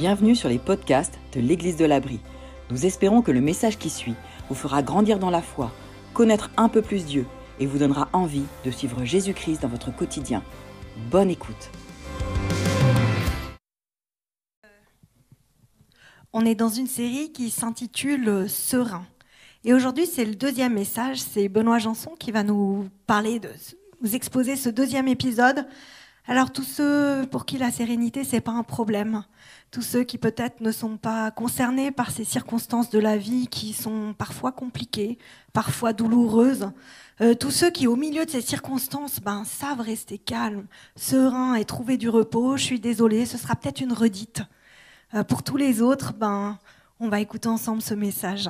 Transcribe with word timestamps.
Bienvenue 0.00 0.34
sur 0.34 0.48
les 0.48 0.58
podcasts 0.58 1.18
de 1.34 1.40
l'Église 1.40 1.76
de 1.76 1.84
l'Abri. 1.84 2.20
Nous 2.70 2.86
espérons 2.86 3.20
que 3.20 3.32
le 3.32 3.42
message 3.42 3.76
qui 3.76 3.90
suit 3.90 4.14
vous 4.48 4.54
fera 4.54 4.82
grandir 4.82 5.18
dans 5.18 5.28
la 5.28 5.42
foi, 5.42 5.70
connaître 6.14 6.50
un 6.56 6.70
peu 6.70 6.80
plus 6.80 7.04
Dieu 7.04 7.26
et 7.58 7.66
vous 7.66 7.76
donnera 7.76 8.08
envie 8.14 8.46
de 8.64 8.70
suivre 8.70 9.04
Jésus-Christ 9.04 9.60
dans 9.60 9.68
votre 9.68 9.94
quotidien. 9.94 10.42
Bonne 11.10 11.28
écoute. 11.28 11.70
On 16.32 16.46
est 16.46 16.54
dans 16.54 16.70
une 16.70 16.86
série 16.86 17.30
qui 17.30 17.50
s'intitule 17.50 18.48
Serein. 18.48 19.04
Et 19.64 19.74
aujourd'hui, 19.74 20.06
c'est 20.06 20.24
le 20.24 20.34
deuxième 20.34 20.72
message. 20.72 21.18
C'est 21.18 21.50
Benoît 21.50 21.78
Janson 21.78 22.12
qui 22.18 22.30
va 22.30 22.42
nous 22.42 22.88
parler, 23.06 23.38
de, 23.38 23.50
exposer 24.14 24.56
ce 24.56 24.70
deuxième 24.70 25.08
épisode. 25.08 25.66
Alors, 26.30 26.52
tous 26.52 26.62
ceux 26.62 27.26
pour 27.28 27.44
qui 27.44 27.58
la 27.58 27.72
sérénité, 27.72 28.22
c'est 28.22 28.40
pas 28.40 28.52
un 28.52 28.62
problème, 28.62 29.24
tous 29.72 29.82
ceux 29.82 30.04
qui 30.04 30.16
peut-être 30.16 30.60
ne 30.60 30.70
sont 30.70 30.96
pas 30.96 31.32
concernés 31.32 31.90
par 31.90 32.12
ces 32.12 32.24
circonstances 32.24 32.88
de 32.88 33.00
la 33.00 33.16
vie 33.16 33.48
qui 33.48 33.72
sont 33.72 34.14
parfois 34.16 34.52
compliquées, 34.52 35.18
parfois 35.52 35.92
douloureuses, 35.92 36.70
euh, 37.20 37.34
tous 37.34 37.50
ceux 37.50 37.72
qui, 37.72 37.88
au 37.88 37.96
milieu 37.96 38.24
de 38.26 38.30
ces 38.30 38.42
circonstances, 38.42 39.18
ben, 39.18 39.44
savent 39.44 39.80
rester 39.80 40.18
calmes, 40.18 40.68
sereins 40.94 41.56
et 41.56 41.64
trouver 41.64 41.96
du 41.96 42.08
repos, 42.08 42.56
je 42.56 42.62
suis 42.62 42.78
désolée, 42.78 43.26
ce 43.26 43.36
sera 43.36 43.56
peut-être 43.56 43.80
une 43.80 43.92
redite. 43.92 44.42
Euh, 45.14 45.24
pour 45.24 45.42
tous 45.42 45.56
les 45.56 45.82
autres, 45.82 46.12
ben, 46.12 46.60
on 47.00 47.08
va 47.08 47.18
écouter 47.18 47.48
ensemble 47.48 47.82
ce 47.82 47.94
message. 47.94 48.48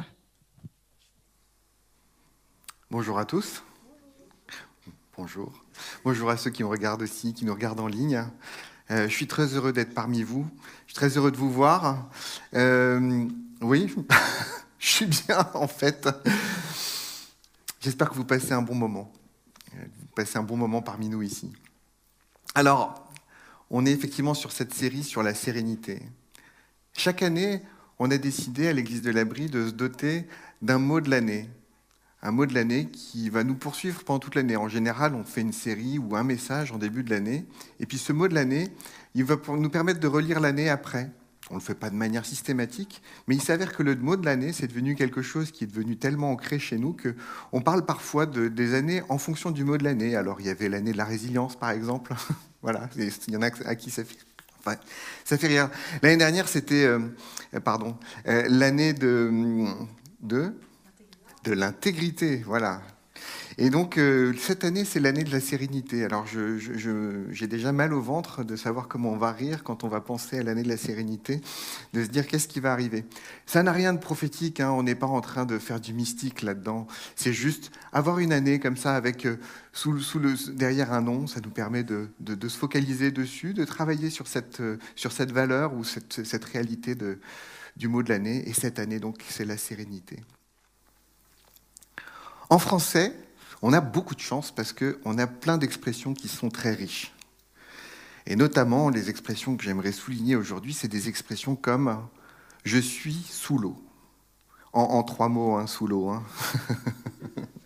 Bonjour 2.91 3.19
à 3.19 3.25
tous. 3.25 3.65
Bonjour. 5.17 5.65
Bonjour 6.05 6.30
à 6.30 6.37
ceux 6.37 6.51
qui 6.51 6.62
me 6.62 6.69
regardent 6.69 7.02
aussi, 7.02 7.34
qui 7.34 7.45
nous 7.45 7.52
regardent 7.52 7.80
en 7.80 7.87
ligne. 7.87 8.25
Euh, 8.91 9.09
je 9.09 9.15
suis 9.15 9.27
très 9.27 9.55
heureux 9.55 9.73
d'être 9.73 9.95
parmi 9.95 10.23
vous. 10.23 10.47
Je 10.87 10.93
suis 10.93 10.95
très 10.95 11.16
heureux 11.16 11.30
de 11.30 11.37
vous 11.37 11.51
voir. 11.51 12.11
Euh, 12.55 13.27
oui, 13.61 13.95
je 14.78 14.89
suis 14.89 15.06
bien 15.06 15.48
en 15.55 15.69
fait. 15.69 16.08
J'espère 17.81 18.11
que 18.11 18.14
vous 18.14 18.25
passez 18.25 18.53
un 18.53 18.62
bon 18.62 18.75
moment. 18.75 19.12
Euh, 19.75 19.84
vous 20.01 20.06
passez 20.14 20.39
un 20.39 20.42
bon 20.42 20.56
moment 20.56 20.83
parmi 20.83 21.08
nous 21.08 21.23
ici. 21.23 21.53
Alors, 22.55 23.08
on 23.70 23.86
est 23.86 23.92
effectivement 23.92 24.34
sur 24.34 24.51
cette 24.51 24.75
série 24.75 25.05
sur 25.05 25.23
la 25.23 25.34
sérénité. 25.34 26.03
Chaque 26.92 27.23
année, 27.23 27.62
on 27.98 28.11
a 28.11 28.19
décidé 28.19 28.69
à 28.69 28.73
l'Église 28.73 29.03
de 29.03 29.11
l'Abri 29.12 29.47
de 29.47 29.69
se 29.69 29.73
doter 29.73 30.27
d'un 30.62 30.78
mot 30.78 31.01
de 31.01 31.11
l'année 31.11 31.48
un 32.23 32.31
mot 32.31 32.47
de 32.47 32.55
l'année 32.55 32.87
qui 32.87 33.31
va 33.31 33.45
nous 33.45 33.55
poursuivre 33.55 34.05
pendant 34.05 34.19
toute 34.19 34.35
l'année. 34.35 34.57
En 34.57 34.69
général, 34.69 35.15
on 35.15 35.25
fait 35.25 35.41
une 35.41 35.53
série 35.53 35.99
ou 35.99 36.17
un 36.17 36.25
message 36.25 36.73
en 36.73 36.79
début 36.79 37.03
de 37.03 37.11
l'année, 37.11 37.45
et 37.79 37.87
puis 37.87 37.99
ce 37.99 38.13
mot 38.13 38.29
de 38.29 38.35
l'année, 38.35 38.69
il 39.15 39.25
va 39.25 39.37
nous 39.49 39.71
permettre 39.71 40.01
de 40.01 40.07
relire 40.07 40.41
l'année 40.41 40.69
après. 40.69 41.11
On 41.51 41.55
ne 41.55 41.61
le 41.61 41.65
fait 41.65 41.75
pas 41.75 41.91
de 41.91 41.97
manière 41.97 42.25
systématique, 42.25 43.03
mais 43.27 43.35
il 43.35 43.43
s'avère 43.43 43.73
que 43.73 43.83
le 43.83 43.97
mot 43.97 44.17
de 44.17 44.25
l'année, 44.25 44.53
c'est 44.53 44.69
devenu 44.69 44.95
quelque 44.95 45.21
chose 45.21 45.51
qui 45.51 45.65
est 45.65 45.67
devenu 45.67 45.97
tellement 45.97 46.31
ancré 46.31 46.61
chez 46.61 46.79
nous 46.79 46.93
que 46.93 47.17
on 47.51 47.61
parle 47.61 47.85
parfois 47.85 48.27
de, 48.27 48.47
des 48.47 48.75
années 48.75 49.03
en 49.09 49.19
fonction 49.19 49.51
du 49.51 49.65
mot 49.65 49.77
de 49.77 49.83
l'année. 49.83 50.15
Alors, 50.15 50.41
il 50.41 50.47
y 50.47 50.51
avait 50.51 50.69
l'année 50.69 50.93
de 50.93 50.97
la 50.97 51.05
résilience, 51.05 51.57
par 51.57 51.71
exemple. 51.71 52.15
voilà, 52.63 52.89
il 52.97 53.33
y 53.33 53.37
en 53.37 53.43
a 53.43 53.51
à 53.67 53.75
qui 53.75 53.91
ça 53.91 54.05
fait 54.05 54.17
ça 55.25 55.39
fait 55.39 55.47
rire. 55.47 55.71
L'année 56.03 56.17
dernière, 56.17 56.48
c'était, 56.48 56.85
euh, 56.85 56.98
euh, 57.55 58.45
l'année 58.48 58.93
de 58.93 60.53
de 61.44 61.52
l'intégrité, 61.52 62.42
voilà. 62.44 62.83
Et 63.58 63.69
donc, 63.69 63.98
euh, 63.98 64.33
cette 64.38 64.64
année, 64.64 64.84
c'est 64.84 65.00
l'année 65.00 65.24
de 65.24 65.30
la 65.30 65.41
sérénité. 65.41 66.05
Alors, 66.05 66.27
j'ai 66.27 67.46
déjà 67.46 67.72
mal 67.72 67.92
au 67.92 68.00
ventre 68.00 68.44
de 68.44 68.56
savoir 68.56 68.88
comment 68.88 69.10
on 69.10 69.16
va 69.16 69.33
rire 69.33 69.64
quand 69.64 69.84
on 69.84 69.88
va 69.88 70.00
penser 70.00 70.38
à 70.38 70.42
l'année 70.42 70.62
de 70.62 70.68
la 70.68 70.77
sérénité, 70.77 71.41
de 71.92 72.02
se 72.02 72.08
dire 72.08 72.27
qu'est-ce 72.27 72.48
qui 72.48 72.61
va 72.61 72.72
arriver. 72.72 73.05
Ça 73.46 73.62
n'a 73.62 73.72
rien 73.72 73.92
de 73.92 73.98
prophétique, 73.98 74.61
hein, 74.61 74.70
on 74.70 74.83
n'est 74.83 74.94
pas 74.94 75.06
en 75.06 75.20
train 75.20 75.44
de 75.44 75.58
faire 75.58 75.80
du 75.80 75.92
mystique 75.92 76.42
là-dedans. 76.42 76.86
C'est 77.17 77.33
juste 77.33 77.70
avoir 77.92 78.18
une 78.18 78.33
année 78.33 78.61
comme 78.61 78.77
ça, 78.77 78.96
avec 78.96 79.27
euh, 79.27 79.36
sous, 79.73 79.92
le, 79.92 80.55
derrière 80.55 80.92
un 80.92 81.02
nom, 81.02 81.27
ça 81.27 81.40
nous 81.45 81.50
permet 81.50 81.84
de, 81.84 82.08
se 82.48 82.56
focaliser 82.56 83.11
dessus, 83.11 83.52
de 83.52 83.64
travailler 83.64 84.11
sur 84.11 84.27
cette, 84.27 84.61
euh, 84.61 84.79
valeur 85.29 85.74
ou 85.74 85.84
cette, 85.84 86.45
réalité 86.45 86.96
du 87.77 87.89
mot 87.89 88.02
de 88.02 88.08
l'année. 88.08 88.48
Et 88.48 88.52
cette 88.52 88.79
année, 88.79 89.00
donc, 89.00 89.18
c'est 89.29 89.45
la 89.45 89.56
sérénité. 89.56 90.17
En 92.50 92.58
français, 92.58 93.14
on 93.62 93.72
a 93.72 93.80
beaucoup 93.80 94.16
de 94.16 94.20
chance 94.20 94.50
parce 94.50 94.72
qu'on 94.72 95.18
a 95.18 95.27
plein 95.28 95.56
d'expressions 95.56 96.14
qui 96.14 96.27
sont 96.27 96.48
très 96.48 96.74
riches. 96.74 97.12
Et 98.27 98.34
notamment, 98.34 98.90
les 98.90 99.08
expressions 99.08 99.56
que 99.56 99.62
j'aimerais 99.62 99.92
souligner 99.92 100.34
aujourd'hui, 100.34 100.74
c'est 100.74 100.88
des 100.88 101.08
expressions 101.08 101.55
comme 101.55 102.05
je 102.64 102.78
suis 102.78 103.14
sous 103.30 103.56
l'eau. 103.56 103.80
En, 104.72 105.02
trois 105.05 105.28
mots, 105.28 105.56
hein, 105.56 105.66
sous 105.68 105.86
l'eau. 105.86 106.08
Hein. 106.08 106.24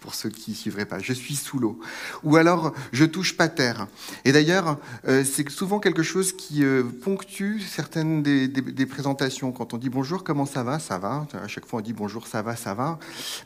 pour 0.00 0.14
ceux 0.14 0.30
qui 0.30 0.52
ne 0.52 0.56
suivraient 0.56 0.86
pas. 0.86 0.98
Je 0.98 1.12
suis 1.12 1.36
sous 1.36 1.58
l'eau. 1.58 1.78
Ou 2.22 2.36
alors, 2.36 2.72
je 2.92 3.04
touche 3.04 3.36
pas 3.36 3.48
terre. 3.48 3.86
Et 4.24 4.32
d'ailleurs, 4.32 4.78
euh, 5.06 5.24
c'est 5.24 5.48
souvent 5.50 5.80
quelque 5.80 6.02
chose 6.02 6.32
qui 6.32 6.64
euh, 6.64 6.82
ponctue 6.82 7.60
certaines 7.60 8.22
des, 8.22 8.86
présentations. 8.86 9.52
Quand 9.52 9.74
on 9.74 9.78
dit 9.78 9.88
bonjour, 9.88 10.24
comment 10.24 10.46
ça 10.46 10.62
va? 10.62 10.78
Ça 10.78 10.98
va. 10.98 11.26
À 11.32 11.48
chaque 11.48 11.66
fois, 11.66 11.80
on 11.80 11.82
dit 11.82 11.92
bonjour, 11.92 12.26
ça 12.26 12.42
va, 12.42 12.56
ça 12.56 12.74
va, 12.74 12.98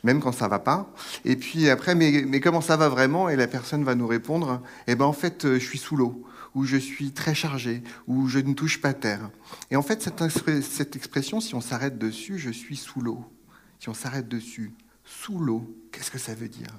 même 0.03 0.19
quand 0.19 0.31
ça 0.31 0.47
va 0.47 0.59
pas. 0.59 0.93
Et 1.25 1.35
puis 1.35 1.69
après, 1.69 1.95
mais, 1.95 2.39
comment 2.39 2.61
ça 2.61 2.77
va 2.77 2.89
vraiment? 2.89 3.29
Et 3.29 3.35
la 3.35 3.47
personne 3.47 3.83
va 3.83 3.95
nous 3.95 4.07
répondre, 4.07 4.61
eh 4.87 4.95
ben 4.95 5.05
en 5.05 5.13
fait, 5.13 5.45
euh, 5.45 5.59
je 5.59 5.65
suis 5.65 5.77
sous 5.77 5.95
l'eau 5.95 6.25
ou 6.55 6.65
je 6.65 6.77
suis 6.77 7.11
très 7.11 7.35
chargé, 7.35 7.83
ou 8.07 8.27
je 8.27 8.39
ne 8.39 8.53
touche 8.53 8.81
pas 8.81 8.93
terre. 8.93 9.29
Et 9.69 9.75
en 9.75 9.83
fait, 9.83 10.01
cette 10.01 10.95
expression, 10.95 11.39
si 11.41 11.53
on 11.53 11.61
s'arrête 11.61 11.99
dessus, 11.99 12.39
je 12.39 12.49
suis 12.49 12.75
sous 12.75 13.01
l'eau, 13.01 13.23
si 13.79 13.87
on 13.87 13.93
s'arrête 13.93 14.27
dessus, 14.27 14.73
sous 15.09 15.39
l'eau, 15.39 15.75
qu'est-ce 15.91 16.11
que 16.11 16.19
ça 16.19 16.35
veut 16.35 16.49
dire? 16.49 16.69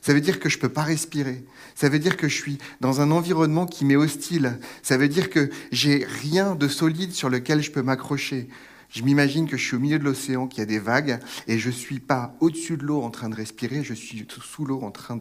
Ça 0.00 0.14
veut 0.14 0.20
dire 0.20 0.38
que 0.38 0.48
je 0.48 0.56
ne 0.56 0.60
peux 0.60 0.68
pas 0.68 0.84
respirer. 0.84 1.44
Ça 1.74 1.88
veut 1.88 1.98
dire 1.98 2.16
que 2.16 2.28
je 2.28 2.34
suis 2.34 2.58
dans 2.80 3.00
un 3.00 3.10
environnement 3.10 3.66
qui 3.66 3.84
m'est 3.84 3.96
hostile. 3.96 4.60
Ça 4.82 4.96
veut 4.96 5.08
dire 5.08 5.30
que 5.30 5.50
j'ai 5.72 6.06
rien 6.22 6.54
de 6.54 6.68
solide 6.68 7.12
sur 7.12 7.28
lequel 7.28 7.60
je 7.60 7.72
peux 7.72 7.82
m'accrocher. 7.82 8.48
Je 8.88 9.02
m'imagine 9.02 9.48
que 9.48 9.56
je 9.56 9.64
suis 9.64 9.76
au 9.76 9.80
milieu 9.80 9.98
de 9.98 10.04
l'océan, 10.04 10.46
qu'il 10.46 10.60
y 10.60 10.62
a 10.62 10.66
des 10.66 10.78
vagues, 10.78 11.18
et 11.48 11.58
je 11.58 11.68
ne 11.68 11.74
suis 11.74 11.98
pas 11.98 12.36
au-dessus 12.38 12.76
de 12.76 12.84
l'eau 12.84 13.02
en 13.02 13.10
train 13.10 13.28
de 13.28 13.34
respirer, 13.34 13.82
je 13.82 13.94
suis 13.94 14.24
sous 14.40 14.64
l'eau 14.64 14.80
en, 14.82 14.92
train 14.92 15.16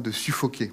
de, 0.00 0.10
suffoquer. 0.10 0.70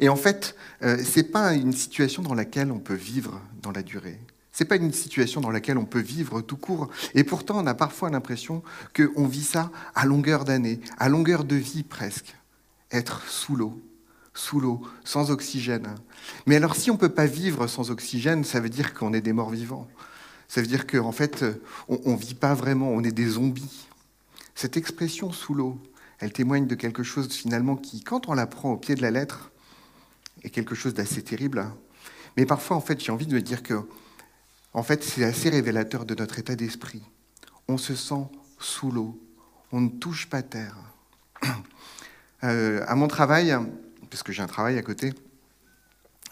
Et 0.00 0.08
en 0.08 0.16
fait, 0.16 0.56
euh, 0.82 0.96
ce 0.96 1.20
n'est 1.20 1.26
pas 1.26 1.52
une 1.52 1.72
situation 1.72 2.22
dans 2.22 2.34
laquelle 2.34 2.72
on 2.72 2.78
peut 2.78 2.94
vivre 2.94 3.42
dans 3.60 3.72
la 3.72 3.82
durée. 3.82 4.18
Ce 4.56 4.64
n'est 4.64 4.68
pas 4.68 4.76
une 4.76 4.90
situation 4.90 5.42
dans 5.42 5.50
laquelle 5.50 5.76
on 5.76 5.84
peut 5.84 6.00
vivre 6.00 6.40
tout 6.40 6.56
court. 6.56 6.88
Et 7.12 7.24
pourtant, 7.24 7.62
on 7.62 7.66
a 7.66 7.74
parfois 7.74 8.08
l'impression 8.08 8.62
qu'on 8.96 9.26
vit 9.26 9.44
ça 9.44 9.70
à 9.94 10.06
longueur 10.06 10.46
d'année, 10.46 10.80
à 10.96 11.10
longueur 11.10 11.44
de 11.44 11.56
vie 11.56 11.82
presque. 11.82 12.34
Être 12.90 13.28
sous 13.28 13.54
l'eau, 13.54 13.78
sous 14.32 14.58
l'eau, 14.58 14.80
sans 15.04 15.30
oxygène. 15.30 15.94
Mais 16.46 16.56
alors, 16.56 16.74
si 16.74 16.90
on 16.90 16.94
ne 16.94 16.98
peut 16.98 17.10
pas 17.10 17.26
vivre 17.26 17.66
sans 17.66 17.90
oxygène, 17.90 18.44
ça 18.44 18.60
veut 18.60 18.70
dire 18.70 18.94
qu'on 18.94 19.12
est 19.12 19.20
des 19.20 19.34
morts 19.34 19.50
vivants. 19.50 19.88
Ça 20.48 20.62
veut 20.62 20.66
dire 20.66 20.86
qu'en 20.86 21.12
fait, 21.12 21.44
on 21.88 22.12
ne 22.12 22.16
vit 22.16 22.34
pas 22.34 22.54
vraiment, 22.54 22.88
on 22.88 23.04
est 23.04 23.12
des 23.12 23.28
zombies. 23.28 23.86
Cette 24.54 24.78
expression 24.78 25.32
sous 25.32 25.52
l'eau, 25.52 25.78
elle 26.18 26.32
témoigne 26.32 26.66
de 26.66 26.74
quelque 26.74 27.02
chose 27.02 27.30
finalement 27.30 27.76
qui, 27.76 28.02
quand 28.02 28.30
on 28.30 28.32
la 28.32 28.46
prend 28.46 28.72
au 28.72 28.78
pied 28.78 28.94
de 28.94 29.02
la 29.02 29.10
lettre, 29.10 29.50
est 30.44 30.48
quelque 30.48 30.74
chose 30.74 30.94
d'assez 30.94 31.20
terrible. 31.20 31.66
Mais 32.38 32.46
parfois, 32.46 32.78
en 32.78 32.80
fait, 32.80 33.04
j'ai 33.04 33.12
envie 33.12 33.26
de 33.26 33.34
me 33.34 33.42
dire 33.42 33.62
que 33.62 33.74
en 34.76 34.82
fait, 34.82 35.02
c'est 35.02 35.24
assez 35.24 35.48
révélateur 35.48 36.04
de 36.04 36.14
notre 36.14 36.38
état 36.38 36.54
d'esprit. 36.54 37.00
On 37.66 37.78
se 37.78 37.94
sent 37.94 38.26
sous 38.58 38.90
l'eau, 38.90 39.18
on 39.72 39.80
ne 39.80 39.88
touche 39.88 40.28
pas 40.28 40.42
terre. 40.42 40.76
Euh, 42.44 42.84
à 42.86 42.94
mon 42.94 43.08
travail, 43.08 43.56
parce 44.10 44.22
j'ai 44.28 44.42
un 44.42 44.46
travail 44.46 44.76
à 44.76 44.82
côté, 44.82 45.14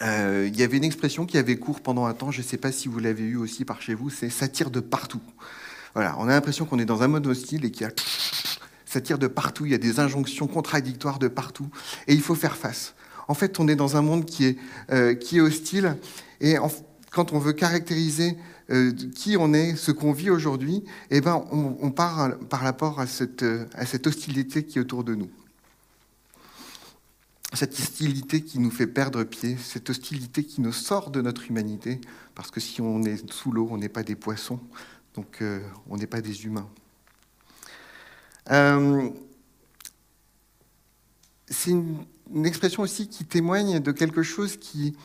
euh, 0.03 0.47
il 0.47 0.57
y 0.57 0.61
avait 0.61 0.77
une 0.77 0.83
expression 0.83 1.25
qui 1.25 1.35
avait 1.39 1.57
cours 1.57 1.81
pendant 1.81 2.05
un 2.05 2.13
temps, 2.13 2.29
je 2.29 2.41
ne 2.41 2.45
sais 2.45 2.57
pas 2.57 2.71
si 2.71 2.87
vous 2.87 2.99
l'avez 2.99 3.23
eu 3.23 3.37
aussi 3.37 3.65
par 3.65 3.81
chez 3.81 3.95
vous, 3.95 4.11
c'est 4.11 4.29
ça 4.29 4.47
tire 4.47 4.69
de 4.69 4.79
partout. 4.79 5.19
Voilà, 5.95 6.15
on 6.19 6.25
a 6.25 6.27
l'impression 6.27 6.65
qu'on 6.65 6.77
est 6.77 6.85
dans 6.85 7.01
un 7.01 7.07
mode 7.07 7.25
hostile 7.25 7.65
et 7.65 7.71
qu'il 7.71 7.81
y 7.81 7.89
a 7.89 7.91
ça 8.85 9.01
tire 9.01 9.17
de 9.17 9.25
partout, 9.25 9.65
il 9.65 9.71
y 9.71 9.75
a 9.75 9.79
des 9.79 9.99
injonctions 9.99 10.45
contradictoires 10.45 11.17
de 11.17 11.27
partout, 11.27 11.69
et 12.07 12.13
il 12.13 12.21
faut 12.21 12.35
faire 12.35 12.55
face. 12.55 12.93
En 13.27 13.33
fait, 13.33 13.59
on 13.59 13.67
est 13.67 13.75
dans 13.75 13.97
un 13.97 14.03
monde 14.03 14.25
qui 14.25 14.45
est, 14.45 14.57
euh, 14.91 15.15
hostile, 15.41 15.97
et 16.39 16.59
en, 16.59 16.69
quand 17.15 17.31
on 17.31 17.39
veut 17.39 17.53
caractériser 17.53 18.37
euh, 18.69 18.91
qui 19.15 19.37
on 19.37 19.53
est, 19.53 19.77
ce 19.77 19.91
qu'on 19.91 20.11
vit 20.11 20.29
aujourd'hui, 20.29 20.83
eh 21.11 21.21
ben, 21.21 21.45
on, 21.49 21.89
part 21.89 22.37
par 22.49 22.59
rapport 22.59 22.99
à 22.99 23.07
cette, 23.07 23.43
euh, 23.43 23.65
à 23.73 23.85
cette 23.85 24.05
hostilité 24.05 24.65
qui 24.65 24.79
est 24.79 24.81
autour 24.81 25.05
de 25.05 25.15
nous. 25.15 25.29
Cette 27.53 27.71
hostilité 27.71 28.41
qui 28.41 28.59
nous 28.59 28.69
fait 28.69 28.85
perdre 28.85 29.23
pied, 29.23 29.55
cette 29.55 29.89
hostilité 29.89 30.43
qui 30.43 30.59
nous 30.59 30.73
sort 30.73 31.09
de 31.09 31.21
notre 31.21 31.49
humanité, 31.49 32.01
parce 32.35 32.51
que 32.51 32.59
si 32.59 32.81
on 32.81 33.01
est 33.03 33.31
sous 33.31 33.53
l'eau, 33.53 33.69
on 33.71 33.77
n'est 33.77 33.87
pas 33.87 34.03
des 34.03 34.15
poissons, 34.15 34.59
donc 35.13 35.37
euh, 35.41 35.61
on 35.89 35.95
n'est 35.95 36.07
pas 36.07 36.19
des 36.19 36.43
humains. 36.43 36.67
c'est 41.47 41.71
une, 41.71 42.05
expression 42.43 42.83
aussi 42.83 43.07
qui 43.07 43.23
témoigne 43.23 43.79
de 43.79 43.93
quelque 43.93 44.21
chose 44.21 44.57
qui, 44.57 44.97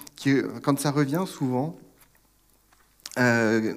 quand 0.65 0.77
ça 0.81 0.91
revient 0.91 1.25
souvent, 1.29 1.79
euh, 3.19 3.75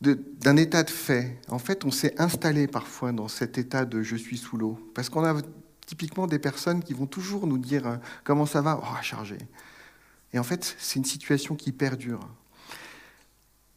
d'un 0.00 0.56
état 0.56 0.82
de 0.82 0.90
fait. 0.90 1.38
En 1.48 1.58
fait, 1.58 1.84
on 1.84 1.90
s'est 1.90 2.14
installé 2.20 2.66
parfois 2.66 3.12
dans 3.12 3.28
cet 3.28 3.58
état 3.58 3.84
de 3.84 4.02
je 4.02 4.16
suis 4.16 4.36
sous 4.36 4.56
l'eau. 4.56 4.78
Parce 4.94 5.08
qu'on 5.08 5.24
a 5.24 5.40
typiquement 5.86 6.26
des 6.26 6.38
personnes 6.38 6.82
qui 6.82 6.94
vont 6.94 7.06
toujours 7.06 7.46
nous 7.46 7.58
dire 7.58 7.86
euh, 7.86 7.96
comment 8.24 8.46
ça 8.46 8.60
va, 8.60 8.80
oh, 8.82 9.02
chargé. 9.02 9.38
Et 10.32 10.38
en 10.38 10.42
fait, 10.42 10.74
c'est 10.78 10.98
une 10.98 11.04
situation 11.04 11.54
qui 11.54 11.72
perdure. 11.72 12.20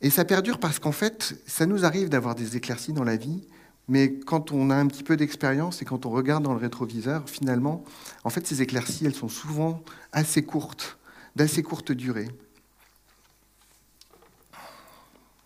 Et 0.01 0.09
ça 0.09 0.25
perdure 0.25 0.59
parce 0.59 0.79
qu'en 0.79 0.91
fait, 0.91 1.41
ça 1.45 1.65
nous 1.65 1.85
arrive 1.85 2.09
d'avoir 2.09 2.35
des 2.35 2.55
éclaircies 2.55 2.93
dans 2.93 3.03
la 3.03 3.15
vie, 3.15 3.47
mais 3.87 4.19
quand 4.19 4.51
on 4.51 4.69
a 4.69 4.75
un 4.75 4.87
petit 4.87 5.03
peu 5.03 5.17
d'expérience 5.17 5.81
et 5.81 5.85
quand 5.85 6.05
on 6.05 6.09
regarde 6.09 6.43
dans 6.43 6.53
le 6.53 6.59
rétroviseur, 6.59 7.29
finalement, 7.29 7.83
en 8.23 8.29
fait, 8.29 8.45
ces 8.45 8.61
éclaircies, 8.61 9.05
elles 9.05 9.15
sont 9.15 9.29
souvent 9.29 9.83
assez 10.11 10.43
courtes, 10.43 10.97
d'assez 11.35 11.63
courte 11.63 11.91
durée. 11.91 12.27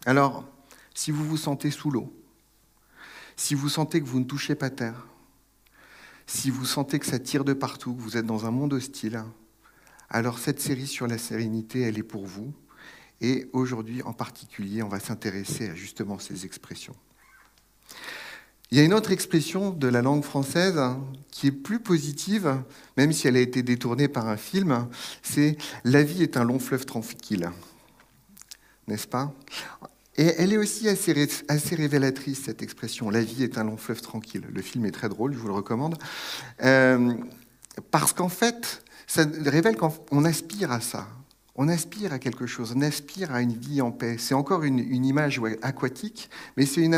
Alors, 0.05 0.45
si 0.93 1.11
vous 1.11 1.23
vous 1.23 1.37
sentez 1.37 1.71
sous 1.71 1.91
l'eau, 1.91 2.11
si 3.35 3.55
vous 3.55 3.69
sentez 3.69 4.01
que 4.01 4.07
vous 4.07 4.19
ne 4.19 4.25
touchez 4.25 4.55
pas 4.55 4.69
terre, 4.69 5.05
si 6.25 6.49
vous 6.49 6.65
sentez 6.65 6.99
que 6.99 7.05
ça 7.05 7.19
tire 7.19 7.43
de 7.43 7.53
partout, 7.53 7.93
que 7.93 8.01
vous 8.01 8.17
êtes 8.17 8.25
dans 8.25 8.45
un 8.45 8.51
monde 8.51 8.73
hostile, 8.73 9.23
alors 10.09 10.39
cette 10.39 10.59
série 10.59 10.87
sur 10.87 11.07
la 11.07 11.17
sérénité, 11.17 11.81
elle 11.81 11.97
est 11.97 12.03
pour 12.03 12.25
vous. 12.25 12.53
Et 13.21 13.49
aujourd'hui, 13.53 14.01
en 14.01 14.13
particulier, 14.13 14.81
on 14.81 14.89
va 14.89 14.99
s'intéresser 14.99 15.69
à 15.69 15.75
justement 15.75 16.17
ces 16.17 16.45
expressions. 16.45 16.95
Il 18.71 18.77
y 18.77 18.81
a 18.81 18.83
une 18.83 18.93
autre 18.93 19.11
expression 19.11 19.69
de 19.69 19.87
la 19.87 20.01
langue 20.01 20.23
française 20.23 20.79
qui 21.29 21.47
est 21.47 21.51
plus 21.51 21.79
positive, 21.79 22.63
même 22.97 23.11
si 23.11 23.27
elle 23.27 23.35
a 23.35 23.41
été 23.41 23.63
détournée 23.63 24.07
par 24.07 24.27
un 24.27 24.37
film, 24.37 24.87
c'est 25.21 25.57
La 25.83 26.03
vie 26.03 26.23
est 26.23 26.37
un 26.37 26.43
long 26.43 26.57
fleuve 26.57 26.85
tranquille. 26.85 27.49
N'est-ce 28.87 29.07
pas? 29.07 29.33
Et 30.17 30.25
elle 30.37 30.51
est 30.51 30.57
aussi 30.57 30.89
assez, 30.89 31.13
révélatrice, 31.75 32.43
cette 32.43 32.61
expression. 32.61 33.09
La 33.09 33.21
vie 33.21 33.43
est 33.43 33.57
un 33.57 33.63
long 33.63 33.77
fleuve 33.77 34.01
tranquille. 34.01 34.43
Le 34.51 34.61
film 34.61 34.85
est 34.85 34.91
très 34.91 35.09
drôle, 35.09 35.33
je 35.33 35.37
vous 35.37 35.47
le 35.47 35.53
recommande. 35.53 35.97
Euh, 36.63 37.13
parce 37.91 38.11
qu'en 38.11 38.29
fait, 38.29 38.83
ça 39.07 39.25
révèle 39.45 39.77
qu'on 39.77 40.25
aspire 40.25 40.71
à 40.71 40.81
ça. 40.81 41.07
On 41.55 41.67
aspire 41.67 42.13
à 42.13 42.19
quelque 42.19 42.45
chose, 42.45 42.73
on 42.75 42.81
aspire 42.81 43.33
à 43.33 43.41
une 43.41 43.53
vie 43.53 43.81
en 43.81 43.91
paix. 43.91 44.15
C'est 44.17 44.33
encore 44.33 44.63
une, 44.63 44.79
image 44.79 45.41
aquatique, 45.61 46.29
mais 46.55 46.65
c'est 46.65 46.81
une, 46.81 46.93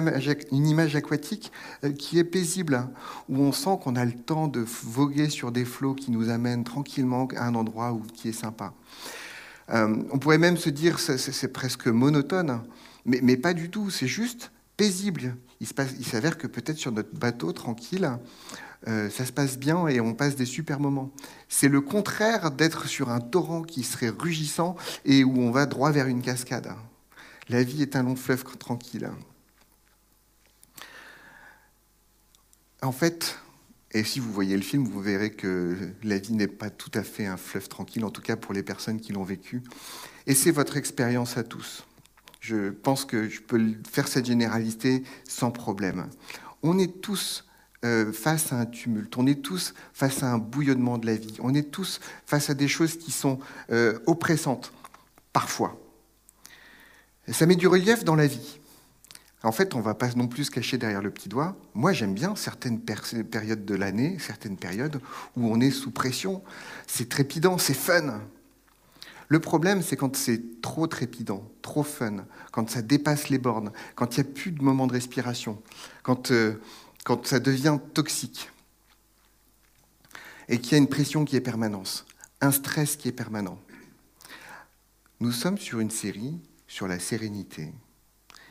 image 0.51 0.95
aquatique 0.95 1.51
euh, 1.83 1.91
qui 1.91 2.19
est 2.19 2.23
paisible, 2.23 2.87
où 3.29 3.39
on 3.39 3.51
sent 3.51 3.79
qu'on 3.83 3.95
a 3.95 4.05
le 4.05 4.13
temps 4.13 4.47
de 4.47 4.63
voguer 4.83 5.29
sur 5.29 5.51
des 5.51 5.65
flots 5.65 5.95
qui 5.95 6.11
nous 6.11 6.29
amènent 6.29 6.63
tranquillement 6.63 7.27
à 7.35 7.45
un 7.45 7.55
endroit 7.55 7.93
où, 7.93 8.01
qui 8.01 8.29
est 8.29 8.33
sympa. 8.33 8.73
Euh, 9.69 10.03
on 10.11 10.19
pourrait 10.19 10.37
même 10.37 10.57
se 10.57 10.69
dire 10.69 10.99
c'est 10.99 11.51
presque 11.51 11.87
monotone, 11.87 12.61
mais, 13.05 13.37
pas 13.37 13.53
du 13.53 13.69
tout, 13.69 13.89
c'est 13.89 14.07
juste 14.07 14.51
paisible. 14.77 15.35
Il 15.59 16.05
s'avère 16.05 16.37
que 16.37 16.47
peut-être 16.47 16.77
sur 16.77 16.91
notre 16.91 17.13
bateau 17.17 17.51
tranquille, 17.51 18.09
euh, 18.87 19.09
ça 19.09 19.25
se 19.25 19.31
passe 19.31 19.57
bien 19.57 19.87
et 19.87 20.01
on 20.01 20.13
passe 20.13 20.35
des 20.35 20.45
super 20.45 20.79
moments. 20.79 21.11
C'est 21.47 21.69
le 21.69 21.81
contraire 21.81 22.51
d'être 22.51 22.87
sur 22.87 23.09
un 23.09 23.21
torrent 23.21 23.61
qui 23.61 23.83
serait 23.83 24.09
rugissant 24.09 24.75
et 25.05 25.23
où 25.23 25.37
on 25.39 25.51
va 25.51 25.65
droit 25.65 25.91
vers 25.91 26.07
une 26.07 26.21
cascade. 26.21 26.73
La 27.49 27.63
vie 27.63 27.81
est 27.81 27.95
un 27.95 28.03
long 28.03 28.15
fleuve 28.15 28.43
tranquille. 28.57 29.09
En 32.81 32.91
fait, 32.91 33.37
et 33.91 34.03
si 34.03 34.19
vous 34.19 34.31
voyez 34.31 34.57
le 34.57 34.63
film, 34.63 34.85
vous 34.85 35.01
verrez 35.01 35.31
que 35.31 35.77
la 36.03 36.17
vie 36.17 36.33
n'est 36.33 36.47
pas 36.47 36.69
tout 36.69 36.91
à 36.93 37.03
fait 37.03 37.25
un 37.25 37.37
fleuve 37.37 37.69
tranquille, 37.69 38.03
en 38.03 38.09
tout 38.09 38.21
cas 38.21 38.35
pour 38.35 38.53
les 38.53 38.63
personnes 38.63 38.99
qui 38.99 39.13
l'ont 39.13 39.23
vécu. 39.23 39.61
Et 40.25 40.33
c'est 40.33 40.51
votre 40.51 40.77
expérience 40.77 41.37
à 41.37 41.43
tous. 41.43 41.85
Je 42.43 42.71
pense 42.71 43.05
que 43.05 43.29
je 43.29 43.39
peux 43.39 43.73
faire 43.89 44.09
cette 44.09 44.25
généralité 44.25 45.03
sans 45.25 45.49
problème. 45.49 46.09
On 46.61 46.77
est 46.77 46.99
tous 46.99 47.45
euh, 47.85 48.11
face 48.11 48.51
à 48.51 48.57
un 48.57 48.65
tumulte, 48.65 49.15
on 49.15 49.25
est 49.25 49.41
tous 49.41 49.73
face 49.93 50.23
à 50.23 50.33
un 50.33 50.39
bouillonnement 50.39 50.97
de 50.97 51.05
la 51.05 51.15
vie, 51.15 51.37
on 51.39 51.53
est 51.53 51.71
tous 51.71 52.01
face 52.25 52.49
à 52.49 52.53
des 52.53 52.67
choses 52.67 52.97
qui 52.97 53.11
sont 53.11 53.39
euh, 53.71 53.97
oppressantes, 54.07 54.73
parfois. 55.31 55.79
ça 57.31 57.45
met 57.45 57.55
du 57.55 57.67
relief 57.67 58.03
dans 58.03 58.15
la 58.15 58.27
vie. 58.27 58.59
En 59.41 59.53
fait, 59.53 59.73
on 59.73 59.77
ne 59.77 59.83
va 59.83 59.93
pas 59.93 60.09
non 60.17 60.27
plus 60.27 60.45
se 60.45 60.51
cacher 60.51 60.77
derrière 60.77 61.01
le 61.01 61.11
petit 61.11 61.29
doigt. 61.29 61.55
Moi, 61.73 61.93
j'aime 61.93 62.13
bien 62.13 62.35
certaines 62.35 62.81
périodes 62.81 63.63
de 63.63 63.75
l'année, 63.75 64.17
certaines 64.19 64.57
périodes 64.57 64.99
où 65.37 65.47
on 65.47 65.61
est 65.61 65.71
sous 65.71 65.91
pression. 65.91 66.43
C'est 66.87 67.07
trépidant, 67.07 67.57
c'est 67.57 67.73
fun. 67.73 68.19
Le 69.27 69.39
problème, 69.39 69.81
c'est 69.81 69.95
quand 69.95 70.15
c'est 70.15 70.61
trop 70.61 70.87
trépidant, 70.87 71.49
trop 71.61 71.83
fun, 71.83 72.25
quand 72.51 72.69
ça 72.69 72.81
dépasse 72.81 73.29
les 73.29 73.37
bornes, 73.37 73.71
quand 73.95 74.17
il 74.17 74.23
n'y 74.23 74.29
a 74.29 74.31
plus 74.31 74.51
de 74.51 74.61
moments 74.61 74.87
de 74.87 74.93
respiration, 74.93 75.61
quand 76.03 76.31
euh, 76.31 76.59
quand 77.03 77.25
ça 77.27 77.39
devient 77.39 77.79
toxique 77.93 78.49
et 80.47 80.59
qu'il 80.59 80.73
y 80.73 80.75
a 80.75 80.77
une 80.77 80.87
pression 80.87 81.25
qui 81.25 81.35
est 81.35 81.41
permanente, 81.41 82.05
un 82.41 82.51
stress 82.51 82.95
qui 82.95 83.07
est 83.07 83.13
permanent. 83.13 83.59
Nous 85.19 85.31
sommes 85.31 85.57
sur 85.57 85.79
une 85.79 85.91
série 85.91 86.39
sur 86.67 86.87
la 86.87 86.99
sérénité. 86.99 87.71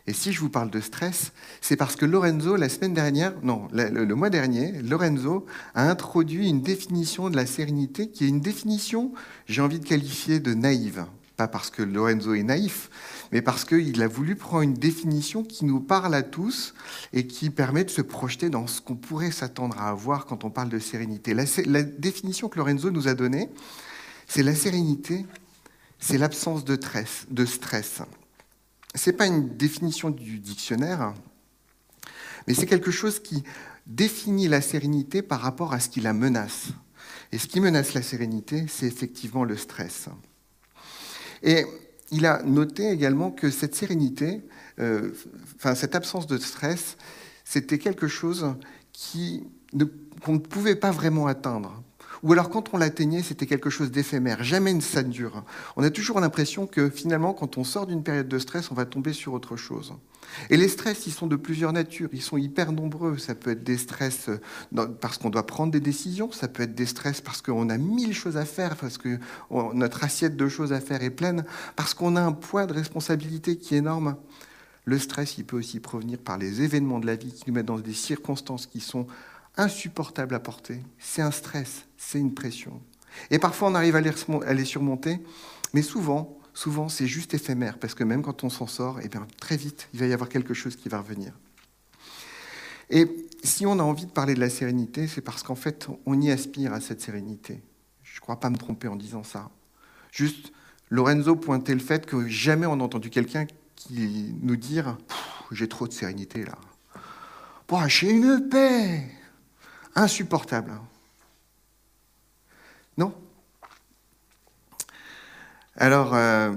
Et 0.09 0.13
si 0.13 0.33
je 0.33 0.41
vous 0.41 0.49
parle 0.49 0.71
de 0.71 0.81
stress, 0.81 1.33
c'est 1.61 1.77
parce 1.77 1.95
que 1.95 2.05
Lorenzo, 2.05 2.57
la 2.57 2.69
semaine 2.69 2.95
dernière, 2.95 3.35
non, 3.43 3.69
le, 3.73 4.15
mois 4.15 4.31
dernier, 4.31 4.73
Lorenzo 4.83 5.47
a 5.75 5.89
introduit 5.89 6.49
une 6.49 6.61
définition 6.61 7.31
de 7.31 7.37
la 7.37 7.47
sérénité 7.47 8.09
qui 8.09 8.25
est 8.25 8.29
une 8.29 8.41
définition, 8.41 9.13
j'ai 9.47 9.63
envie 9.63 9.79
de 9.79 9.87
qualifier 9.87 10.41
de 10.41 10.55
naïve. 10.55 11.07
Pas 11.37 11.47
parce 11.47 11.71
que 11.71 11.83
Lorenzo 11.83 12.35
est 12.35 12.43
naïf, 12.43 12.91
mais 13.31 13.43
parce 13.43 13.65
qu'il 13.65 14.03
a 14.03 14.09
voulu 14.09 14.35
prendre 14.35 14.63
une 14.63 14.75
définition 14.75 15.45
qui 15.45 15.65
nous 15.65 15.81
parle 15.81 16.15
à 16.15 16.23
tous 16.23 16.75
et 17.13 17.27
qui 17.27 17.51
permet 17.51 17.85
de 17.85 17.91
se 17.91 18.03
projeter 18.03 18.51
dans 18.51 18.67
ce 18.67 18.81
qu'on 18.81 18.97
pourrait 18.97 19.31
s'attendre 19.31 19.79
à 19.79 19.89
avoir 19.89 20.27
quand 20.27 20.45
on 20.45 20.51
parle 20.51 20.69
de 20.69 20.81
sérénité. 20.81 21.33
La, 21.33 21.83
définition 21.83 22.49
que 22.49 22.59
Lorenzo 22.59 22.91
nous 22.91 23.07
a 23.07 23.15
donnée, 23.15 23.49
c'est 24.27 24.43
la 24.43 24.55
sérénité, 24.55 25.25
c'est 26.01 26.19
l'absence 26.19 26.65
de, 26.65 26.79
de 27.31 27.45
stress. 27.47 28.03
Ce 28.95 29.11
n'est 29.11 29.17
pas 29.17 29.27
une 29.27 29.57
définition 29.57 30.11
du 30.11 30.39
dictionnaire, 30.39 31.15
mais 32.47 32.55
c'est 32.55 32.67
quelque 32.67 32.91
chose 32.91 33.21
qui 33.21 33.43
définit 33.87 34.49
la 34.49 34.61
sérénité 34.61 35.23
par 35.23 35.41
rapport 35.41 35.73
à 35.73 35.81
ce 35.81 35.89
qui 35.89 36.01
la 36.01 36.13
menace. 36.13 36.69
Et 37.33 37.39
ce 37.39 37.47
qui 37.47 37.61
menace 37.61 37.95
la 37.95 38.03
sérénité, 38.03 38.67
c'est 38.69 38.87
effectivement 38.87 39.45
le 39.45 39.57
stress. 39.57 40.09
Et 41.43 41.65
il 42.11 42.27
a 42.27 42.43
noté 42.43 42.91
également 42.91 43.31
que 43.31 43.51
cette 43.51 43.75
sérénité, 43.75 44.43
euh, 44.79 45.13
enfin 45.57 45.75
cette 45.75 45.95
absence 45.95 46.27
de 46.27 46.37
stress, 46.37 46.97
c'était 47.45 47.79
quelque 47.79 48.07
chose 48.07 48.55
qu'on 50.23 50.33
ne 50.33 50.39
pouvait 50.39 50.77
pas 50.77 50.91
vraiment 50.91 51.27
atteindre. 51.27 51.83
Ou 52.23 52.33
alors 52.33 52.51
quand 52.51 52.73
on 52.73 52.79
l'atteignait, 52.79 53.23
c'était 53.23 53.47
quelque 53.47 53.71
chose 53.71 53.91
d'éphémère. 53.91 54.45
Jamais 54.45 54.81
ça 54.81 55.03
ne 55.03 55.09
dure. 55.09 55.43
On 55.77 55.83
a 55.83 55.91
toujours 55.91 56.21
l'impression 56.21 56.67
que 56.67 56.89
finalement, 56.89 57.35
quand 57.35 57.59
on 57.59 57.65
sort 57.65 57.87
d'une 57.87 58.03
période 58.03 58.29
de 58.29 58.39
stress, 58.39 58.71
on 58.71 58.75
va 58.75 58.85
tomber 58.85 59.13
sur 59.13 59.33
autre 59.33 59.57
chose. 59.57 59.95
Et 60.49 60.57
les 60.57 60.69
stress, 60.69 61.07
ils 61.07 61.13
sont 61.13 61.27
de 61.27 61.37
plusieurs 61.37 61.73
natures, 61.73 62.09
ils 62.13 62.23
sont 62.23 62.37
hyper 62.37 62.73
nombreux. 62.73 63.19
Ça 63.19 63.35
peut 63.35 63.51
être 63.51 63.65
des 63.65 63.77
stress 63.77 64.29
euh, 64.29 64.87
parce 65.01 65.19
qu'on 65.19 65.31
doit 65.31 65.47
prendre 65.47 65.73
des 65.73 65.81
décisions, 65.81 66.31
ça 66.31 66.49
peut 66.49 66.63
être 66.63 66.75
des 66.75 66.87
stress 66.87 67.21
parce 67.21 67.43
qu'on 67.43 67.69
a 67.69 67.77
mille 67.77 68.15
choses 68.15 68.37
à 68.37 68.45
faire, 68.45 68.77
parce 68.77 68.99
que 68.99 69.19
notre 69.75 70.05
assiette 70.05 70.37
de 70.37 70.49
choses 70.49 70.73
à 70.73 70.81
faire 70.81 71.03
est 71.03 71.11
pleine, 71.11 71.45
parce 71.77 71.93
qu'on 71.93 72.15
a 72.17 72.23
un 72.23 72.33
poids 72.33 72.67
de 72.67 72.73
responsabilité 72.73 73.57
qui 73.57 73.75
est 73.75 73.79
énorme. 73.79 74.17
Le 74.85 74.99
stress, 74.99 75.39
il 75.39 75.45
peut 75.45 75.57
aussi 75.57 75.79
provenir 75.81 76.19
par 76.19 76.39
les 76.39 76.63
événements 76.63 76.99
de 76.99 77.07
la 77.07 77.15
vie 77.15 77.33
qui 77.33 77.45
nous 77.47 77.55
mettent 77.55 77.67
dans 77.67 77.79
des 77.79 77.93
circonstances 77.93 78.67
qui 78.67 78.81
sont 78.81 79.07
insupportables 79.57 80.35
à 80.35 80.41
porter. 80.41 80.83
C'est 80.99 81.23
un 81.23 81.31
stress, 81.31 81.87
c'est 81.97 82.19
une 82.19 82.35
pression. 82.35 82.81
Et 83.31 83.39
parfois, 83.39 83.69
on 83.69 83.75
arrive 83.75 83.97
à 83.97 84.55
les 84.55 84.65
surmonter, 84.65 85.21
mais 85.75 85.83
souvent, 85.83 86.39
souvent 86.55 86.89
c'est 86.89 87.07
juste 87.07 87.35
éphémère, 87.35 87.79
parce 87.79 87.95
que 87.95 88.05
même 88.05 88.23
quand 88.23 88.45
on 88.45 88.51
s'en 88.51 88.67
sort, 88.67 89.01
eh 89.03 89.09
bien, 89.09 89.27
très 89.41 89.57
vite, 89.57 89.89
il 89.93 90.01
va 90.01 90.07
y 90.07 90.13
avoir 90.13 90.29
quelque 90.29 90.55
chose 90.55 90.77
qui 90.77 90.89
va 90.89 90.99
revenir. 90.99 91.33
Et 92.91 93.29
si 93.43 93.67
on 93.67 93.79
a 93.79 93.83
envie 93.83 94.07
de 94.07 94.11
parler 94.11 94.35
de 94.35 94.41
la 94.41 94.51
sérénité, 94.51 95.07
c'est 95.09 95.21
parce 95.21 95.43
qu'en 95.43 95.55
fait, 95.55 95.89
on 96.07 96.21
y 96.21 96.31
aspire 96.31 96.73
à 96.73 96.81
cette 96.81 97.01
sérénité. 97.01 97.63
Je 98.03 98.17
ne 98.19 98.21
crois 98.21 98.39
pas 98.39 98.51
me 98.51 98.57
tromper 98.57 98.89
en 98.89 98.97
disant 98.97 99.25
ça. 99.25 99.51
Juste, 100.11 100.53
Lorenzo 100.91 101.37
pointait 101.37 101.75
le 101.75 101.81
fait 101.81 102.05
que 102.05 102.29
jamais 102.29 102.67
on 102.67 102.75
a 102.75 102.83
entendu 102.83 103.09
quelqu'un 103.09 103.47
qui 103.77 104.35
nous 104.43 104.57
dire 104.57 104.99
J'ai 105.51 105.69
trop 105.69 105.89
de 105.89 105.93
sérénité 105.93 106.45
là. 106.45 106.59
J'ai 107.89 108.11
une 108.11 108.51
paix 108.51 109.11
insupportable. 109.95 110.73
Non? 112.97 113.15
Alors, 115.77 116.15
euh, 116.15 116.53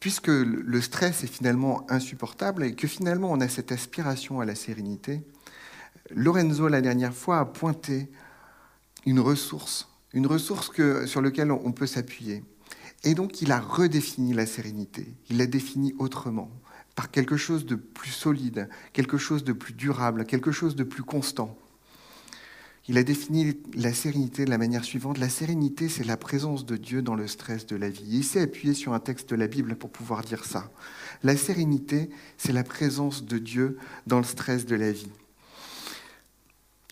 puisque 0.00 0.28
le 0.28 0.80
stress 0.80 1.22
est 1.22 1.28
finalement 1.28 1.86
insupportable 1.90 2.64
et 2.64 2.74
que 2.74 2.88
finalement 2.88 3.30
on 3.30 3.40
a 3.40 3.48
cette 3.48 3.72
aspiration 3.72 4.40
à 4.40 4.44
la 4.44 4.54
sérénité, 4.54 5.22
Lorenzo, 6.10 6.68
la 6.68 6.80
dernière 6.80 7.14
fois, 7.14 7.38
a 7.38 7.44
pointé 7.44 8.10
une 9.06 9.20
ressource, 9.20 9.88
une 10.12 10.26
ressource 10.26 10.70
sur 11.06 11.22
laquelle 11.22 11.52
on 11.52 11.72
peut 11.72 11.86
s'appuyer. 11.86 12.44
Et 13.04 13.14
donc 13.14 13.42
il 13.42 13.52
a 13.52 13.60
redéfini 13.60 14.32
la 14.32 14.46
sérénité, 14.46 15.14
il 15.28 15.38
l'a 15.38 15.46
défini 15.46 15.94
autrement, 15.98 16.50
par 16.94 17.10
quelque 17.10 17.36
chose 17.36 17.66
de 17.66 17.74
plus 17.74 18.10
solide, 18.10 18.68
quelque 18.92 19.18
chose 19.18 19.44
de 19.44 19.52
plus 19.52 19.72
durable, 19.72 20.24
quelque 20.24 20.52
chose 20.52 20.76
de 20.76 20.84
plus 20.84 21.02
constant. 21.02 21.56
Il 22.88 22.98
a 22.98 23.04
défini 23.04 23.54
la 23.74 23.92
sérénité 23.92 24.44
de 24.44 24.50
la 24.50 24.58
manière 24.58 24.84
suivante. 24.84 25.18
La 25.18 25.28
sérénité, 25.28 25.88
c'est 25.88 26.04
la 26.04 26.16
présence 26.16 26.66
de 26.66 26.76
Dieu 26.76 27.00
dans 27.00 27.14
le 27.14 27.28
stress 27.28 27.64
de 27.66 27.76
la 27.76 27.88
vie. 27.88 28.04
il 28.08 28.24
s'est 28.24 28.40
appuyé 28.40 28.74
sur 28.74 28.92
un 28.92 28.98
texte 28.98 29.30
de 29.30 29.36
la 29.36 29.46
Bible 29.46 29.76
pour 29.76 29.90
pouvoir 29.90 30.22
dire 30.22 30.44
ça. 30.44 30.70
La 31.22 31.36
sérénité, 31.36 32.10
c'est 32.36 32.52
la 32.52 32.64
présence 32.64 33.24
de 33.24 33.38
Dieu 33.38 33.78
dans 34.08 34.18
le 34.18 34.24
stress 34.24 34.66
de 34.66 34.74
la 34.74 34.90
vie. 34.90 35.12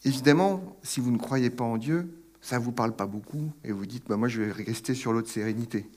Évidemment, 0.04 0.76
si 0.82 1.00
vous 1.00 1.10
ne 1.10 1.18
croyez 1.18 1.50
pas 1.50 1.64
en 1.64 1.76
Dieu, 1.76 2.08
ça 2.40 2.58
ne 2.58 2.64
vous 2.64 2.72
parle 2.72 2.94
pas 2.94 3.06
beaucoup 3.06 3.52
et 3.64 3.72
vous 3.72 3.84
dites, 3.84 4.04
bah, 4.08 4.16
moi 4.16 4.28
je 4.28 4.42
vais 4.42 4.52
rester 4.52 4.94
sur 4.94 5.12
l'autre 5.12 5.28
sérénité. 5.28 5.90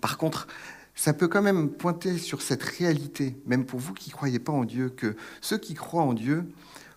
Par 0.00 0.16
contre, 0.16 0.46
ça 0.94 1.12
peut 1.12 1.28
quand 1.28 1.42
même 1.42 1.70
pointer 1.70 2.18
sur 2.18 2.40
cette 2.40 2.62
réalité, 2.62 3.36
même 3.46 3.64
pour 3.64 3.80
vous 3.80 3.94
qui 3.94 4.10
ne 4.10 4.14
croyez 4.14 4.38
pas 4.38 4.52
en 4.52 4.64
Dieu, 4.64 4.90
que 4.90 5.16
ceux 5.40 5.58
qui 5.58 5.74
croient 5.74 6.04
en 6.04 6.14
Dieu 6.14 6.46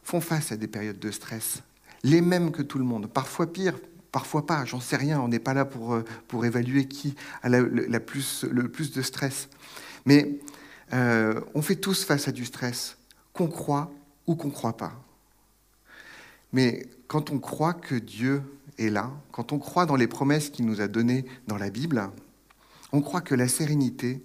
font 0.03 0.21
face 0.21 0.51
à 0.51 0.57
des 0.57 0.67
périodes 0.67 0.99
de 0.99 1.11
stress, 1.11 1.61
les 2.03 2.21
mêmes 2.21 2.51
que 2.51 2.61
tout 2.61 2.77
le 2.77 2.83
monde, 2.83 3.07
parfois 3.07 3.51
pire, 3.51 3.75
parfois 4.11 4.45
pas, 4.45 4.65
j'en 4.65 4.79
sais 4.79 4.97
rien, 4.97 5.19
on 5.19 5.27
n'est 5.27 5.39
pas 5.39 5.53
là 5.53 5.65
pour, 5.65 5.93
euh, 5.93 6.03
évaluer 6.43 6.87
qui 6.87 7.15
a 7.41 7.49
le 7.49 7.99
plus 7.99 8.91
de 8.91 9.01
stress. 9.01 9.49
Mais 10.05 10.39
euh, 10.93 11.39
on 11.55 11.61
fait 11.61 11.75
tous 11.75 12.03
face 12.03 12.27
à 12.27 12.31
du 12.31 12.45
stress, 12.45 12.97
qu'on 13.33 13.47
croit 13.47 13.91
ou 14.27 14.35
qu'on 14.35 14.49
ne 14.49 14.53
croit 14.53 14.77
pas. 14.77 14.93
Mais 16.51 16.85
quand 17.07 17.31
on 17.31 17.39
croit 17.39 17.73
que 17.73 17.95
Dieu 17.95 18.43
est 18.77 18.89
là, 18.89 19.11
quand 19.31 19.51
on 19.51 19.59
croit 19.59 19.85
dans 19.85 19.95
les 19.95 20.07
promesses 20.07 20.49
qu'il 20.49 20.65
nous 20.65 20.81
a 20.81 20.87
données 20.87 21.25
dans 21.47 21.57
la 21.57 21.69
Bible, 21.69 22.09
on 22.91 23.01
croit 23.01 23.21
que 23.21 23.35
la 23.35 23.47
sérénité 23.47 24.23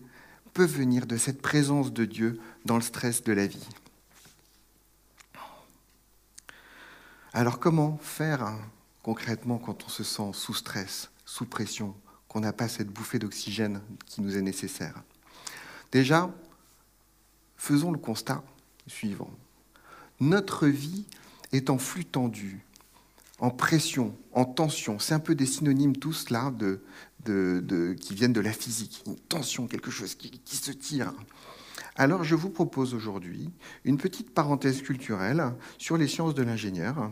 peut 0.52 0.66
venir 0.66 1.06
de 1.06 1.16
cette 1.16 1.40
présence 1.40 1.92
de 1.92 2.04
Dieu 2.04 2.38
dans 2.64 2.76
le 2.76 2.82
stress 2.82 3.22
de 3.22 3.32
la 3.32 3.46
vie. 3.46 3.66
Alors 7.32 7.58
comment 7.58 7.98
faire 7.98 8.54
concrètement 9.02 9.58
quand 9.58 9.84
on 9.84 9.88
se 9.88 10.02
sent 10.02 10.30
sous 10.32 10.54
stress, 10.54 11.10
sous 11.24 11.44
pression, 11.44 11.94
qu'on 12.26 12.40
n'a 12.40 12.52
pas 12.52 12.68
cette 12.68 12.88
bouffée 12.88 13.18
d'oxygène 13.18 13.82
qui 14.06 14.22
nous 14.22 14.36
est 14.36 14.42
nécessaire? 14.42 15.02
Déjà, 15.92 16.34
faisons 17.56 17.92
le 17.92 17.98
constat 17.98 18.42
suivant. 18.86 19.30
Notre 20.20 20.66
vie 20.66 21.06
est 21.52 21.70
en 21.70 21.78
flux 21.78 22.04
tendu, 22.04 22.64
en 23.38 23.50
pression, 23.50 24.16
en 24.32 24.44
tension. 24.44 24.98
C'est 24.98 25.14
un 25.14 25.20
peu 25.20 25.34
des 25.34 25.46
synonymes 25.46 25.96
tous 25.96 26.30
là 26.30 26.52
qui 27.24 28.14
viennent 28.14 28.32
de 28.32 28.40
la 28.40 28.52
physique. 28.52 29.02
Une 29.06 29.16
tension, 29.16 29.66
quelque 29.66 29.90
chose 29.90 30.14
qui 30.14 30.56
se 30.56 30.72
tire. 30.72 31.12
Alors 32.00 32.22
je 32.22 32.36
vous 32.36 32.48
propose 32.48 32.94
aujourd'hui 32.94 33.50
une 33.84 33.98
petite 33.98 34.30
parenthèse 34.30 34.82
culturelle 34.82 35.42
sur 35.78 35.96
les 35.96 36.06
sciences 36.06 36.32
de 36.32 36.44
l'ingénieur. 36.44 37.10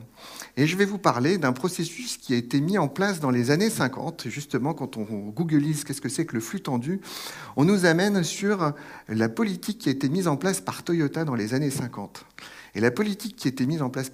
Et 0.56 0.68
je 0.68 0.76
vais 0.76 0.84
vous 0.84 0.96
parler 0.96 1.38
d'un 1.38 1.52
processus 1.52 2.16
qui 2.16 2.34
a 2.34 2.36
été 2.36 2.60
mis 2.60 2.78
en 2.78 2.86
place 2.86 3.18
dans 3.18 3.30
les 3.30 3.50
années 3.50 3.68
50. 3.68 4.28
Justement, 4.28 4.74
quand 4.74 4.96
on 4.96 5.02
googleise 5.30 5.82
qu'est-ce 5.82 6.00
que 6.00 6.08
c'est 6.08 6.24
que 6.24 6.36
le 6.36 6.40
flux 6.40 6.60
tendu, 6.60 7.00
on 7.56 7.64
nous 7.64 7.84
amène 7.84 8.22
sur 8.22 8.74
la 9.08 9.28
politique 9.28 9.78
qui 9.78 9.88
a 9.88 9.92
été 9.92 10.08
mise 10.08 10.28
en 10.28 10.36
place 10.36 10.60
par 10.60 10.84
Toyota 10.84 11.24
dans 11.24 11.34
les 11.34 11.52
années 11.52 11.70
50. 11.70 12.24
Et 12.76 12.80
la 12.80 12.92
politique 12.92 13.34
qui 13.34 13.48
a 13.48 13.50
été 13.50 13.66
mise 13.66 13.82
en 13.82 13.90
place 13.90 14.12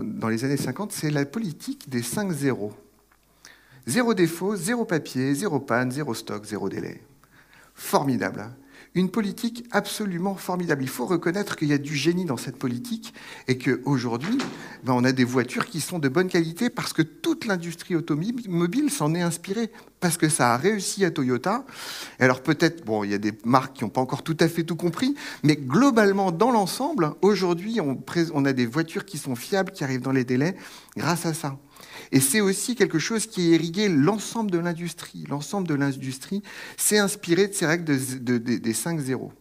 dans 0.00 0.28
les 0.28 0.44
années 0.44 0.58
50, 0.58 0.92
c'est 0.92 1.10
la 1.10 1.24
politique 1.24 1.88
des 1.88 2.02
5 2.02 2.30
zéros. 2.32 2.74
Zéro 3.86 4.12
défaut, 4.12 4.54
zéro 4.54 4.84
papier, 4.84 5.34
zéro 5.34 5.60
panne, 5.60 5.90
zéro 5.90 6.12
stock, 6.12 6.44
zéro 6.44 6.68
délai. 6.68 7.00
Formidable. 7.74 8.50
Une 8.96 9.08
politique 9.08 9.64
absolument 9.70 10.34
formidable. 10.34 10.82
Il 10.82 10.88
faut 10.88 11.06
reconnaître 11.06 11.54
qu'il 11.54 11.68
y 11.68 11.72
a 11.72 11.78
du 11.78 11.94
génie 11.94 12.24
dans 12.24 12.36
cette 12.36 12.56
politique 12.56 13.14
et 13.46 13.56
qu'aujourd'hui, 13.56 14.36
ben 14.82 14.94
on 14.94 15.04
a 15.04 15.12
des 15.12 15.24
voitures 15.24 15.66
qui 15.66 15.80
sont 15.80 16.00
de 16.00 16.08
bonne 16.08 16.28
qualité 16.28 16.70
parce 16.70 16.92
que 16.92 17.02
toute 17.02 17.44
l'industrie 17.44 17.94
automobile 17.94 18.90
s'en 18.90 19.14
est 19.14 19.22
inspirée, 19.22 19.70
parce 20.00 20.16
que 20.16 20.28
ça 20.28 20.54
a 20.54 20.56
réussi 20.56 21.04
à 21.04 21.12
Toyota. 21.12 21.64
Alors 22.18 22.42
peut-être, 22.42 22.84
bon, 22.84 23.04
il 23.04 23.10
y 23.10 23.14
a 23.14 23.18
des 23.18 23.32
marques 23.44 23.76
qui 23.76 23.84
n'ont 23.84 23.90
pas 23.90 24.00
encore 24.00 24.24
tout 24.24 24.36
à 24.40 24.48
fait 24.48 24.64
tout 24.64 24.76
compris, 24.76 25.14
mais 25.44 25.54
globalement, 25.54 26.32
dans 26.32 26.50
l'ensemble, 26.50 27.14
aujourd'hui, 27.22 27.78
on 27.80 28.44
a 28.44 28.52
des 28.52 28.66
voitures 28.66 29.04
qui 29.04 29.18
sont 29.18 29.36
fiables, 29.36 29.70
qui 29.70 29.84
arrivent 29.84 30.02
dans 30.02 30.10
les 30.10 30.24
délais 30.24 30.56
grâce 30.96 31.26
à 31.26 31.34
ça. 31.34 31.58
Et 32.12 32.20
c'est 32.20 32.40
aussi 32.40 32.74
quelque 32.74 32.98
chose 32.98 33.26
qui 33.26 33.40
a 33.40 33.54
irrigué 33.54 33.88
l'ensemble 33.88 34.50
de 34.50 34.58
l'industrie. 34.58 35.24
L'ensemble 35.28 35.68
de 35.68 35.74
l'industrie 35.74 36.42
s'est 36.76 36.98
inspiré 36.98 37.46
de 37.46 37.54
ces 37.54 37.66
règles 37.66 37.84
des 37.84 38.74
5 38.74 38.98
zéros. 38.98 39.32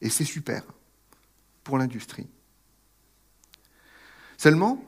Et 0.00 0.10
c'est 0.10 0.24
super 0.24 0.64
pour 1.64 1.78
l'industrie. 1.78 2.26
Seulement, 4.36 4.84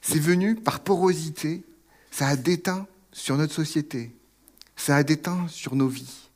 c'est 0.00 0.20
venu 0.20 0.54
par 0.54 0.80
porosité, 0.80 1.64
ça 2.10 2.28
a 2.28 2.36
déteint 2.36 2.86
sur 3.12 3.36
notre 3.36 3.52
société, 3.52 4.14
ça 4.76 4.96
a 4.96 5.02
déteint 5.02 5.48
sur 5.48 5.74
nos 5.74 5.88
vies. 5.88 6.30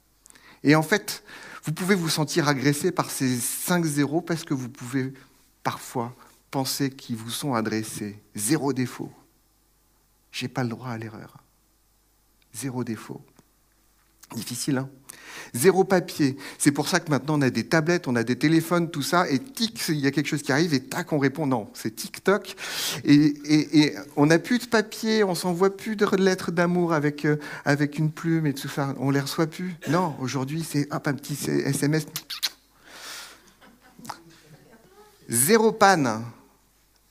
Et 0.65 0.75
en 0.75 0.83
fait, 0.83 1.23
vous 1.65 1.73
pouvez 1.73 1.95
vous 1.95 2.09
sentir 2.09 2.49
agressé 2.49 2.91
par 2.91 3.11
ces 3.11 3.39
5 3.39 3.85
zéros 3.85 4.21
parce 4.21 4.45
que 4.45 4.55
vous 4.55 4.69
pouvez 4.69 5.13
parfois 5.63 6.15
penser 6.51 6.91
qu'ils 6.91 7.17
vous 7.17 7.31
sont 7.31 7.55
adressés. 7.55 8.21
Zéro 8.35 8.73
défaut. 8.73 9.13
J'ai 10.33 10.49
pas 10.49 10.65
le 10.65 10.71
droit 10.71 10.89
à 10.89 10.99
l'erreur. 10.99 11.37
Zéro 12.55 12.83
défaut. 12.85 13.25
Difficile, 14.35 14.79
hein 14.79 14.89
Zéro 15.55 15.85
papier. 15.85 16.37
C'est 16.59 16.73
pour 16.73 16.89
ça 16.89 17.01
que 17.01 17.11
maintenant 17.11 17.39
on 17.39 17.43
a 17.43 17.51
des 17.51 17.65
tablettes, 17.65 18.09
on 18.09 18.17
a 18.17 18.25
des 18.25 18.37
téléphones, 18.37 18.91
tout 18.91 19.03
ça, 19.03 19.29
et 19.31 19.39
tic, 19.39 19.81
il 19.89 19.97
y 19.97 20.07
a 20.07 20.11
quelque 20.11 20.27
chose 20.27 20.43
qui 20.43 20.53
arrive, 20.53 20.73
et 20.73 20.81
tac, 20.81 21.13
on 21.13 21.19
répond 21.19 21.47
non. 21.47 21.69
C'est 21.75 21.95
tic-toc. 21.95 22.57
Et, 23.05 23.95
on 24.17 24.27
n'a 24.27 24.39
plus 24.39 24.59
de 24.59 24.67
papier, 24.67 25.25
on 25.25 25.35
s'envoie 25.35 25.77
plus 25.77 25.97
de 25.97 26.07
lettres 26.17 26.51
d'amour 26.51 26.93
avec, 26.93 27.25
euh, 27.25 27.37
avec 27.65 27.99
une 27.99 28.11
plume 28.11 28.47
et 28.47 28.55
tout 28.55 28.69
ça. 28.69 28.95
On 28.99 29.11
les 29.11 29.21
reçoit 29.21 29.47
plus. 29.47 29.75
Non, 29.89 30.17
aujourd'hui, 30.21 30.65
c'est 30.67 30.93
hop, 30.93 31.07
un 31.07 31.15
petit 31.15 31.39
SMS. 31.51 32.07
Zéro 35.29 35.73
panne. 35.73 36.25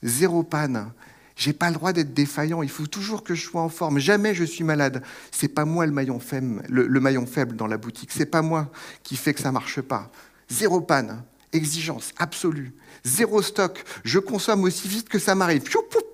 Zéro 0.02 0.44
panne. 0.44 0.92
J'ai 1.42 1.54
pas 1.54 1.70
le 1.70 1.74
droit 1.74 1.92
d'être 1.92 2.14
défaillant. 2.14 2.62
Il 2.62 2.70
faut 2.70 2.86
toujours 2.86 3.24
que 3.24 3.34
je 3.34 3.42
sois 3.42 3.64
en 3.64 3.70
forme. 3.70 3.98
Jamais 3.98 4.36
je 4.36 4.44
suis 4.44 4.64
malade. 4.64 5.02
C'est 5.32 5.48
pas 5.48 5.66
moi 5.66 5.88
le 5.88 5.92
maillon 5.92 6.20
faible, 6.20 7.56
dans 7.56 7.66
la 7.66 7.78
boutique. 7.78 8.12
C'est 8.12 8.28
pas 8.28 8.44
moi 8.44 8.72
qui 9.02 9.16
fait 9.16 9.34
que 9.34 9.42
ça 9.42 9.52
marche 9.52 9.82
pas. 9.82 10.12
Zéro 10.52 10.82
panne, 10.82 11.24
exigence 11.52 12.12
absolue. 12.18 12.76
Zéro 13.04 13.42
stock. 13.42 13.84
Je 14.04 14.20
consomme 14.20 14.66
aussi 14.66 14.88
vite 14.88 15.10
que 15.10 15.18
ça 15.18 15.34
m'arrive. 15.34 15.64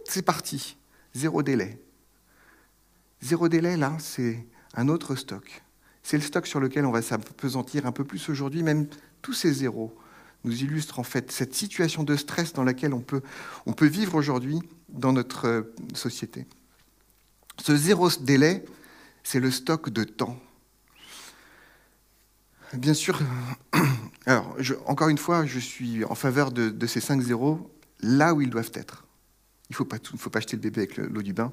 C'est 0.07 0.21
parti. 0.21 0.77
Zéro 1.13 1.43
délai. 1.43 1.77
Zéro 3.21 3.49
délai, 3.49 3.75
là, 3.75 3.97
c'est 3.99 4.47
un 4.75 4.87
autre 4.87 5.15
stock. 5.15 5.61
C'est 6.03 6.15
le 6.15 6.23
stock 6.23 6.47
sur 6.47 6.61
lequel 6.61 6.85
on 6.85 6.91
va 6.93 7.01
s'apesantir 7.01 7.85
un 7.85 7.91
peu 7.91 8.05
plus 8.05 8.29
aujourd'hui, 8.29 8.63
même 8.63 8.87
tous 9.21 9.33
ces 9.33 9.51
zéros 9.51 9.93
nous 10.45 10.63
illustre 10.63 10.99
en 10.99 11.03
fait 11.03 11.33
cette 11.33 11.53
situation 11.53 12.03
de 12.03 12.15
stress 12.15 12.53
dans 12.53 12.63
laquelle 12.63 12.93
on 12.93 13.01
peut, 13.01 13.21
on 13.65 13.73
peut 13.73 13.87
vivre 13.87 14.15
aujourd'hui 14.15 14.61
dans 14.89 15.13
notre 15.13 15.47
euh, 15.47 15.61
société. 15.93 16.45
Ce 17.59 17.75
zéro 17.75 18.09
délai, 18.21 18.63
c'est 19.23 19.39
le 19.39 19.51
stock 19.51 19.89
de 19.89 20.03
temps. 20.03 20.39
Bien 22.73 22.93
sûr, 22.93 23.19
alors, 24.25 24.55
encore 24.85 25.09
une 25.09 25.17
fois, 25.17 25.45
je 25.45 25.59
suis 25.59 26.03
en 26.05 26.15
faveur 26.15 26.51
de, 26.51 26.87
ces 26.87 26.99
cinq 26.99 27.21
zéros 27.21 27.71
là 28.01 28.33
où 28.33 28.41
ils 28.41 28.49
doivent 28.49 28.71
être. 28.73 29.05
Il 29.69 29.73
ne 29.73 29.75
faut, 29.75 29.85
pas 29.85 29.97
faut 30.17 30.31
jeter 30.35 30.55
le 30.55 30.61
bébé 30.61 30.81
avec 30.81 30.97
l'eau 30.97 31.21
du 31.21 31.33
bain. 31.33 31.51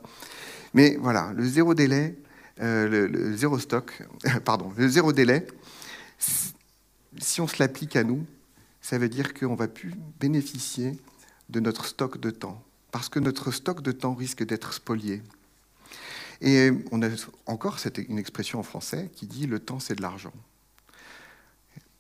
Mais 0.73 0.97
voilà, 1.01 1.33
le 1.35 1.45
zéro 1.45 1.75
délai, 1.75 2.17
euh, 2.61 2.89
le, 2.89 3.07
le, 3.07 3.37
zéro 3.37 3.59
stock, 3.59 4.03
pardon, 4.45 4.73
le 4.77 4.89
zéro 4.89 5.13
délai, 5.13 5.47
si 7.19 7.41
on 7.41 7.47
se 7.47 7.57
l'applique 7.59 7.97
à 7.97 8.05
nous, 8.05 8.27
ça 8.81 8.99
veut 8.99 9.09
dire 9.09 9.35
qu'on 9.35 9.55
va 9.55 9.69
plus 9.69 9.95
bénéficier 10.21 10.99
de 11.49 11.61
notre 11.61 11.87
stock 11.87 12.19
de 12.19 12.31
temps, 12.31 12.63
parce 12.95 13.09
que 13.09 13.19
notre 13.19 13.51
stock 13.51 13.83
de 13.83 13.91
temps 13.91 14.15
risque 14.15 14.45
d'être 14.45 14.73
spolié. 14.73 15.21
Et 16.41 16.71
on 16.93 17.03
a 17.03 17.09
encore 17.45 17.81
cette, 17.81 17.99
une 17.99 18.21
expression 18.21 18.61
en 18.61 18.63
français 18.63 19.11
qui 19.17 19.27
dit 19.27 19.49
le 19.49 19.59
temps 19.59 19.81
c'est 19.81 19.97
de 19.97 20.03
l'argent. 20.03 20.33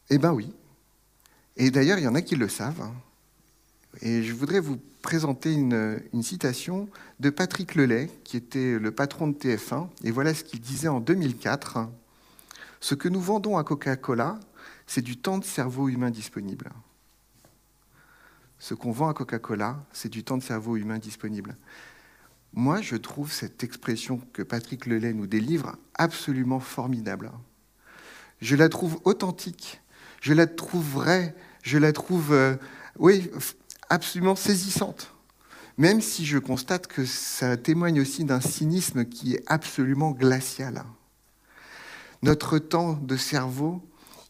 Eh 0.08 0.18
bien 0.18 0.32
oui. 0.32 0.52
Et 1.56 1.72
d'ailleurs, 1.72 1.98
il 1.98 2.04
y 2.04 2.06
en 2.06 2.14
a 2.14 2.22
qui 2.22 2.36
le 2.36 2.48
savent. 2.48 2.80
Hein. 2.80 2.94
Et 4.02 4.22
je 4.22 4.32
voudrais 4.34 4.60
vous 4.60 4.78
présenter 5.02 5.52
une, 5.52 6.00
une, 6.12 6.22
citation 6.22 6.88
de 7.18 7.28
Patrick 7.28 7.74
Lelay, 7.74 8.08
qui 8.22 8.36
était 8.36 8.78
le 8.78 8.92
patron 8.92 9.26
de 9.26 9.34
TF1. 9.36 9.88
Et 10.04 10.12
voilà 10.12 10.32
ce 10.32 10.44
qu'il 10.44 10.60
disait 10.60 10.86
en 10.86 11.00
2004. 11.00 11.88
Ce 12.78 12.94
que 12.94 13.08
nous 13.08 13.20
vendons 13.20 13.58
à 13.58 13.64
Coca-Cola, 13.64 14.38
c'est 14.86 15.02
du 15.02 15.16
temps 15.16 15.38
de 15.38 15.44
cerveau 15.44 15.88
humain 15.88 16.12
disponible. 16.12 16.70
Ce 18.58 18.74
qu'on 18.74 18.92
vend 18.92 19.08
à 19.08 19.14
Coca-Cola, 19.14 19.84
c'est 19.92 20.08
du 20.08 20.24
temps 20.24 20.38
de 20.38 20.42
cerveau 20.42 20.76
humain 20.76 20.98
disponible. 20.98 21.56
moi, 22.52 22.80
je 22.80 22.96
trouve 22.96 23.32
cette 23.32 23.64
expression 23.64 24.20
que 24.32 24.42
Patrick 24.42 24.86
Lelay 24.86 25.12
nous 25.12 25.26
délivre 25.26 25.76
absolument 25.94 26.60
formidable. 26.60 27.32
Je 28.40 28.54
la 28.56 28.68
trouve 28.68 29.00
authentique, 29.04 29.80
je 30.20 30.32
la 30.32 30.46
trouve 30.46 30.84
vraie, 30.84 31.34
je 31.62 31.78
la 31.78 31.92
trouve, 31.92 32.32
euh, 32.32 32.56
oui, 32.98 33.30
absolument 33.90 34.36
saisissante. 34.36 35.12
Même 35.76 36.00
si 36.00 36.24
je 36.24 36.38
constate 36.38 36.86
que 36.86 37.04
ça 37.04 37.56
témoigne 37.56 38.00
aussi 38.00 38.24
d'un 38.24 38.40
cynisme 38.40 39.04
qui 39.04 39.34
est 39.34 39.42
absolument 39.46 40.12
glacial. 40.12 40.84
Notre 42.22 42.58
temps 42.58 42.92
de 42.92 43.16
cerveau, 43.16 43.82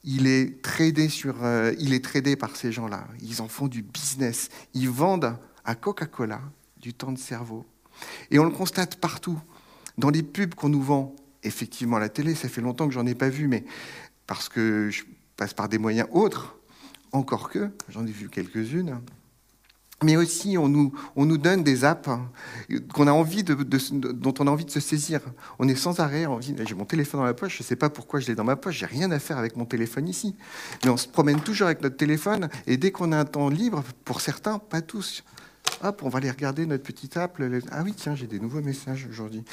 il 0.04 0.26
est 0.26 0.62
tradé, 0.62 1.08
sur, 1.08 1.44
euh, 1.44 1.75
il 1.78 1.94
est 1.94 2.04
tradé 2.04 2.37
par 2.37 2.56
ces 2.56 2.70
gens-là. 2.70 3.08
Ils 3.23 3.40
en 3.40 3.49
font 3.49 3.68
du 3.68 3.82
business. 3.82 4.50
Ils 4.75 4.88
vendent 4.88 5.37
à 5.64 5.75
Coca-Cola 5.75 6.40
du 6.78 6.92
temps 6.92 7.12
de 7.12 7.18
cerveau. 7.18 7.64
Et 8.30 8.38
on 8.38 8.44
le 8.44 8.50
constate 8.50 8.96
partout. 8.96 9.40
Dans 9.96 10.11
les 10.11 10.23
pubs 10.23 10.54
qu'on 10.54 10.68
nous 10.68 10.82
vend, 10.82 11.14
effectivement 11.42 11.96
à 11.96 12.00
la 12.00 12.08
télé, 12.08 12.34
ça 12.34 12.49
fait 12.49 12.61
longtemps 12.61 12.87
que 12.87 12.94
j'en 12.94 13.06
ai 13.06 13.14
pas 13.14 13.30
vu, 13.30 13.49
mais 13.49 13.64
parce 14.26 14.49
que 14.49 14.90
je 14.90 15.04
passe 15.37 15.54
par 15.54 15.68
des 15.68 15.78
moyens 15.78 16.08
autres, 16.12 16.56
encore 17.12 17.49
que, 17.49 17.70
j'en 17.88 18.06
ai 18.06 18.11
vu 18.11 18.28
quelques-unes, 18.28 19.00
mais 20.02 20.16
aussi 20.16 20.58
on 20.58 20.68
nous, 20.68 20.92
on 21.16 21.26
donne 21.26 21.62
des 21.62 21.84
apps 21.84 22.08
de, 22.68 22.78
dont 22.78 24.34
on 24.38 24.46
a 24.46 24.50
envie 24.50 24.64
de 24.64 24.70
se 24.70 24.80
saisir. 24.80 25.20
On 25.58 25.68
est 25.68 25.74
sans 25.74 26.00
arrêt, 26.00 26.26
j'ai 26.40 26.74
mon 26.74 26.84
téléphone 26.84 27.20
dans 27.20 27.26
la 27.26 27.34
poche, 27.34 27.58
je 27.58 27.62
ne 27.62 27.66
sais 27.66 27.76
pas 27.76 27.90
pourquoi 27.90 28.20
je 28.20 28.26
l'ai 28.26 28.34
dans 28.34 28.44
ma 28.44 28.56
poche, 28.56 28.78
j'ai 28.78 28.86
rien 28.86 29.10
à 29.10 29.18
faire 29.18 29.38
avec 29.38 29.56
mon 29.56 29.64
téléphone 29.64 30.08
ici. 30.08 30.34
Mais 30.84 30.90
on 30.90 30.96
se 30.96 31.08
promène 31.08 31.40
toujours 31.40 31.66
avec 31.66 31.82
notre 31.82 31.96
téléphone, 31.96 32.48
et 32.66 32.76
dès 32.76 32.90
qu'on 32.90 33.12
a 33.12 33.18
un 33.18 33.24
temps 33.24 33.48
libre, 33.48 33.82
pour 34.04 34.20
certains, 34.20 34.58
pas 34.58 34.82
tous, 34.82 35.24
hop, 35.82 36.02
on 36.02 36.08
va 36.08 36.18
aller 36.18 36.30
regarder 36.30 36.66
notre 36.66 36.82
petite 36.82 37.16
app. 37.16 37.40
Ah 37.70 37.82
oui, 37.84 37.94
tiens, 37.94 38.14
j'ai 38.14 38.26
des 38.26 38.38
nouveaux 38.38 38.60
messages 38.60 39.06
aujourd'hui. 39.10 39.44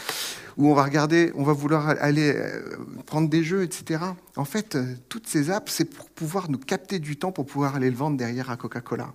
Ou 0.58 0.70
on 0.70 0.74
va 0.74 0.84
regarder, 0.84 1.32
on 1.36 1.44
va 1.44 1.54
vouloir 1.54 1.90
aller 1.90 2.34
euh, 2.36 2.78
prendre 3.06 3.30
des 3.30 3.44
jeux, 3.44 3.64
etc. 3.64 4.04
En 4.36 4.46
fait, 4.46 4.76
euh, 4.76 4.96
toutes 5.10 5.28
ces 5.28 5.50
apps, 5.50 5.72
c'est 5.72 5.86
pour 5.86 6.10
pouvoir 6.10 6.50
nous 6.50 6.58
capter 6.58 7.00
du 7.00 7.16
temps 7.16 7.32
pour 7.32 7.46
pouvoir 7.46 7.76
aller 7.76 7.90
le 7.90 7.96
vendre 7.96 8.18
derrière 8.18 8.50
à 8.50 8.58
Coca-Cola. 8.58 9.14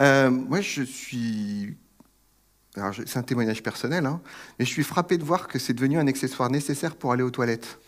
Euh, 0.00 0.30
moi, 0.30 0.60
je 0.60 0.82
suis. 0.82 1.76
C'est 3.06 3.18
un 3.18 3.22
témoignage 3.22 3.62
personnel, 3.62 4.06
hein, 4.06 4.22
mais 4.58 4.64
je 4.64 4.70
suis 4.70 4.82
frappé 4.82 5.18
de 5.18 5.24
voir 5.24 5.46
que 5.46 5.58
c'est 5.58 5.74
devenu 5.74 5.98
un 5.98 6.06
accessoire 6.06 6.48
nécessaire 6.48 6.96
pour 6.96 7.12
aller 7.12 7.22
aux 7.22 7.30
toilettes. 7.30 7.78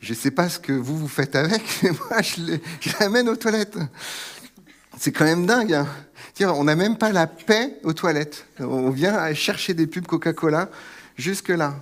Je 0.00 0.12
ne 0.12 0.16
sais 0.16 0.30
pas 0.30 0.48
ce 0.48 0.58
que 0.58 0.72
vous 0.72 0.96
vous 0.96 1.08
faites 1.08 1.36
avec, 1.36 1.62
mais 1.82 1.90
moi, 1.90 2.22
je 2.22 2.90
l'amène 2.98 3.28
aux 3.28 3.36
toilettes. 3.36 3.78
C'est 4.98 5.12
quand 5.12 5.24
même 5.24 5.44
dingue. 5.44 5.74
Hein. 5.74 5.86
On 6.40 6.64
n'a 6.64 6.74
même 6.74 6.96
pas 6.96 7.12
la 7.12 7.26
paix 7.26 7.78
aux 7.82 7.92
toilettes. 7.92 8.46
On 8.60 8.90
vient 8.90 9.32
chercher 9.34 9.74
des 9.74 9.86
pubs 9.86 10.06
Coca-Cola 10.06 10.70
jusque-là. 11.16 11.74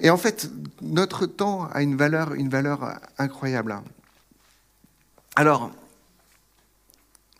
Et 0.00 0.10
en 0.10 0.16
fait, 0.16 0.50
notre 0.80 1.26
temps 1.26 1.68
a 1.72 1.82
une 1.82 1.96
valeur, 1.96 2.34
une 2.34 2.48
valeur 2.48 3.00
incroyable. 3.18 3.80
Alors, 5.34 5.72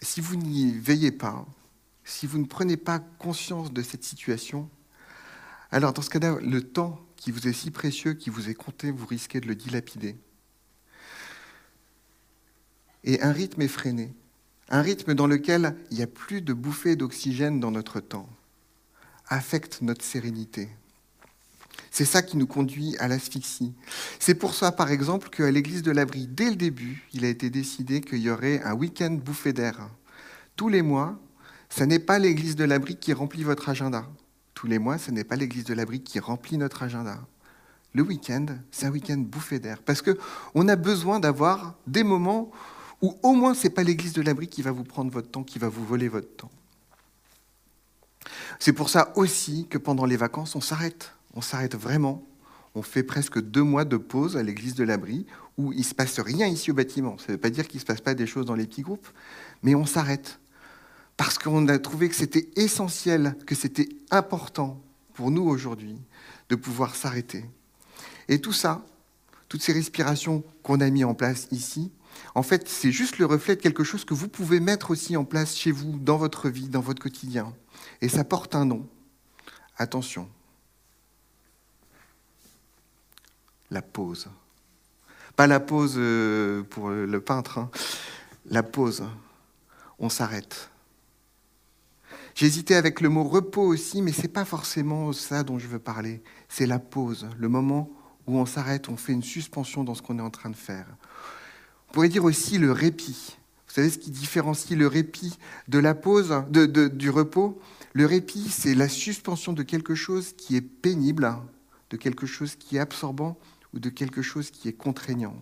si 0.00 0.20
vous 0.20 0.36
n'y 0.36 0.72
veillez 0.72 1.12
pas, 1.12 1.46
si 2.04 2.26
vous 2.26 2.38
ne 2.38 2.46
prenez 2.46 2.76
pas 2.76 2.98
conscience 2.98 3.72
de 3.72 3.82
cette 3.82 4.04
situation, 4.04 4.70
alors 5.70 5.92
dans 5.92 6.02
ce 6.02 6.10
cas-là, 6.10 6.38
le 6.40 6.62
temps 6.62 7.00
qui 7.16 7.30
vous 7.30 7.48
est 7.48 7.52
si 7.52 7.70
précieux, 7.70 8.14
qui 8.14 8.30
vous 8.30 8.48
est 8.48 8.54
compté, 8.54 8.90
vous 8.90 9.06
risquez 9.06 9.40
de 9.40 9.46
le 9.46 9.54
dilapider. 9.54 10.16
Et 13.04 13.20
un 13.22 13.32
rythme 13.32 13.62
effréné, 13.62 14.14
un 14.70 14.82
rythme 14.82 15.14
dans 15.14 15.26
lequel 15.26 15.76
il 15.90 15.96
n'y 15.96 16.02
a 16.02 16.06
plus 16.06 16.42
de 16.42 16.52
bouffées 16.52 16.96
d'oxygène 16.96 17.60
dans 17.60 17.70
notre 17.70 18.00
temps, 18.00 18.28
affecte 19.26 19.82
notre 19.82 20.04
sérénité. 20.04 20.68
C'est 21.98 22.04
ça 22.04 22.22
qui 22.22 22.36
nous 22.36 22.46
conduit 22.46 22.96
à 22.98 23.08
l'asphyxie. 23.08 23.74
C'est 24.20 24.36
pour 24.36 24.54
ça, 24.54 24.70
par 24.70 24.92
exemple, 24.92 25.30
qu'à 25.30 25.50
l'église 25.50 25.82
de 25.82 25.90
l'Abri, 25.90 26.28
dès 26.28 26.48
le 26.48 26.54
début, 26.54 27.04
il 27.12 27.24
a 27.24 27.28
été 27.28 27.50
décidé 27.50 28.00
qu'il 28.00 28.18
y 28.18 28.30
aurait 28.30 28.62
un 28.62 28.72
week-end 28.72 29.10
bouffé 29.10 29.52
d'air. 29.52 29.90
Tous 30.54 30.68
les 30.68 30.82
mois, 30.82 31.18
ce 31.68 31.82
n'est 31.82 31.98
pas 31.98 32.20
l'église 32.20 32.54
de 32.54 32.62
l'Abri 32.62 32.94
qui 32.94 33.12
remplit 33.12 33.42
votre 33.42 33.68
agenda. 33.68 34.06
Tous 34.54 34.68
les 34.68 34.78
mois, 34.78 34.96
ce 34.96 35.10
n'est 35.10 35.24
pas 35.24 35.34
l'église 35.34 35.64
de 35.64 35.74
l'Abri 35.74 36.00
qui 36.00 36.20
remplit 36.20 36.56
notre 36.56 36.84
agenda. 36.84 37.18
Le 37.94 38.04
week-end, 38.04 38.46
c'est 38.70 38.86
un 38.86 38.92
week-end 38.92 39.18
bouffé 39.18 39.58
d'air. 39.58 39.82
Parce 39.82 40.00
qu'on 40.00 40.68
a 40.68 40.76
besoin 40.76 41.18
d'avoir 41.18 41.74
des 41.88 42.04
moments 42.04 42.52
où 43.02 43.18
au 43.24 43.32
moins 43.32 43.54
ce 43.54 43.64
n'est 43.64 43.74
pas 43.74 43.82
l'église 43.82 44.12
de 44.12 44.22
l'abri 44.22 44.46
qui 44.46 44.62
va 44.62 44.70
vous 44.70 44.84
prendre 44.84 45.10
votre 45.10 45.32
temps, 45.32 45.42
qui 45.42 45.58
va 45.58 45.68
vous 45.68 45.84
voler 45.84 46.06
votre 46.06 46.36
temps. 46.36 46.50
C'est 48.60 48.72
pour 48.72 48.88
ça 48.88 49.12
aussi 49.16 49.66
que 49.68 49.78
pendant 49.78 50.04
les 50.04 50.16
vacances, 50.16 50.54
on 50.54 50.60
s'arrête. 50.60 51.17
On 51.38 51.40
s'arrête 51.40 51.76
vraiment. 51.76 52.26
On 52.74 52.82
fait 52.82 53.04
presque 53.04 53.40
deux 53.40 53.62
mois 53.62 53.84
de 53.84 53.96
pause 53.96 54.36
à 54.36 54.42
l'église 54.42 54.74
de 54.74 54.82
l'abri 54.82 55.24
où 55.56 55.72
il 55.72 55.78
ne 55.78 55.84
se 55.84 55.94
passe 55.94 56.18
rien 56.18 56.48
ici 56.48 56.72
au 56.72 56.74
bâtiment. 56.74 57.16
Ça 57.16 57.26
ne 57.28 57.32
veut 57.34 57.38
pas 57.38 57.50
dire 57.50 57.68
qu'il 57.68 57.76
ne 57.76 57.82
se 57.82 57.86
passe 57.86 58.00
pas 58.00 58.14
des 58.14 58.26
choses 58.26 58.44
dans 58.44 58.56
les 58.56 58.66
petits 58.66 58.82
groupes, 58.82 59.06
mais 59.62 59.76
on 59.76 59.86
s'arrête. 59.86 60.40
Parce 61.16 61.38
qu'on 61.38 61.68
a 61.68 61.78
trouvé 61.78 62.08
que 62.08 62.16
c'était 62.16 62.48
essentiel, 62.56 63.36
que 63.46 63.54
c'était 63.54 63.88
important 64.10 64.82
pour 65.14 65.30
nous 65.30 65.44
aujourd'hui 65.44 65.96
de 66.48 66.56
pouvoir 66.56 66.96
s'arrêter. 66.96 67.44
Et 68.26 68.40
tout 68.40 68.52
ça, 68.52 68.84
toutes 69.48 69.62
ces 69.62 69.72
respirations 69.72 70.42
qu'on 70.64 70.80
a 70.80 70.90
mis 70.90 71.04
en 71.04 71.14
place 71.14 71.46
ici, 71.52 71.92
en 72.34 72.42
fait, 72.42 72.68
c'est 72.68 72.90
juste 72.90 73.18
le 73.18 73.26
reflet 73.26 73.54
de 73.54 73.60
quelque 73.60 73.84
chose 73.84 74.04
que 74.04 74.12
vous 74.12 74.26
pouvez 74.26 74.58
mettre 74.58 74.90
aussi 74.90 75.16
en 75.16 75.24
place 75.24 75.56
chez 75.56 75.70
vous, 75.70 76.00
dans 76.00 76.16
votre 76.16 76.48
vie, 76.48 76.68
dans 76.68 76.80
votre 76.80 77.00
quotidien. 77.00 77.54
Et 78.00 78.08
ça 78.08 78.24
porte 78.24 78.56
un 78.56 78.64
nom. 78.64 78.88
Attention. 79.76 80.28
La 83.70 83.82
pause. 83.82 84.28
Pas 85.36 85.46
la 85.46 85.60
pause 85.60 85.94
euh, 85.96 86.62
pour 86.62 86.90
le 86.90 87.20
peintre, 87.20 87.58
hein. 87.58 87.70
la 88.46 88.62
pause. 88.62 89.04
On 89.98 90.08
s'arrête. 90.08 90.70
J'hésitais 92.34 92.76
avec 92.76 93.00
le 93.00 93.08
mot 93.08 93.24
repos 93.24 93.62
aussi, 93.62 94.00
mais 94.00 94.12
ce 94.12 94.22
n'est 94.22 94.28
pas 94.28 94.44
forcément 94.44 95.12
ça 95.12 95.42
dont 95.42 95.58
je 95.58 95.66
veux 95.66 95.80
parler. 95.80 96.22
C'est 96.48 96.66
la 96.66 96.78
pause, 96.78 97.26
le 97.36 97.48
moment 97.48 97.90
où 98.28 98.38
on 98.38 98.46
s'arrête, 98.46 98.88
on 98.88 98.96
fait 98.96 99.12
une 99.12 99.24
suspension 99.24 99.82
dans 99.82 99.94
ce 99.94 100.02
qu'on 100.02 100.20
est 100.20 100.22
en 100.22 100.30
train 100.30 100.50
de 100.50 100.56
faire. 100.56 100.86
On 101.88 101.94
pourrait 101.94 102.08
dire 102.08 102.22
aussi 102.24 102.58
le 102.58 102.70
répit. 102.70 103.36
Vous 103.66 103.74
savez 103.74 103.90
ce 103.90 103.98
qui 103.98 104.10
différencie 104.10 104.78
le 104.78 104.86
répit 104.86 105.36
de 105.66 105.80
la 105.80 105.94
pause, 105.94 106.32
du 106.48 107.10
repos? 107.10 107.60
Le 107.92 108.06
répit, 108.06 108.48
c'est 108.48 108.74
la 108.74 108.88
suspension 108.88 109.52
de 109.52 109.64
quelque 109.64 109.96
chose 109.96 110.32
qui 110.32 110.54
est 110.56 110.60
pénible, 110.60 111.34
de 111.90 111.96
quelque 111.96 112.26
chose 112.26 112.54
qui 112.54 112.76
est 112.76 112.80
absorbant 112.80 113.36
ou 113.74 113.78
de 113.78 113.88
quelque 113.88 114.22
chose 114.22 114.50
qui 114.50 114.68
est 114.68 114.72
contraignant. 114.72 115.36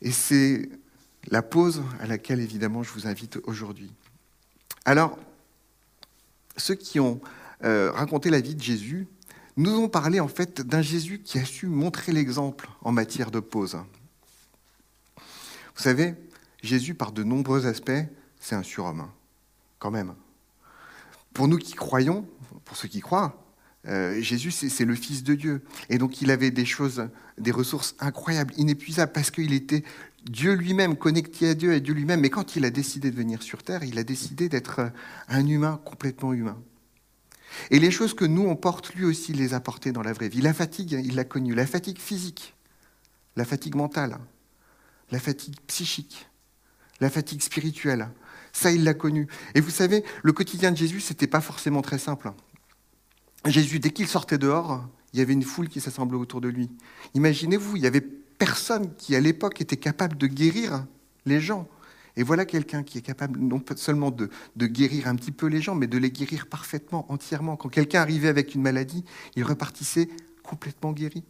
Et 0.00 0.10
c'est 0.10 0.68
la 1.28 1.42
pause 1.42 1.82
à 2.00 2.06
laquelle, 2.06 2.40
évidemment, 2.40 2.82
je 2.82 2.92
vous 2.92 3.06
invite 3.06 3.38
aujourd'hui. 3.44 3.92
Alors, 4.84 5.18
ceux 6.56 6.74
qui 6.74 7.00
ont 7.00 7.20
euh, 7.64 7.90
raconté 7.92 8.30
la 8.30 8.40
vie 8.40 8.54
de 8.54 8.62
Jésus 8.62 9.06
nous 9.56 9.76
ont 9.78 9.88
parlé 9.88 10.18
en 10.18 10.28
fait 10.28 10.60
d'un 10.60 10.82
Jésus 10.82 11.20
qui 11.20 11.38
a 11.38 11.44
su 11.44 11.66
montrer 11.66 12.12
l'exemple 12.12 12.68
en 12.80 12.90
matière 12.90 13.30
de 13.30 13.40
pause. 13.40 13.78
Vous 15.16 15.82
savez, 15.82 16.14
Jésus, 16.62 16.94
par 16.94 17.12
de 17.12 17.22
nombreux 17.22 17.66
aspects, 17.66 17.90
c'est 18.40 18.54
un 18.54 18.62
surhomme, 18.62 19.08
quand 19.78 19.90
même. 19.90 20.14
Pour 21.32 21.48
nous 21.48 21.58
qui 21.58 21.74
croyons, 21.74 22.26
pour 22.64 22.76
ceux 22.76 22.88
qui 22.88 23.00
croient, 23.00 23.41
euh, 23.88 24.20
Jésus, 24.20 24.50
c'est 24.52 24.84
le 24.84 24.94
Fils 24.94 25.22
de 25.24 25.34
Dieu. 25.34 25.62
Et 25.88 25.98
donc, 25.98 26.22
il 26.22 26.30
avait 26.30 26.50
des 26.50 26.64
choses, 26.64 27.08
des 27.38 27.50
ressources 27.50 27.96
incroyables, 27.98 28.54
inépuisables, 28.56 29.12
parce 29.12 29.30
qu'il 29.30 29.52
était 29.52 29.82
Dieu 30.24 30.52
lui-même, 30.52 30.96
connecté 30.96 31.48
à 31.48 31.54
Dieu 31.54 31.72
et 31.72 31.80
Dieu 31.80 31.94
lui-même. 31.94 32.20
Mais 32.20 32.30
quand 32.30 32.54
il 32.56 32.64
a 32.64 32.70
décidé 32.70 33.10
de 33.10 33.16
venir 33.16 33.42
sur 33.42 33.62
Terre, 33.62 33.82
il 33.82 33.98
a 33.98 34.04
décidé 34.04 34.48
d'être 34.48 34.92
un 35.28 35.46
humain 35.46 35.80
complètement 35.84 36.32
humain. 36.32 36.62
Et 37.70 37.78
les 37.78 37.90
choses 37.90 38.14
que 38.14 38.24
nous, 38.24 38.42
on 38.42 38.56
porte, 38.56 38.94
lui 38.94 39.04
aussi 39.04 39.32
les 39.32 39.54
a 39.54 39.60
portées 39.60 39.92
dans 39.92 40.02
la 40.02 40.12
vraie 40.12 40.28
vie. 40.28 40.40
La 40.40 40.54
fatigue, 40.54 40.92
il 41.04 41.16
l'a 41.16 41.24
connue. 41.24 41.54
La 41.54 41.66
fatigue 41.66 41.98
physique, 41.98 42.54
la 43.36 43.44
fatigue 43.44 43.74
mentale, 43.74 44.18
la 45.10 45.18
fatigue 45.18 45.56
psychique, 45.66 46.28
la 47.00 47.10
fatigue 47.10 47.42
spirituelle. 47.42 48.08
Ça, 48.52 48.70
il 48.70 48.84
l'a 48.84 48.94
connu. 48.94 49.28
Et 49.54 49.60
vous 49.60 49.70
savez, 49.70 50.04
le 50.22 50.32
quotidien 50.32 50.70
de 50.70 50.76
Jésus, 50.76 51.00
c'était 51.00 51.26
pas 51.26 51.40
forcément 51.40 51.82
très 51.82 51.98
simple. 51.98 52.32
Jésus, 53.46 53.80
dès 53.80 53.90
qu'il 53.90 54.06
sortait 54.06 54.38
dehors, 54.38 54.86
il 55.12 55.18
y 55.18 55.22
avait 55.22 55.32
une 55.32 55.42
foule 55.42 55.68
qui 55.68 55.80
s'assemblait 55.80 56.18
autour 56.18 56.40
de 56.40 56.48
lui. 56.48 56.70
Imaginez-vous, 57.14 57.76
il 57.76 57.82
y 57.82 57.86
avait 57.86 58.00
personne 58.00 58.94
qui, 58.96 59.14
à 59.14 59.20
l'époque, 59.20 59.60
était 59.60 59.76
capable 59.76 60.16
de 60.16 60.26
guérir 60.26 60.86
les 61.26 61.40
gens. 61.40 61.68
Et 62.16 62.22
voilà 62.22 62.44
quelqu'un 62.44 62.82
qui 62.82 62.98
est 62.98 63.02
capable 63.02 63.40
non 63.40 63.62
seulement 63.76 64.10
de, 64.10 64.28
guérir 64.56 65.08
un 65.08 65.16
petit 65.16 65.32
peu 65.32 65.46
les 65.46 65.62
gens, 65.62 65.74
mais 65.74 65.86
de 65.86 65.98
les 65.98 66.10
guérir 66.10 66.46
parfaitement, 66.46 67.10
entièrement. 67.10 67.56
Quand 67.56 67.68
quelqu'un 67.68 68.00
arrivait 68.00 68.28
avec 68.28 68.54
une 68.54 68.62
maladie, 68.62 69.04
il 69.34 69.44
repartissait 69.44 70.08
complètement 70.42 70.92
guéri. 70.92 71.24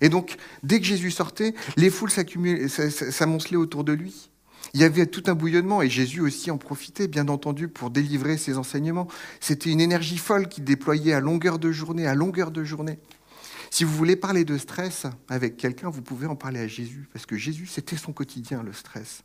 Et 0.00 0.08
donc, 0.08 0.36
dès 0.62 0.78
que 0.78 0.86
Jésus 0.86 1.10
sortait, 1.10 1.54
les 1.76 1.90
foules 1.90 2.10
s'amoncelaient 2.10 3.56
autour 3.56 3.82
de 3.82 3.92
lui. 3.92 4.30
Il 4.74 4.80
y 4.80 4.84
avait 4.84 5.06
tout 5.06 5.22
un 5.26 5.34
bouillonnement 5.34 5.82
et 5.82 5.88
Jésus 5.88 6.20
aussi 6.20 6.50
en 6.50 6.58
profitait, 6.58 7.08
bien 7.08 7.28
entendu, 7.28 7.68
pour 7.68 7.90
délivrer 7.90 8.36
ses 8.36 8.58
enseignements. 8.58 9.08
C'était 9.40 9.70
une 9.70 9.80
énergie 9.80 10.18
folle 10.18 10.48
qui 10.48 10.60
déployait 10.60 11.12
à 11.12 11.20
longueur 11.20 11.58
de 11.58 11.70
journée, 11.72 12.06
à 12.06 12.14
longueur 12.14 12.50
de 12.50 12.64
journée. 12.64 12.98
Si 13.70 13.84
vous 13.84 13.94
voulez 13.94 14.16
parler 14.16 14.44
de 14.44 14.58
stress 14.58 15.06
avec 15.28 15.56
quelqu'un, 15.56 15.90
vous 15.90 16.02
pouvez 16.02 16.26
en 16.26 16.36
parler 16.36 16.60
à 16.60 16.68
Jésus, 16.68 17.08
parce 17.12 17.26
que 17.26 17.36
Jésus, 17.36 17.66
c'était 17.66 17.96
son 17.96 18.12
quotidien, 18.12 18.62
le 18.62 18.72
stress. 18.72 19.22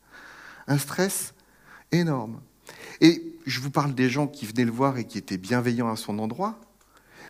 Un 0.68 0.78
stress 0.78 1.34
énorme. 1.92 2.42
Et 3.02 3.36
je 3.46 3.60
vous 3.60 3.72
parle 3.72 3.94
des 3.94 4.10
gens 4.10 4.28
qui 4.28 4.46
venaient 4.46 4.66
le 4.66 4.72
voir 4.72 4.98
et 4.98 5.06
qui 5.06 5.18
étaient 5.18 5.38
bienveillants 5.38 5.92
à 5.92 5.96
son 5.96 6.20
endroit, 6.20 6.60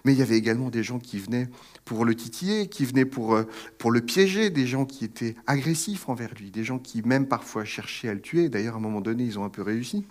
mais 0.04 0.14
il 0.14 0.20
y 0.20 0.22
avait 0.22 0.38
également 0.38 0.70
des 0.70 0.84
gens 0.84 1.00
qui 1.00 1.20
venaient 1.20 1.50
pour 1.86 2.06
le 2.06 2.16
titiller, 2.16 2.68
qui 2.68 2.86
venaient 2.86 3.06
pour, 3.06 3.36
euh, 3.36 3.44
pour 3.78 3.92
le 3.92 4.02
piéger, 4.02 4.50
des 4.50 4.68
gens 4.68 4.86
qui 4.86 5.06
étaient 5.06 5.36
agressifs 5.48 6.10
envers 6.10 6.34
lui, 6.34 6.52
des 6.52 6.64
gens 6.64 6.80
qui 6.80 7.02
même 7.04 7.28
parfois 7.28 7.66
cherchaient 7.66 8.10
à 8.10 8.14
le 8.14 8.22
tuer. 8.22 8.50
D'ailleurs, 8.50 8.76
à 8.76 8.78
un 8.78 8.82
moment 8.82 9.02
donné, 9.02 9.24
ils 9.24 9.38
ont 9.38 9.46
un 9.46 9.50
peu 9.50 9.62
réussi. 9.62 10.06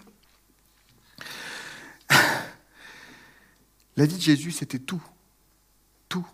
La 3.97 4.07
vie 4.07 4.17
de 4.17 4.23
Jésus, 4.23 4.53
c'était 4.53 4.79
tout. 4.79 5.03
Tout. 6.09 6.27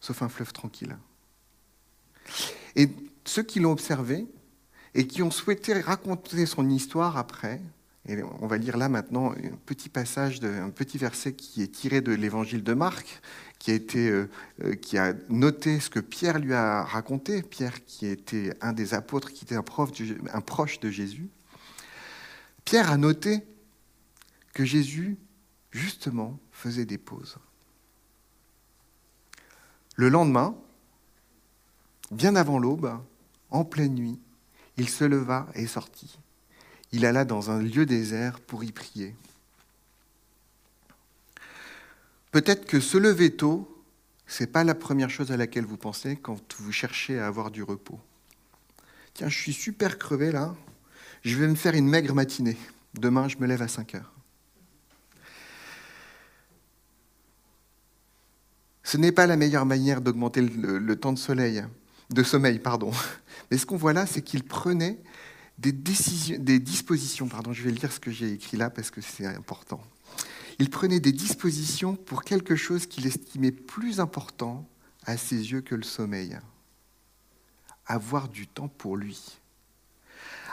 Sauf 0.00 0.22
un 0.22 0.28
fleuve 0.28 0.52
tranquille. 0.52 0.96
Et 2.76 2.88
ceux 3.24 3.42
qui 3.42 3.60
l'ont 3.60 3.72
observé 3.72 4.26
et 4.94 5.06
qui 5.06 5.22
ont 5.22 5.30
souhaité 5.30 5.80
raconter 5.80 6.46
son 6.46 6.68
histoire 6.68 7.16
après, 7.16 7.60
on 8.08 8.46
va 8.46 8.56
lire 8.56 8.76
là 8.76 8.88
maintenant 8.88 9.32
un 9.32 9.56
petit 9.66 9.88
passage, 9.88 10.42
un 10.42 10.70
petit 10.70 10.98
verset 10.98 11.34
qui 11.34 11.62
est 11.62 11.68
tiré 11.68 12.00
de 12.00 12.12
l'évangile 12.12 12.62
de 12.62 12.72
Marc, 12.72 13.20
qui 13.58 13.70
a, 13.70 13.74
été, 13.74 14.08
euh, 14.08 14.28
euh, 14.64 14.74
qui 14.74 14.96
a 14.96 15.14
noté 15.28 15.80
ce 15.80 15.90
que 15.90 16.00
Pierre 16.00 16.38
lui 16.38 16.54
a 16.54 16.82
raconté, 16.82 17.42
Pierre 17.42 17.84
qui 17.84 18.06
était 18.06 18.54
un 18.62 18.72
des 18.72 18.94
apôtres, 18.94 19.32
qui 19.32 19.44
était 19.44 19.56
un 19.56 19.62
proche 19.62 20.80
de 20.80 20.90
Jésus. 20.90 21.28
Pierre 22.64 22.90
a 22.90 22.96
noté 22.96 23.42
que 24.54 24.64
Jésus, 24.64 25.18
justement, 25.70 26.38
faisait 26.52 26.86
des 26.86 26.98
pauses. 26.98 27.36
Le 29.96 30.08
lendemain, 30.08 30.56
bien 32.10 32.34
avant 32.34 32.58
l'aube, 32.58 32.98
en 33.50 33.64
pleine 33.64 33.94
nuit, 33.94 34.18
il 34.78 34.88
se 34.88 35.04
leva 35.04 35.48
et 35.54 35.66
sortit 35.66 36.18
il 36.92 37.06
alla 37.06 37.24
dans 37.24 37.50
un 37.50 37.62
lieu 37.62 37.86
désert 37.86 38.40
pour 38.40 38.64
y 38.64 38.72
prier. 38.72 39.14
Peut-être 42.32 42.64
que 42.66 42.80
se 42.80 42.98
lever 42.98 43.30
tôt, 43.30 43.84
ce 44.26 44.42
n'est 44.42 44.48
pas 44.48 44.64
la 44.64 44.74
première 44.74 45.10
chose 45.10 45.32
à 45.32 45.36
laquelle 45.36 45.64
vous 45.64 45.76
pensez 45.76 46.16
quand 46.16 46.54
vous 46.58 46.72
cherchez 46.72 47.18
à 47.18 47.26
avoir 47.26 47.50
du 47.50 47.62
repos. 47.62 47.98
Tiens, 49.14 49.28
je 49.28 49.36
suis 49.36 49.52
super 49.52 49.98
crevé 49.98 50.30
là, 50.30 50.54
je 51.22 51.36
vais 51.36 51.48
me 51.48 51.56
faire 51.56 51.74
une 51.74 51.88
maigre 51.88 52.14
matinée. 52.14 52.56
Demain, 52.94 53.28
je 53.28 53.36
me 53.38 53.46
lève 53.46 53.62
à 53.62 53.68
5 53.68 53.96
heures. 53.96 54.12
Ce 58.82 58.96
n'est 58.96 59.12
pas 59.12 59.26
la 59.26 59.36
meilleure 59.36 59.66
manière 59.66 60.00
d'augmenter 60.00 60.42
le, 60.42 60.78
le, 60.78 60.96
temps 60.96 61.12
de 61.12 61.18
soleil, 61.18 61.64
de 62.10 62.22
sommeil, 62.22 62.58
pardon. 62.58 62.90
Mais 63.50 63.58
ce 63.58 63.66
qu'on 63.66 63.76
voit 63.76 63.92
là, 63.92 64.06
c'est 64.06 64.22
qu'il 64.22 64.42
prenait 64.42 64.98
des, 65.60 65.72
décisions, 65.72 66.38
des 66.40 66.58
dispositions, 66.58 67.28
pardon, 67.28 67.52
je 67.52 67.62
vais 67.62 67.70
lire 67.70 67.92
ce 67.92 68.00
que 68.00 68.10
j'ai 68.10 68.32
écrit 68.32 68.56
là 68.56 68.70
parce 68.70 68.90
que 68.90 69.00
c'est 69.00 69.26
important. 69.26 69.80
Il 70.58 70.70
prenait 70.70 71.00
des 71.00 71.12
dispositions 71.12 71.96
pour 71.96 72.22
quelque 72.22 72.56
chose 72.56 72.86
qu'il 72.86 73.06
estimait 73.06 73.52
plus 73.52 74.00
important 74.00 74.66
à 75.04 75.16
ses 75.16 75.52
yeux 75.52 75.60
que 75.60 75.74
le 75.74 75.82
sommeil. 75.82 76.38
Avoir 77.86 78.28
du 78.28 78.46
temps 78.46 78.68
pour 78.68 78.96
lui. 78.96 79.38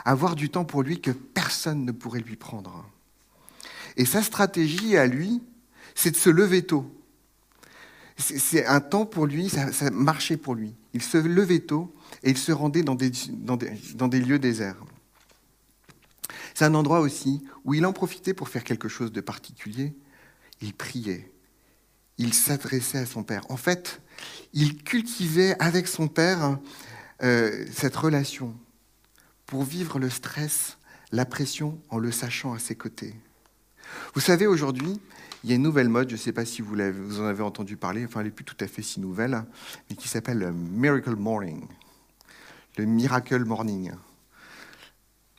Avoir 0.04 0.36
du 0.36 0.50
temps 0.50 0.64
pour 0.64 0.82
lui 0.82 1.00
que 1.00 1.10
personne 1.10 1.84
ne 1.84 1.92
pourrait 1.92 2.20
lui 2.20 2.36
prendre. 2.36 2.86
Et 3.96 4.04
sa 4.04 4.22
stratégie 4.22 4.96
à 4.96 5.06
lui, 5.06 5.42
c'est 5.94 6.10
de 6.10 6.16
se 6.16 6.30
lever 6.30 6.62
tôt. 6.62 6.90
C'est 8.18 8.66
un 8.66 8.80
temps 8.80 9.06
pour 9.06 9.26
lui, 9.26 9.48
ça, 9.48 9.90
marchait 9.90 10.36
pour 10.36 10.54
lui. 10.54 10.74
Il 10.92 11.02
se 11.02 11.18
levait 11.18 11.60
tôt 11.60 11.94
et 12.22 12.30
il 12.30 12.38
se 12.38 12.52
rendait 12.52 12.82
dans 12.82 12.94
des 12.94 14.20
lieux 14.20 14.38
déserts. 14.38 14.82
C'est 16.58 16.64
un 16.64 16.74
endroit 16.74 16.98
aussi 16.98 17.44
où 17.64 17.74
il 17.74 17.86
en 17.86 17.92
profitait 17.92 18.34
pour 18.34 18.48
faire 18.48 18.64
quelque 18.64 18.88
chose 18.88 19.12
de 19.12 19.20
particulier. 19.20 19.94
Il 20.60 20.74
priait. 20.74 21.32
Il 22.16 22.34
s'adressait 22.34 22.98
à 22.98 23.06
son 23.06 23.22
Père. 23.22 23.48
En 23.48 23.56
fait, 23.56 24.00
il 24.54 24.82
cultivait 24.82 25.54
avec 25.60 25.86
son 25.86 26.08
Père 26.08 26.58
euh, 27.22 27.64
cette 27.72 27.94
relation 27.94 28.56
pour 29.46 29.62
vivre 29.62 30.00
le 30.00 30.10
stress, 30.10 30.78
la 31.12 31.24
pression 31.24 31.80
en 31.90 31.98
le 31.98 32.10
sachant 32.10 32.54
à 32.54 32.58
ses 32.58 32.74
côtés. 32.74 33.14
Vous 34.14 34.20
savez, 34.20 34.48
aujourd'hui, 34.48 35.00
il 35.44 35.50
y 35.50 35.52
a 35.52 35.56
une 35.56 35.62
nouvelle 35.62 35.88
mode, 35.88 36.08
je 36.08 36.16
ne 36.16 36.20
sais 36.20 36.32
pas 36.32 36.44
si 36.44 36.60
vous, 36.60 36.74
vous, 36.74 37.20
en 37.20 37.26
avez 37.26 37.44
entendu 37.44 37.76
parler, 37.76 38.04
enfin 38.04 38.18
elle 38.18 38.26
n'est 38.26 38.32
plus 38.32 38.44
tout 38.44 38.56
à 38.58 38.66
fait 38.66 38.82
si 38.82 38.98
nouvelle, 38.98 39.44
mais 39.88 39.94
qui 39.94 40.08
s'appelle 40.08 40.38
le 40.38 40.52
Miracle 40.52 41.14
Morning. 41.14 41.68
Le 42.76 42.84
Miracle 42.84 43.44
Morning. 43.44 43.92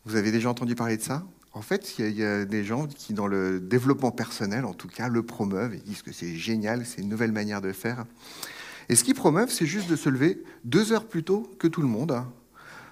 Vous 0.09 0.15
avez 0.15 0.31
déjà 0.31 0.49
entendu 0.49 0.73
parler 0.73 0.97
de 0.97 1.03
ça? 1.03 1.23
En 1.53 1.61
fait, 1.61 1.99
il 1.99 2.17
y, 2.17 2.25
a 2.25 2.43
des 2.43 2.63
gens 2.63 2.87
qui, 2.87 3.13
dans 3.13 3.27
le 3.27 3.59
développement 3.59 4.09
personnel, 4.09 4.65
en 4.65 4.73
tout 4.73 4.87
cas, 4.87 5.07
le 5.07 5.21
promeuvent 5.21 5.75
et 5.75 5.77
disent 5.77 6.01
que 6.01 6.11
c'est 6.11 6.33
génial, 6.33 6.83
c'est 6.83 7.01
une 7.03 7.09
nouvelle 7.09 7.31
manière 7.31 7.61
de 7.61 7.71
faire. 7.71 8.05
Et 8.89 8.95
ce 8.95 9.03
qu'ils 9.03 9.13
promeuvent, 9.13 9.51
c'est 9.51 9.67
juste 9.67 9.87
de 9.87 9.95
se 9.95 10.09
lever 10.09 10.41
deux 10.65 10.93
heures 10.93 11.05
plus 11.05 11.23
tôt 11.23 11.51
que 11.59 11.67
tout 11.67 11.83
le 11.83 11.87
monde 11.87 12.11
hein, 12.11 12.27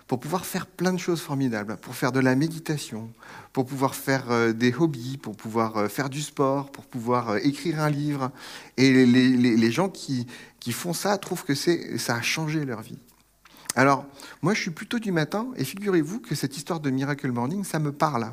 pour 0.05 0.19
pouvoir 0.19 0.45
faire 0.45 0.67
plein 0.67 0.93
de 0.93 0.99
choses 0.99 1.19
formidables, 1.19 1.77
pour 1.77 1.95
faire 1.95 2.11
de 2.11 2.19
la 2.19 2.35
méditation, 2.35 3.09
pour 3.51 3.65
pouvoir 3.65 3.95
faire 3.95 4.29
euh, 4.29 4.53
des 4.53 4.75
hobbies, 4.75 5.17
pour 5.17 5.35
pouvoir 5.35 5.77
euh, 5.77 5.87
faire 5.87 6.11
du 6.11 6.21
sport, 6.21 6.71
pour 6.71 6.85
pouvoir 6.85 7.29
euh, 7.29 7.37
écrire 7.41 7.79
un 7.79 7.89
livre. 7.89 8.29
Et 8.77 9.07
les, 9.07 9.71
gens 9.71 9.89
qui, 9.89 10.27
font 10.69 10.93
ça 10.93 11.17
trouvent 11.17 11.45
que 11.45 11.55
ça 11.55 12.15
a 12.15 12.21
changé 12.21 12.63
leur 12.63 12.83
vie. 12.83 12.99
Alors, 13.77 14.07
moi, 14.41 14.55
je 14.55 14.61
suis 14.61 14.71
plutôt 14.71 14.97
du 14.97 15.11
matin, 15.11 15.49
et 15.55 15.63
figurez-vous 15.63 16.19
que 16.19 16.33
cette 16.33 16.57
histoire 16.57 16.79
de 16.79 16.89
Miracle 16.89 17.31
Morning, 17.31 17.63
ça 17.63 17.77
me 17.77 17.91
parle. 17.91 18.31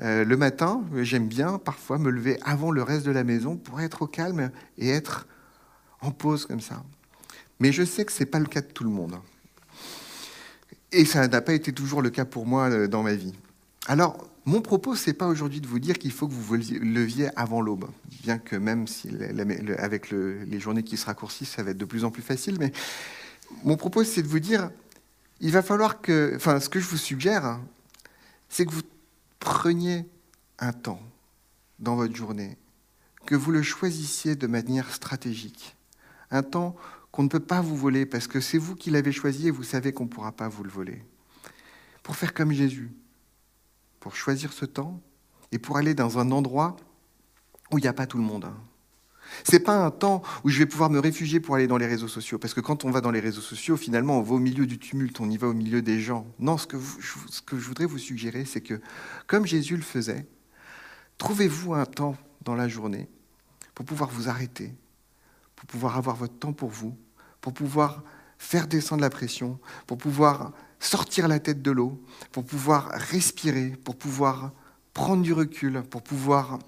Euh, 0.00 0.24
le 0.24 0.36
matin, 0.36 0.84
j'aime 0.98 1.26
bien 1.26 1.58
parfois 1.58 1.98
me 1.98 2.10
lever 2.10 2.38
avant 2.44 2.70
le 2.70 2.84
reste 2.84 3.04
de 3.04 3.10
la 3.10 3.24
maison 3.24 3.56
pour 3.56 3.80
être 3.80 4.02
au 4.02 4.06
calme 4.06 4.52
et 4.78 4.88
être 4.88 5.26
en 6.00 6.12
pause 6.12 6.46
comme 6.46 6.60
ça. 6.60 6.84
Mais 7.58 7.72
je 7.72 7.82
sais 7.82 8.04
que 8.04 8.12
ce 8.12 8.20
n'est 8.20 8.30
pas 8.30 8.38
le 8.38 8.46
cas 8.46 8.60
de 8.60 8.68
tout 8.68 8.84
le 8.84 8.90
monde. 8.90 9.16
Et 10.92 11.04
ça 11.04 11.26
n'a 11.26 11.40
pas 11.40 11.54
été 11.54 11.72
toujours 11.72 12.00
le 12.00 12.10
cas 12.10 12.24
pour 12.24 12.46
moi 12.46 12.70
euh, 12.70 12.86
dans 12.86 13.02
ma 13.02 13.14
vie. 13.14 13.34
Alors, 13.88 14.28
mon 14.44 14.60
propos, 14.60 14.94
c'est 14.94 15.12
pas 15.12 15.26
aujourd'hui 15.26 15.60
de 15.60 15.66
vous 15.66 15.80
dire 15.80 15.98
qu'il 15.98 16.12
faut 16.12 16.28
que 16.28 16.32
vous 16.32 16.40
vous 16.40 16.54
leviez 16.54 17.30
avant 17.34 17.60
l'aube, 17.60 17.88
bien 18.22 18.38
que 18.38 18.54
même 18.54 18.86
si 18.86 19.10
avec 19.76 20.10
les 20.10 20.60
journées 20.60 20.84
qui 20.84 20.96
se 20.96 21.04
raccourcissent, 21.04 21.50
ça 21.50 21.64
va 21.64 21.72
être 21.72 21.78
de 21.78 21.84
plus 21.84 22.04
en 22.04 22.10
plus 22.10 22.22
facile, 22.22 22.56
mais 22.58 22.72
mon 23.64 23.76
propos, 23.76 24.04
c'est 24.04 24.22
de 24.22 24.28
vous 24.28 24.40
dire, 24.40 24.70
il 25.40 25.52
va 25.52 25.62
falloir 25.62 26.00
que, 26.00 26.32
enfin, 26.36 26.60
ce 26.60 26.68
que 26.68 26.80
je 26.80 26.86
vous 26.86 26.96
suggère, 26.96 27.60
c'est 28.48 28.66
que 28.66 28.72
vous 28.72 28.82
preniez 29.38 30.06
un 30.58 30.72
temps 30.72 31.00
dans 31.78 31.96
votre 31.96 32.14
journée, 32.14 32.56
que 33.26 33.34
vous 33.34 33.52
le 33.52 33.62
choisissiez 33.62 34.34
de 34.34 34.46
manière 34.46 34.92
stratégique. 34.92 35.76
Un 36.30 36.42
temps 36.42 36.76
qu'on 37.12 37.22
ne 37.22 37.28
peut 37.28 37.40
pas 37.40 37.60
vous 37.60 37.76
voler 37.76 38.06
parce 38.06 38.26
que 38.26 38.40
c'est 38.40 38.58
vous 38.58 38.74
qui 38.74 38.90
l'avez 38.90 39.12
choisi 39.12 39.48
et 39.48 39.50
vous 39.50 39.64
savez 39.64 39.92
qu'on 39.92 40.04
ne 40.04 40.08
pourra 40.08 40.32
pas 40.32 40.48
vous 40.48 40.64
le 40.64 40.70
voler. 40.70 41.04
Pour 42.02 42.16
faire 42.16 42.34
comme 42.34 42.52
Jésus, 42.52 42.90
pour 44.00 44.16
choisir 44.16 44.52
ce 44.52 44.64
temps 44.64 45.00
et 45.52 45.58
pour 45.58 45.76
aller 45.76 45.94
dans 45.94 46.18
un 46.18 46.30
endroit 46.30 46.76
où 47.70 47.78
il 47.78 47.82
n'y 47.82 47.88
a 47.88 47.92
pas 47.92 48.06
tout 48.06 48.18
le 48.18 48.24
monde. 48.24 48.50
C'est 49.44 49.60
pas 49.60 49.76
un 49.84 49.90
temps 49.90 50.22
où 50.44 50.48
je 50.48 50.58
vais 50.58 50.66
pouvoir 50.66 50.90
me 50.90 50.98
réfugier 50.98 51.40
pour 51.40 51.54
aller 51.54 51.66
dans 51.66 51.76
les 51.76 51.86
réseaux 51.86 52.08
sociaux, 52.08 52.38
parce 52.38 52.54
que 52.54 52.60
quand 52.60 52.84
on 52.84 52.90
va 52.90 53.00
dans 53.00 53.10
les 53.10 53.20
réseaux 53.20 53.40
sociaux, 53.40 53.76
finalement, 53.76 54.18
on 54.18 54.22
va 54.22 54.34
au 54.34 54.38
milieu 54.38 54.66
du 54.66 54.78
tumulte, 54.78 55.20
on 55.20 55.30
y 55.30 55.36
va 55.36 55.48
au 55.48 55.54
milieu 55.54 55.82
des 55.82 56.00
gens. 56.00 56.26
Non, 56.38 56.58
ce 56.58 56.66
que, 56.66 56.76
ce 57.28 57.42
que 57.42 57.58
je 57.58 57.66
voudrais 57.66 57.86
vous 57.86 57.98
suggérer, 57.98 58.44
c'est 58.44 58.60
que, 58.60 58.80
comme 59.26 59.46
Jésus 59.46 59.76
le 59.76 59.82
faisait, 59.82 60.26
trouvez-vous 61.18 61.74
un 61.74 61.86
temps 61.86 62.16
dans 62.42 62.54
la 62.54 62.68
journée 62.68 63.08
pour 63.74 63.84
pouvoir 63.84 64.10
vous 64.10 64.28
arrêter, 64.28 64.74
pour 65.56 65.66
pouvoir 65.66 65.96
avoir 65.96 66.16
votre 66.16 66.38
temps 66.38 66.52
pour 66.52 66.70
vous, 66.70 66.96
pour 67.40 67.52
pouvoir 67.52 68.02
faire 68.38 68.66
descendre 68.66 69.02
la 69.02 69.10
pression, 69.10 69.58
pour 69.86 69.98
pouvoir 69.98 70.52
sortir 70.80 71.28
la 71.28 71.40
tête 71.40 71.60
de 71.60 71.70
l'eau, 71.70 72.00
pour 72.32 72.44
pouvoir 72.44 72.88
respirer, 72.90 73.70
pour 73.84 73.96
pouvoir 73.96 74.52
prendre 74.94 75.22
du 75.22 75.32
recul, 75.32 75.82
pour 75.82 76.02
pouvoir 76.02 76.58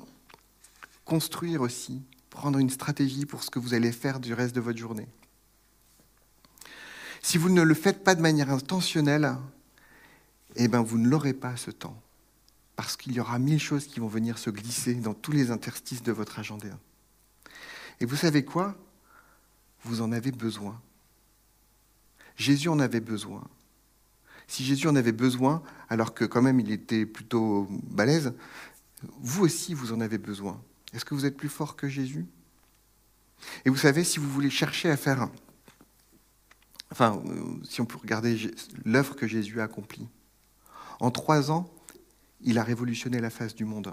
construire 1.04 1.62
aussi 1.62 2.02
prendre 2.30 2.58
une 2.58 2.70
stratégie 2.70 3.26
pour 3.26 3.42
ce 3.42 3.50
que 3.50 3.58
vous 3.58 3.74
allez 3.74 3.92
faire 3.92 4.20
du 4.20 4.32
reste 4.32 4.54
de 4.54 4.60
votre 4.60 4.78
journée. 4.78 5.08
Si 7.22 7.36
vous 7.36 7.50
ne 7.50 7.62
le 7.62 7.74
faites 7.74 8.02
pas 8.02 8.14
de 8.14 8.22
manière 8.22 8.50
intentionnelle, 8.50 9.36
eh 10.56 10.68
ben 10.68 10.82
vous 10.82 10.98
ne 10.98 11.08
l'aurez 11.08 11.34
pas 11.34 11.56
ce 11.56 11.70
temps. 11.70 12.00
Parce 12.76 12.96
qu'il 12.96 13.12
y 13.12 13.20
aura 13.20 13.38
mille 13.38 13.60
choses 13.60 13.86
qui 13.86 14.00
vont 14.00 14.08
venir 14.08 14.38
se 14.38 14.48
glisser 14.48 14.94
dans 14.94 15.12
tous 15.12 15.32
les 15.32 15.50
interstices 15.50 16.02
de 16.02 16.12
votre 16.12 16.38
agenda. 16.38 16.68
Et 18.00 18.06
vous 18.06 18.16
savez 18.16 18.44
quoi? 18.44 18.74
Vous 19.84 20.00
en 20.00 20.12
avez 20.12 20.32
besoin. 20.32 20.80
Jésus 22.36 22.68
en 22.68 22.80
avait 22.80 23.00
besoin. 23.00 23.44
si 24.48 24.64
Jésus 24.64 24.88
en 24.88 24.96
avait 24.96 25.12
besoin, 25.12 25.62
alors 25.88 26.14
que 26.14 26.24
quand 26.24 26.42
même 26.42 26.58
il 26.58 26.72
était 26.72 27.06
plutôt 27.06 27.68
balèze, 27.84 28.32
vous 29.20 29.44
aussi 29.44 29.74
vous 29.74 29.92
en 29.92 30.00
avez 30.00 30.18
besoin. 30.18 30.60
Est-ce 30.92 31.04
que 31.04 31.14
vous 31.14 31.26
êtes 31.26 31.36
plus 31.36 31.48
fort 31.48 31.76
que 31.76 31.88
Jésus? 31.88 32.26
Et 33.64 33.70
vous 33.70 33.76
savez, 33.76 34.04
si 34.04 34.18
vous 34.18 34.28
voulez 34.28 34.50
chercher 34.50 34.90
à 34.90 34.96
faire, 34.96 35.28
enfin, 36.90 37.22
si 37.64 37.80
on 37.80 37.86
peut 37.86 37.98
regarder 37.98 38.52
l'œuvre 38.84 39.16
que 39.16 39.26
Jésus 39.26 39.60
a 39.60 39.64
accomplie, 39.64 40.08
en 40.98 41.10
trois 41.10 41.50
ans, 41.50 41.72
il 42.42 42.58
a 42.58 42.64
révolutionné 42.64 43.20
la 43.20 43.30
face 43.30 43.54
du 43.54 43.64
monde. 43.64 43.92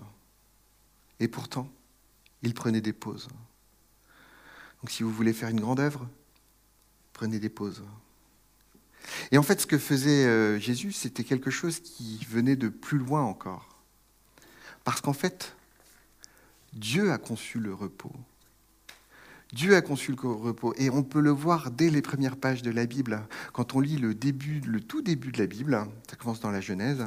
Et 1.19 1.27
pourtant, 1.27 1.69
il 2.41 2.53
prenait 2.53 2.81
des 2.81 2.93
pauses. 2.93 3.27
Donc 4.81 4.91
si 4.91 5.03
vous 5.03 5.11
voulez 5.11 5.33
faire 5.33 5.49
une 5.49 5.59
grande 5.59 5.79
œuvre, 5.79 6.07
prenez 7.13 7.39
des 7.39 7.49
pauses. 7.49 7.83
Et 9.31 9.37
en 9.37 9.43
fait, 9.43 9.61
ce 9.61 9.67
que 9.67 9.77
faisait 9.77 10.25
euh, 10.25 10.59
Jésus, 10.59 10.91
c'était 10.91 11.23
quelque 11.23 11.49
chose 11.49 11.79
qui 11.79 12.23
venait 12.29 12.55
de 12.55 12.69
plus 12.69 12.97
loin 12.97 13.23
encore. 13.23 13.83
Parce 14.83 15.01
qu'en 15.01 15.13
fait, 15.13 15.55
Dieu 16.73 17.11
a 17.11 17.17
conçu 17.17 17.59
le 17.59 17.73
repos. 17.73 18.13
Dieu 19.53 19.75
a 19.75 19.81
conçu 19.81 20.11
le 20.11 20.29
repos. 20.29 20.73
Et 20.77 20.89
on 20.89 21.03
peut 21.03 21.21
le 21.21 21.31
voir 21.31 21.71
dès 21.71 21.89
les 21.89 22.01
premières 22.01 22.37
pages 22.37 22.61
de 22.61 22.71
la 22.71 22.85
Bible. 22.85 23.21
Quand 23.53 23.75
on 23.75 23.79
lit 23.79 23.97
le, 23.97 24.13
début, 24.13 24.61
le 24.65 24.81
tout 24.81 25.01
début 25.01 25.31
de 25.31 25.39
la 25.39 25.47
Bible, 25.47 25.85
ça 26.09 26.15
commence 26.15 26.39
dans 26.39 26.51
la 26.51 26.61
Genèse, 26.61 27.05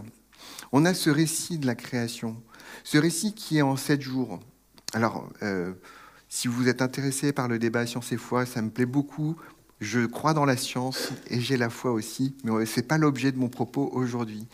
on 0.72 0.84
a 0.84 0.94
ce 0.94 1.10
récit 1.10 1.58
de 1.58 1.66
la 1.66 1.74
création. 1.74 2.42
Ce 2.84 2.98
récit 2.98 3.34
qui 3.34 3.58
est 3.58 3.62
en 3.62 3.76
sept 3.76 4.00
jours. 4.00 4.40
Alors, 4.94 5.28
euh, 5.42 5.72
si 6.28 6.48
vous 6.48 6.68
êtes 6.68 6.80
intéressé 6.80 7.32
par 7.32 7.48
le 7.48 7.58
débat 7.58 7.86
science 7.86 8.12
et 8.12 8.16
foi, 8.16 8.46
ça 8.46 8.62
me 8.62 8.70
plaît 8.70 8.86
beaucoup. 8.86 9.36
Je 9.80 10.06
crois 10.06 10.34
dans 10.34 10.44
la 10.44 10.56
science 10.56 11.10
et 11.28 11.40
j'ai 11.40 11.56
la 11.56 11.70
foi 11.70 11.92
aussi, 11.92 12.36
mais 12.44 12.66
ce 12.66 12.80
n'est 12.80 12.86
pas 12.86 12.98
l'objet 12.98 13.32
de 13.32 13.38
mon 13.38 13.48
propos 13.48 13.90
aujourd'hui. 13.92 14.46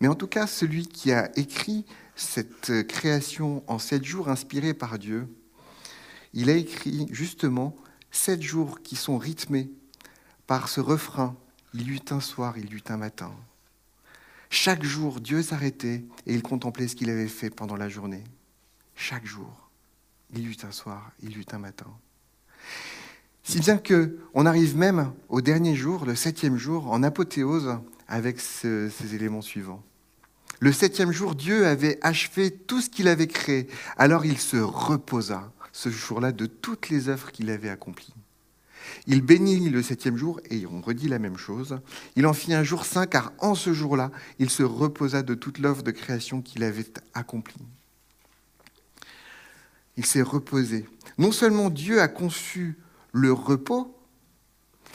Mais 0.00 0.08
en 0.08 0.14
tout 0.14 0.26
cas, 0.26 0.46
celui 0.46 0.86
qui 0.86 1.12
a 1.12 1.30
écrit 1.38 1.84
cette 2.16 2.86
création 2.86 3.64
en 3.66 3.78
sept 3.78 4.04
jours 4.04 4.28
inspirée 4.28 4.74
par 4.74 4.98
Dieu, 4.98 5.28
il 6.32 6.50
a 6.50 6.54
écrit 6.54 7.06
justement 7.10 7.76
sept 8.10 8.42
jours 8.42 8.82
qui 8.82 8.96
sont 8.96 9.18
rythmés 9.18 9.70
par 10.46 10.68
ce 10.68 10.80
refrain 10.80 11.36
Il 11.72 11.82
y 11.82 11.90
eut 11.90 12.04
un 12.10 12.20
soir, 12.20 12.58
il 12.58 12.70
y 12.70 12.74
eut 12.74 12.84
un 12.88 12.96
matin. 12.96 13.32
Chaque 14.50 14.84
jour, 14.84 15.20
Dieu 15.20 15.42
s'arrêtait 15.42 16.04
et 16.26 16.34
il 16.34 16.42
contemplait 16.42 16.86
ce 16.86 16.94
qu'il 16.94 17.10
avait 17.10 17.28
fait 17.28 17.50
pendant 17.50 17.76
la 17.76 17.88
journée. 17.88 18.22
Chaque 18.94 19.26
jour, 19.26 19.70
il 20.32 20.40
y 20.40 20.46
eut 20.46 20.56
un 20.62 20.70
soir, 20.70 21.10
il 21.22 21.36
eut 21.36 21.46
un 21.50 21.58
matin. 21.58 21.90
Si 23.42 23.58
bien 23.58 23.78
qu'on 23.78 24.46
arrive 24.46 24.76
même 24.76 25.12
au 25.28 25.40
dernier 25.40 25.74
jour, 25.74 26.06
le 26.06 26.14
septième 26.14 26.56
jour, 26.56 26.90
en 26.90 27.02
apothéose, 27.02 27.78
avec 28.06 28.38
ces 28.40 29.14
éléments 29.14 29.42
suivants. 29.42 29.82
Le 30.60 30.72
septième 30.72 31.12
jour, 31.12 31.34
Dieu 31.34 31.66
avait 31.66 31.98
achevé 32.02 32.50
tout 32.50 32.80
ce 32.80 32.90
qu'il 32.90 33.08
avait 33.08 33.26
créé. 33.26 33.68
Alors 33.96 34.24
il 34.24 34.38
se 34.38 34.56
reposa 34.56 35.52
ce 35.72 35.90
jour-là 35.90 36.32
de 36.32 36.46
toutes 36.46 36.88
les 36.88 37.08
œuvres 37.08 37.32
qu'il 37.32 37.50
avait 37.50 37.68
accomplies. 37.68 38.14
Il 39.06 39.22
bénit 39.22 39.70
le 39.70 39.82
septième 39.82 40.16
jour, 40.16 40.40
et 40.50 40.66
on 40.66 40.80
redit 40.80 41.08
la 41.08 41.18
même 41.18 41.36
chose. 41.36 41.78
Il 42.16 42.26
en 42.26 42.32
fit 42.32 42.54
un 42.54 42.62
jour 42.62 42.84
saint, 42.84 43.06
car 43.06 43.32
en 43.38 43.54
ce 43.54 43.72
jour-là, 43.72 44.10
il 44.38 44.50
se 44.50 44.62
reposa 44.62 45.22
de 45.22 45.34
toute 45.34 45.58
l'œuvre 45.58 45.82
de 45.82 45.90
création 45.90 46.42
qu'il 46.42 46.62
avait 46.62 46.86
accomplie. 47.12 47.64
Il 49.96 50.06
s'est 50.06 50.22
reposé. 50.22 50.86
Non 51.18 51.32
seulement 51.32 51.70
Dieu 51.70 52.00
a 52.00 52.08
conçu 52.08 52.78
le 53.12 53.32
repos, 53.32 53.96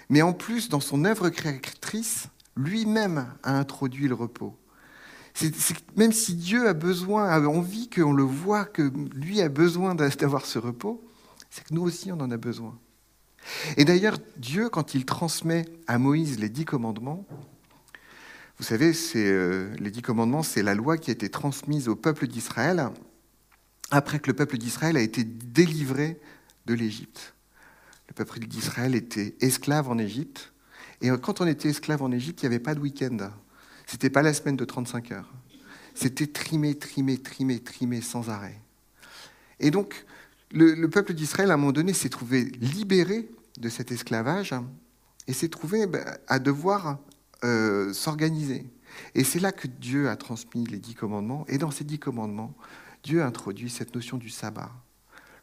mais 0.10 0.22
en 0.22 0.34
plus, 0.34 0.70
dans 0.70 0.80
son 0.80 1.06
œuvre 1.06 1.30
créatrice, 1.30 2.28
lui-même 2.56 3.28
a 3.44 3.58
introduit 3.58 4.08
le 4.08 4.16
repos. 4.16 4.58
Même 5.96 6.12
si 6.12 6.36
Dieu 6.36 6.68
a 6.68 6.74
besoin, 6.74 7.30
a 7.30 7.42
envie 7.42 7.90
qu'on 7.90 8.14
le 8.14 8.24
voit, 8.24 8.66
que 8.66 8.92
lui 9.14 9.42
a 9.42 9.50
besoin 9.50 9.96
d'avoir 9.96 10.46
ce 10.46 10.60
repos, 10.60 11.04
c'est 11.50 11.64
que 11.64 11.74
nous 11.74 11.82
aussi 11.82 12.12
on 12.12 12.20
en 12.20 12.32
a 12.32 12.38
besoin. 12.38 12.78
Et 13.78 13.86
d'ailleurs, 13.86 14.18
Dieu, 14.38 14.70
quand 14.70 14.94
il 14.94 15.06
transmet 15.06 15.66
à 15.88 15.98
Moïse 15.98 16.40
les 16.40 16.50
dix 16.50 16.66
commandements, 16.66 17.26
vous 18.58 18.66
savez, 18.66 18.92
euh, 19.16 19.74
les 19.80 19.90
dix 19.90 20.02
commandements, 20.02 20.44
c'est 20.44 20.64
la 20.64 20.76
loi 20.76 20.98
qui 20.98 21.12
a 21.12 21.14
été 21.14 21.30
transmise 21.30 21.88
au 21.88 21.96
peuple 21.96 22.28
d'Israël 22.28 22.90
après 23.92 24.20
que 24.20 24.28
le 24.28 24.36
peuple 24.36 24.58
d'Israël 24.58 24.98
a 24.98 25.02
été 25.02 25.24
délivré 25.24 26.20
de 26.66 26.74
l'Égypte. 26.74 27.34
Le 28.10 28.14
peuple 28.14 28.40
d'Israël 28.40 28.96
était 28.96 29.36
esclave 29.40 29.90
en 29.90 29.98
Égypte. 29.98 30.52
Et 31.02 31.10
quand 31.22 31.40
on 31.42 31.48
était 31.48 31.70
esclave 31.70 32.04
en 32.04 32.12
Égypte, 32.12 32.42
il 32.42 32.50
n'y 32.50 32.56
avait 32.56 32.64
pas 32.64 32.76
de 32.76 32.82
week-end. 32.82 33.32
Ce 33.90 33.96
n'était 33.96 34.12
pas 34.12 34.22
la 34.22 34.34
semaine 34.36 34.56
de 34.56 34.66
35 34.66 35.12
heures. 35.14 35.34
C'était 35.96 36.28
trimé, 36.28 36.76
trimé, 36.76 37.18
trimé, 37.18 37.60
trimé 37.60 38.02
sans 38.02 38.30
arrêt. 38.30 38.62
Et 39.60 39.72
donc, 39.72 40.06
le, 40.52 40.88
peuple 40.88 41.14
d'Israël, 41.14 41.50
à 41.50 41.56
un 41.56 41.58
moment 41.58 41.72
donné, 41.72 41.94
s'est 41.94 42.10
trouvé 42.10 42.46
libéré 42.62 43.28
de 43.58 43.68
cet 43.68 43.92
esclavage 43.92 44.54
et 45.28 45.34
s'est 45.34 45.50
trouvé 45.50 45.88
ben, 45.88 46.06
à 46.28 46.38
devoir 46.38 47.00
euh, 47.44 47.92
s'organiser. 47.92 48.64
Et 49.16 49.24
c'est 49.24 49.40
là 49.40 49.52
que 49.52 49.68
Dieu 49.68 50.08
a 50.08 50.16
transmis 50.16 50.68
les 50.68 50.78
dix 50.78 50.94
commandements. 50.94 51.46
Et 51.48 51.58
dans 51.58 51.72
ces 51.72 51.84
dix 51.84 51.98
commandements, 51.98 52.54
Dieu 53.04 53.24
introduit 53.24 53.72
cette 53.72 53.96
notion 53.96 54.18
du 54.18 54.30
sabbat 54.30 54.72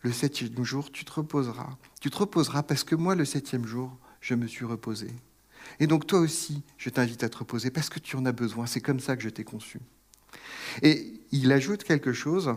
le 0.07 0.13
septième 0.13 0.63
jour, 0.63 0.93
tu 0.93 1.05
te 1.05 1.13
reposeras. 1.13 1.77
Tu 2.01 2.11
te 2.11 2.19
reposeras 2.19 2.63
parce 2.63 2.85
que 2.85 2.95
moi, 2.95 3.17
le 3.17 3.25
septième 3.25 3.67
jour, 3.67 3.91
je 4.21 4.37
me 4.37 4.47
suis 4.47 4.65
reposé. 4.65 5.09
Et 5.81 5.87
donc 5.87 6.07
toi 6.07 6.21
aussi, 6.21 6.63
je 6.79 6.91
t'invite 6.91 7.23
à 7.23 7.29
te 7.29 7.39
reposer 7.39 7.71
parce 7.71 7.89
que 7.89 7.99
tu 7.99 8.17
en 8.17 8.25
as 8.27 8.33
besoin. 8.33 8.67
C'est 8.67 8.81
comme 8.81 9.01
ça 9.01 9.17
que 9.17 9.23
je 9.23 9.29
t'ai 9.29 9.45
conçu. 9.45 9.81
Et 10.83 11.21
il 11.33 11.53
ajoute 11.53 11.85
quelque 11.85 12.13
chose. 12.13 12.55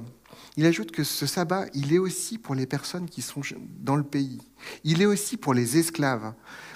Il 0.57 0.65
ajoute 0.65 0.91
que 0.91 1.03
ce 1.03 1.25
sabbat, 1.25 1.65
il 1.73 1.93
est 1.93 1.99
aussi 1.99 2.37
pour 2.37 2.55
les 2.55 2.65
personnes 2.65 3.09
qui 3.09 3.21
sont 3.21 3.41
dans 3.79 3.95
le 3.95 4.03
pays. 4.03 4.41
Il 4.83 5.01
est 5.01 5.05
aussi 5.05 5.37
pour 5.37 5.53
les 5.53 5.77
esclaves. 5.77 6.33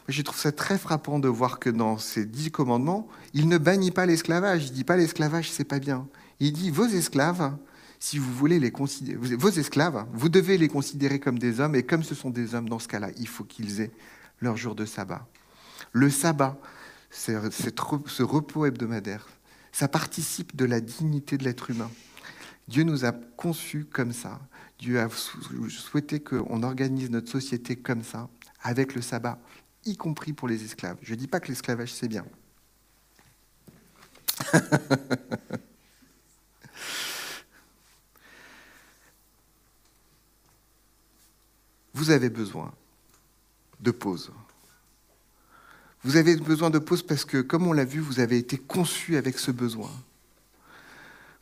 Je 0.08 0.22
trouve 0.22 0.40
ça 0.40 0.52
très 0.52 0.78
frappant 0.78 1.20
de 1.20 1.28
voir 1.28 1.60
que 1.60 1.70
dans 1.70 1.98
ces 1.98 2.26
dix 2.26 2.52
commandements, 2.52 3.08
il 3.34 3.48
ne 3.48 3.58
bannit 3.58 3.92
pas 3.92 4.06
l'esclavage. 4.06 4.66
Il 4.68 4.74
dit 4.74 4.84
pas 4.84 4.98
l'esclavage, 4.98 5.52
c'est 5.52 5.64
pas 5.64 5.80
bien. 5.80 6.08
Il 6.40 6.54
dit 6.54 6.72
vos 6.72 6.86
esclaves, 6.86 7.56
si 8.00 8.18
vous 8.18 8.34
voulez 8.34 8.60
les 8.60 8.72
considérer, 8.72 9.18
vos 9.18 9.50
esclaves, 9.50 10.06
vous 10.14 10.28
devez 10.30 10.58
les 10.58 10.68
considérer 10.68 11.20
comme 11.20 11.40
des 11.40 11.62
hommes, 11.62 11.76
et 11.76 11.84
comme 11.84 12.04
ce 12.04 12.16
sont 12.16 12.30
des 12.30 12.54
hommes 12.54 12.68
dans 12.68 12.80
ce 12.80 12.90
cas-là, 12.90 13.12
il 13.18 13.28
faut 13.28 13.46
qu'ils 13.46 13.80
aient 13.80 13.92
leur 14.42 14.58
jour 14.58 14.76
de 14.76 14.86
sabbat. 14.86 15.26
Le 15.94 16.10
sabbat, 16.10 16.60
ce 17.12 18.24
repos 18.24 18.66
hebdomadaire, 18.66 19.28
ça 19.72 19.88
participe 19.88 20.56
de 20.56 20.66
la 20.66 20.82
dignité 20.82 21.38
de 21.38 21.44
l'être 21.44 21.70
humain. 21.70 21.90
Dieu 22.68 22.84
nous 22.84 23.06
a 23.06 23.12
conçus 23.12 23.86
comme 23.86 24.12
ça. 24.12 24.42
Dieu 24.80 25.00
a 25.00 25.08
souhaité 25.10 26.20
qu'on 26.20 26.64
organise 26.64 27.12
notre 27.12 27.30
société 27.30 27.76
comme 27.76 28.04
ça, 28.04 28.28
avec 28.62 28.96
le 28.96 29.02
sabbat, 29.02 29.40
y 29.86 29.96
compris 29.96 30.34
pour 30.34 30.48
les 30.48 30.64
esclaves. 30.64 30.98
Je 31.02 31.14
ne 31.14 31.20
dis 31.20 31.28
pas 31.28 31.40
que 31.40 31.50
l'esclavage, 31.50 31.94
c'est 31.94 32.08
bien. 32.08 32.26
vous 41.94 42.10
avez 42.10 42.30
besoin 42.30 42.74
de 43.80 43.92
pause. 43.92 44.32
Vous 46.04 46.18
avez 46.18 46.36
besoin 46.36 46.70
de 46.70 46.80
pause 46.80 47.02
parce 47.02 47.24
que, 47.24 47.42
comme 47.42 47.66
on 47.66 47.74
l'a 47.74 47.86
vu, 47.86 48.00
vous 48.00 48.20
avez 48.20 48.38
été 48.38 48.58
conçu 48.58 49.16
avec 49.16 49.40
ce 49.40 49.52
besoin. 49.52 49.90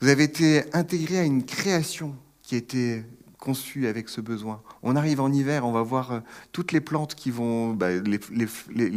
Vous 0.01 0.07
avez 0.07 0.23
été 0.23 0.63
intégré 0.73 1.19
à 1.19 1.23
une 1.23 1.45
création 1.45 2.15
qui 2.43 2.55
a 2.55 2.57
été 2.59 3.03
conçue 3.39 3.87
avec 3.87 4.07
ce 4.07 4.21
besoin. 4.21 4.61
On 4.83 4.95
arrive 4.95 5.19
en 5.19 5.31
hiver, 5.31 5.65
on 5.65 5.71
va 5.71 5.81
voir 5.81 6.11
euh, 6.11 6.19
toutes 6.51 6.71
les 6.71 6.79
plantes 6.79 7.15
qui 7.15 7.31
vont, 7.31 7.73
bah, 7.73 7.89
les, 7.91 8.17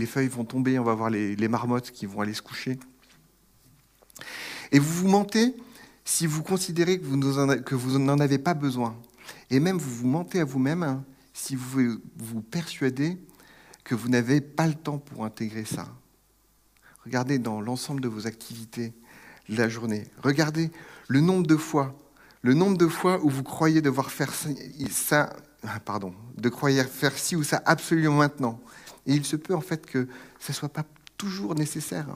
feuilles 0.07 0.29
vont 0.29 0.45
tomber, 0.45 0.79
on 0.79 0.85
va 0.85 0.95
voir 0.95 1.09
les, 1.09 1.49
marmottes 1.49 1.91
qui 1.91 2.05
vont 2.05 2.21
aller 2.21 2.35
se 2.35 2.43
coucher. 2.43 2.79
Et 4.71 4.79
vous 4.79 4.93
vous 4.93 5.09
mentez 5.09 5.55
si 6.05 6.27
vous 6.27 6.43
considérez 6.43 6.99
que 7.01 7.07
vous, 7.07 7.19
que 7.63 7.75
vous 7.75 7.99
n'en 7.99 8.19
avez 8.19 8.39
pas 8.39 8.53
besoin. 8.53 8.95
Et 9.51 9.61
même 9.61 9.79
vous 9.79 9.91
vous 9.91 10.07
mentez 10.07 10.41
à 10.41 10.45
vous-même 10.45 10.83
hein, 10.83 11.05
si 11.33 11.57
vous 11.57 11.99
vous 12.17 12.43
persuadez 12.43 13.17
que 13.85 13.95
vous 13.95 14.09
n'avez 14.09 14.41
pas 14.41 14.67
le 14.67 14.75
temps 14.75 14.99
pour 14.99 15.25
intégrer 15.25 15.65
ça. 15.65 15.87
Regardez 17.05 17.39
dans 17.39 17.61
l'ensemble 17.61 18.01
de 18.01 18.09
vos 18.09 18.27
activités 18.27 18.95
de 19.49 19.57
la 19.57 19.69
journée. 19.69 20.05
Regardez 20.23 20.71
le 21.09 21.21
nombre 21.21 21.47
de 21.47 21.57
fois, 21.57 21.95
le 22.43 22.55
nombre 22.55 22.79
de 22.79 22.89
fois 22.89 23.23
où 23.23 23.29
vous 23.29 23.43
croyez 23.43 23.83
devoir 23.83 24.11
faire 24.11 24.33
ça, 24.91 25.37
ah, 25.63 25.81
pardon, 25.81 26.15
de 26.37 26.49
croyer 26.49 26.83
faire 26.85 27.17
ci 27.17 27.37
ou 27.37 27.43
ça 27.43 27.63
absolument 27.67 28.17
maintenant. 28.17 28.59
Et 29.07 29.13
il 29.15 29.25
se 29.25 29.37
peut 29.37 29.55
en 29.55 29.61
fait 29.61 29.85
que 29.85 30.09
ça 30.41 30.53
ne 30.53 30.55
soit 30.55 30.71
pas 30.71 30.85
toujours 31.19 31.55
nécessaire. 31.55 32.07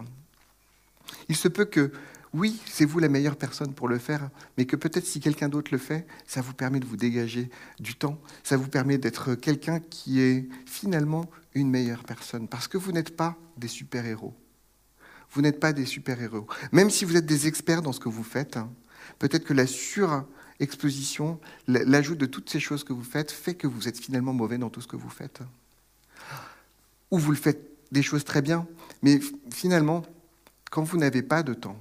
Il 1.29 1.37
se 1.37 1.49
peut 1.49 1.67
que 1.67 1.93
oui, 2.35 2.61
c'est 2.67 2.85
vous 2.85 2.99
la 2.99 3.09
meilleure 3.09 3.37
personne 3.37 3.73
pour 3.73 3.89
le 3.89 3.99
faire, 3.99 4.29
mais 4.57 4.67
que 4.67 4.77
peut-être 4.77 5.07
si 5.07 5.21
quelqu'un 5.21 5.49
d'autre 5.49 5.71
le 5.73 5.79
fait, 5.79 6.07
ça 6.27 6.41
vous 6.41 6.53
permet 6.53 6.81
de 6.81 6.85
vous 6.85 6.97
dégager 6.97 7.51
du 7.81 7.95
temps, 7.95 8.21
ça 8.43 8.57
vous 8.57 8.69
permet 8.69 8.99
d'être 8.99 9.35
quelqu'un 9.35 9.81
qui 9.81 10.21
est 10.21 10.49
finalement 10.67 11.31
une 11.55 11.71
meilleure 11.71 12.05
personne, 12.05 12.49
parce 12.49 12.69
que 12.69 12.77
vous 12.77 12.93
n'êtes 12.93 13.17
pas 13.17 13.37
des 13.57 13.69
super-héros. 13.69 14.35
Vous 15.31 15.43
n'êtes 15.43 15.61
pas 15.61 15.73
des 15.73 15.87
super-héros. 15.87 16.47
Même 16.73 16.91
si 16.91 17.05
vous 17.05 17.17
êtes 17.17 17.27
des 17.27 17.47
experts 17.47 17.83
dans 17.83 17.93
ce 17.93 18.01
que 18.01 18.09
vous 18.09 18.23
faites, 18.23 18.57
hein, 18.57 18.71
peut-être 19.19 19.45
que 19.45 19.55
la 19.55 19.67
surexposition, 19.67 21.41
l'ajout 21.67 22.15
de 22.15 22.27
toutes 22.27 22.51
ces 22.51 22.61
choses 22.61 22.85
que 22.85 22.93
vous 22.93 23.05
faites, 23.05 23.31
fait 23.31 23.55
que 23.55 23.67
vous 23.67 23.89
êtes 23.89 23.99
finalement 23.99 24.33
mauvais 24.33 24.59
dans 24.59 24.71
tout 24.71 24.81
ce 24.81 24.87
que 24.87 24.97
vous 24.97 25.11
faites. 25.11 25.41
Ou 27.11 27.19
vous 27.19 27.31
le 27.31 27.37
faites 27.37 27.61
des 27.91 28.03
choses 28.03 28.25
très 28.25 28.43
bien, 28.43 28.67
mais 29.03 29.19
finalement, 29.51 30.03
quand 30.71 30.83
vous 30.83 30.99
n'avez 30.99 31.23
pas 31.23 31.43
de 31.43 31.55
temps, 31.55 31.79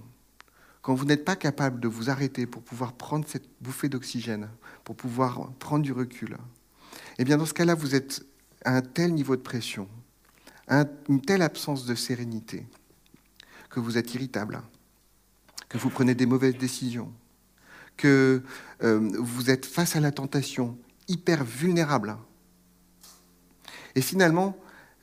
quand 0.88 0.95
vous 0.95 1.04
n'êtes 1.04 1.26
pas 1.26 1.36
capable 1.36 1.82
de 1.82 1.89
vous 1.89 2.10
arrêter 2.10 2.45
pour 2.45 2.62
pouvoir 2.62 2.93
prendre 2.93 3.28
cette 3.28 3.50
bouffée 3.60 3.89
d'oxygène, 3.89 4.47
pour 4.86 4.95
pouvoir 4.95 5.52
prendre 5.60 5.84
du 5.84 5.91
recul, 5.91 6.38
eh 7.17 7.26
bien 7.26 7.36
dans 7.36 7.45
ce 7.45 7.54
cas-là, 7.54 7.76
vous 7.76 7.93
êtes 7.93 8.26
à 8.63 8.78
un 8.78 8.82
tel 8.82 9.13
niveau 9.13 9.36
de 9.36 9.41
pression, 9.41 9.89
à 10.69 10.86
une 11.10 11.19
telle 11.19 11.41
absence 11.41 11.86
de 11.86 11.93
sérénité, 11.93 12.65
que 13.69 13.82
vous 13.82 13.97
êtes 13.97 14.13
irritable, 14.13 14.62
que 15.67 15.78
vous 15.78 15.89
prenez 15.89 16.15
des 16.15 16.26
mauvaises 16.26 16.58
décisions, 16.58 17.12
que 17.97 18.41
euh, 18.82 19.12
vous 19.19 19.50
êtes 19.50 19.65
face 19.65 19.97
à 19.97 20.00
la 20.00 20.13
tentation, 20.13 20.78
hyper 21.10 21.43
vulnérable. 21.43 22.15
Et 23.93 24.02
finalement, 24.02 24.58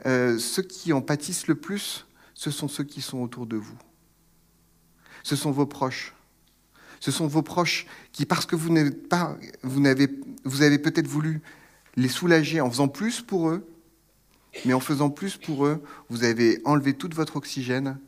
euh, 0.07 0.39
ceux 0.39 0.63
qui 0.63 0.95
en 0.95 1.03
pâtissent 1.03 1.47
le 1.47 1.57
plus, 1.57 2.07
ce 2.33 2.51
sont 2.51 2.69
ceux 2.69 2.85
qui 2.85 3.03
sont 3.03 3.19
autour 3.19 3.45
de 3.45 3.57
vous 3.57 3.77
ce 5.25 5.35
sont 5.35 5.51
vos 5.51 5.67
proches. 5.67 6.15
Ce 7.01 7.11
sont 7.11 7.27
vos 7.27 7.43
proches 7.43 7.87
qui, 8.13 8.25
parce 8.25 8.47
que 8.47 8.55
vous 8.55 8.71
n'êtes 8.71 9.09
pas, 9.09 9.37
vous 9.63 9.81
n'avez, 9.81 10.09
vous 10.45 10.63
avez 10.63 10.79
peut-être 10.79 11.09
voulu 11.09 11.43
les 11.97 12.09
soulager 12.09 12.61
en 12.61 12.71
faisant 12.71 12.89
plus 12.89 13.21
pour 13.21 13.49
eux, 13.49 13.67
mais 14.65 14.73
en 14.73 14.81
faisant 14.81 15.11
plus 15.11 15.37
pour 15.37 15.67
eux, 15.67 15.83
vous 16.09 16.23
avez 16.23 16.61
enlevé 16.65 16.95
tout 16.95 17.11
votre 17.13 17.37
oxygène 17.37 17.99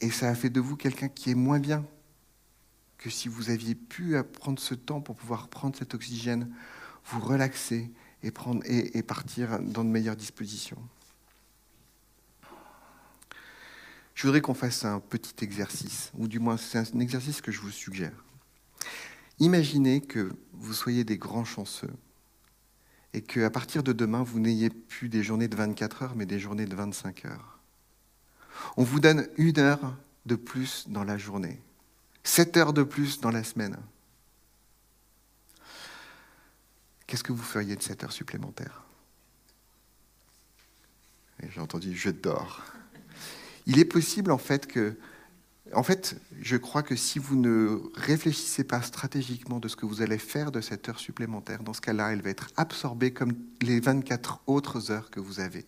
et 0.00 0.10
ça 0.10 0.28
a 0.28 0.34
fait 0.34 0.50
de 0.50 0.60
vous 0.60 0.76
quelqu'un 0.76 1.08
qui 1.08 1.30
est 1.30 1.34
moins 1.34 1.58
bien 1.58 1.84
que 2.98 3.10
si 3.10 3.28
vous 3.28 3.50
aviez 3.50 3.74
pu 3.74 4.16
prendre 4.32 4.58
ce 4.58 4.74
temps 4.74 5.00
pour 5.00 5.14
pouvoir 5.16 5.48
prendre 5.48 5.76
cet 5.76 5.94
oxygène, 5.94 6.50
vous 7.06 7.20
relaxer 7.20 7.90
et, 8.22 8.30
prendre, 8.30 8.62
et 8.66 9.02
partir 9.02 9.60
dans 9.60 9.84
de 9.84 9.90
meilleures 9.90 10.16
dispositions. 10.16 10.78
Je 14.14 14.26
voudrais 14.26 14.40
qu'on 14.40 14.54
fasse 14.54 14.84
un 14.84 15.00
petit 15.00 15.44
exercice, 15.44 16.10
ou 16.14 16.28
du 16.28 16.38
moins 16.38 16.56
c'est 16.56 16.78
un 16.78 17.00
exercice 17.00 17.40
que 17.40 17.50
je 17.50 17.60
vous 17.60 17.70
suggère. 17.70 18.24
Imaginez 19.40 20.00
que 20.00 20.32
vous 20.52 20.72
soyez 20.72 21.04
des 21.04 21.18
grands 21.18 21.44
chanceux 21.44 21.92
et 23.12 23.22
qu'à 23.22 23.50
partir 23.50 23.82
de 23.82 23.92
demain, 23.92 24.22
vous 24.22 24.40
n'ayez 24.40 24.70
plus 24.70 25.08
des 25.08 25.22
journées 25.22 25.48
de 25.48 25.56
24 25.56 26.02
heures, 26.02 26.16
mais 26.16 26.26
des 26.26 26.38
journées 26.38 26.66
de 26.66 26.74
25 26.74 27.24
heures. 27.26 27.58
On 28.76 28.84
vous 28.84 29.00
donne 29.00 29.28
une 29.36 29.58
heure 29.58 29.96
de 30.26 30.36
plus 30.36 30.88
dans 30.88 31.04
la 31.04 31.18
journée, 31.18 31.60
7 32.22 32.56
heures 32.56 32.72
de 32.72 32.82
plus 32.82 33.20
dans 33.20 33.30
la 33.30 33.44
semaine. 33.44 33.76
Qu'est-ce 37.06 37.24
que 37.24 37.32
vous 37.32 37.42
feriez 37.42 37.76
de 37.76 37.82
cette 37.82 38.02
heure 38.02 38.12
supplémentaire 38.12 38.82
J'ai 41.48 41.60
entendu 41.60 41.94
je 41.96 42.10
dors. 42.10 42.64
Il 43.66 43.78
est 43.78 43.84
possible 43.84 44.30
en 44.30 44.38
fait 44.38 44.66
que, 44.66 44.96
en 45.72 45.82
fait, 45.82 46.16
je 46.40 46.56
crois 46.56 46.82
que 46.82 46.96
si 46.96 47.18
vous 47.18 47.36
ne 47.36 47.80
réfléchissez 47.94 48.64
pas 48.64 48.82
stratégiquement 48.82 49.60
de 49.60 49.68
ce 49.68 49.76
que 49.76 49.86
vous 49.86 50.02
allez 50.02 50.18
faire 50.18 50.52
de 50.52 50.60
cette 50.60 50.88
heure 50.88 50.98
supplémentaire, 50.98 51.62
dans 51.62 51.72
ce 51.72 51.80
cas-là, 51.80 52.12
elle 52.12 52.22
va 52.22 52.30
être 52.30 52.48
absorbée 52.56 53.12
comme 53.12 53.32
les 53.62 53.80
24 53.80 54.42
autres 54.46 54.90
heures 54.90 55.10
que 55.10 55.20
vous 55.20 55.40
avez. 55.40 55.64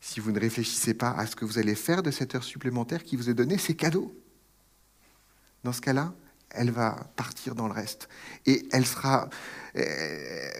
Si 0.00 0.20
vous 0.20 0.32
ne 0.32 0.40
réfléchissez 0.40 0.94
pas 0.94 1.10
à 1.10 1.26
ce 1.26 1.36
que 1.36 1.44
vous 1.44 1.58
allez 1.58 1.74
faire 1.74 2.02
de 2.02 2.10
cette 2.10 2.34
heure 2.34 2.44
supplémentaire 2.44 3.04
qui 3.04 3.16
vous 3.16 3.30
est 3.30 3.34
donnée, 3.34 3.58
c'est 3.58 3.74
cadeau. 3.74 4.14
Dans 5.62 5.72
ce 5.72 5.80
cas-là, 5.80 6.14
elle 6.50 6.70
va 6.70 7.10
partir 7.16 7.54
dans 7.54 7.66
le 7.66 7.72
reste. 7.72 8.08
Et 8.46 8.66
elle 8.70 8.86
sera. 8.86 9.28
Euh, 9.76 10.50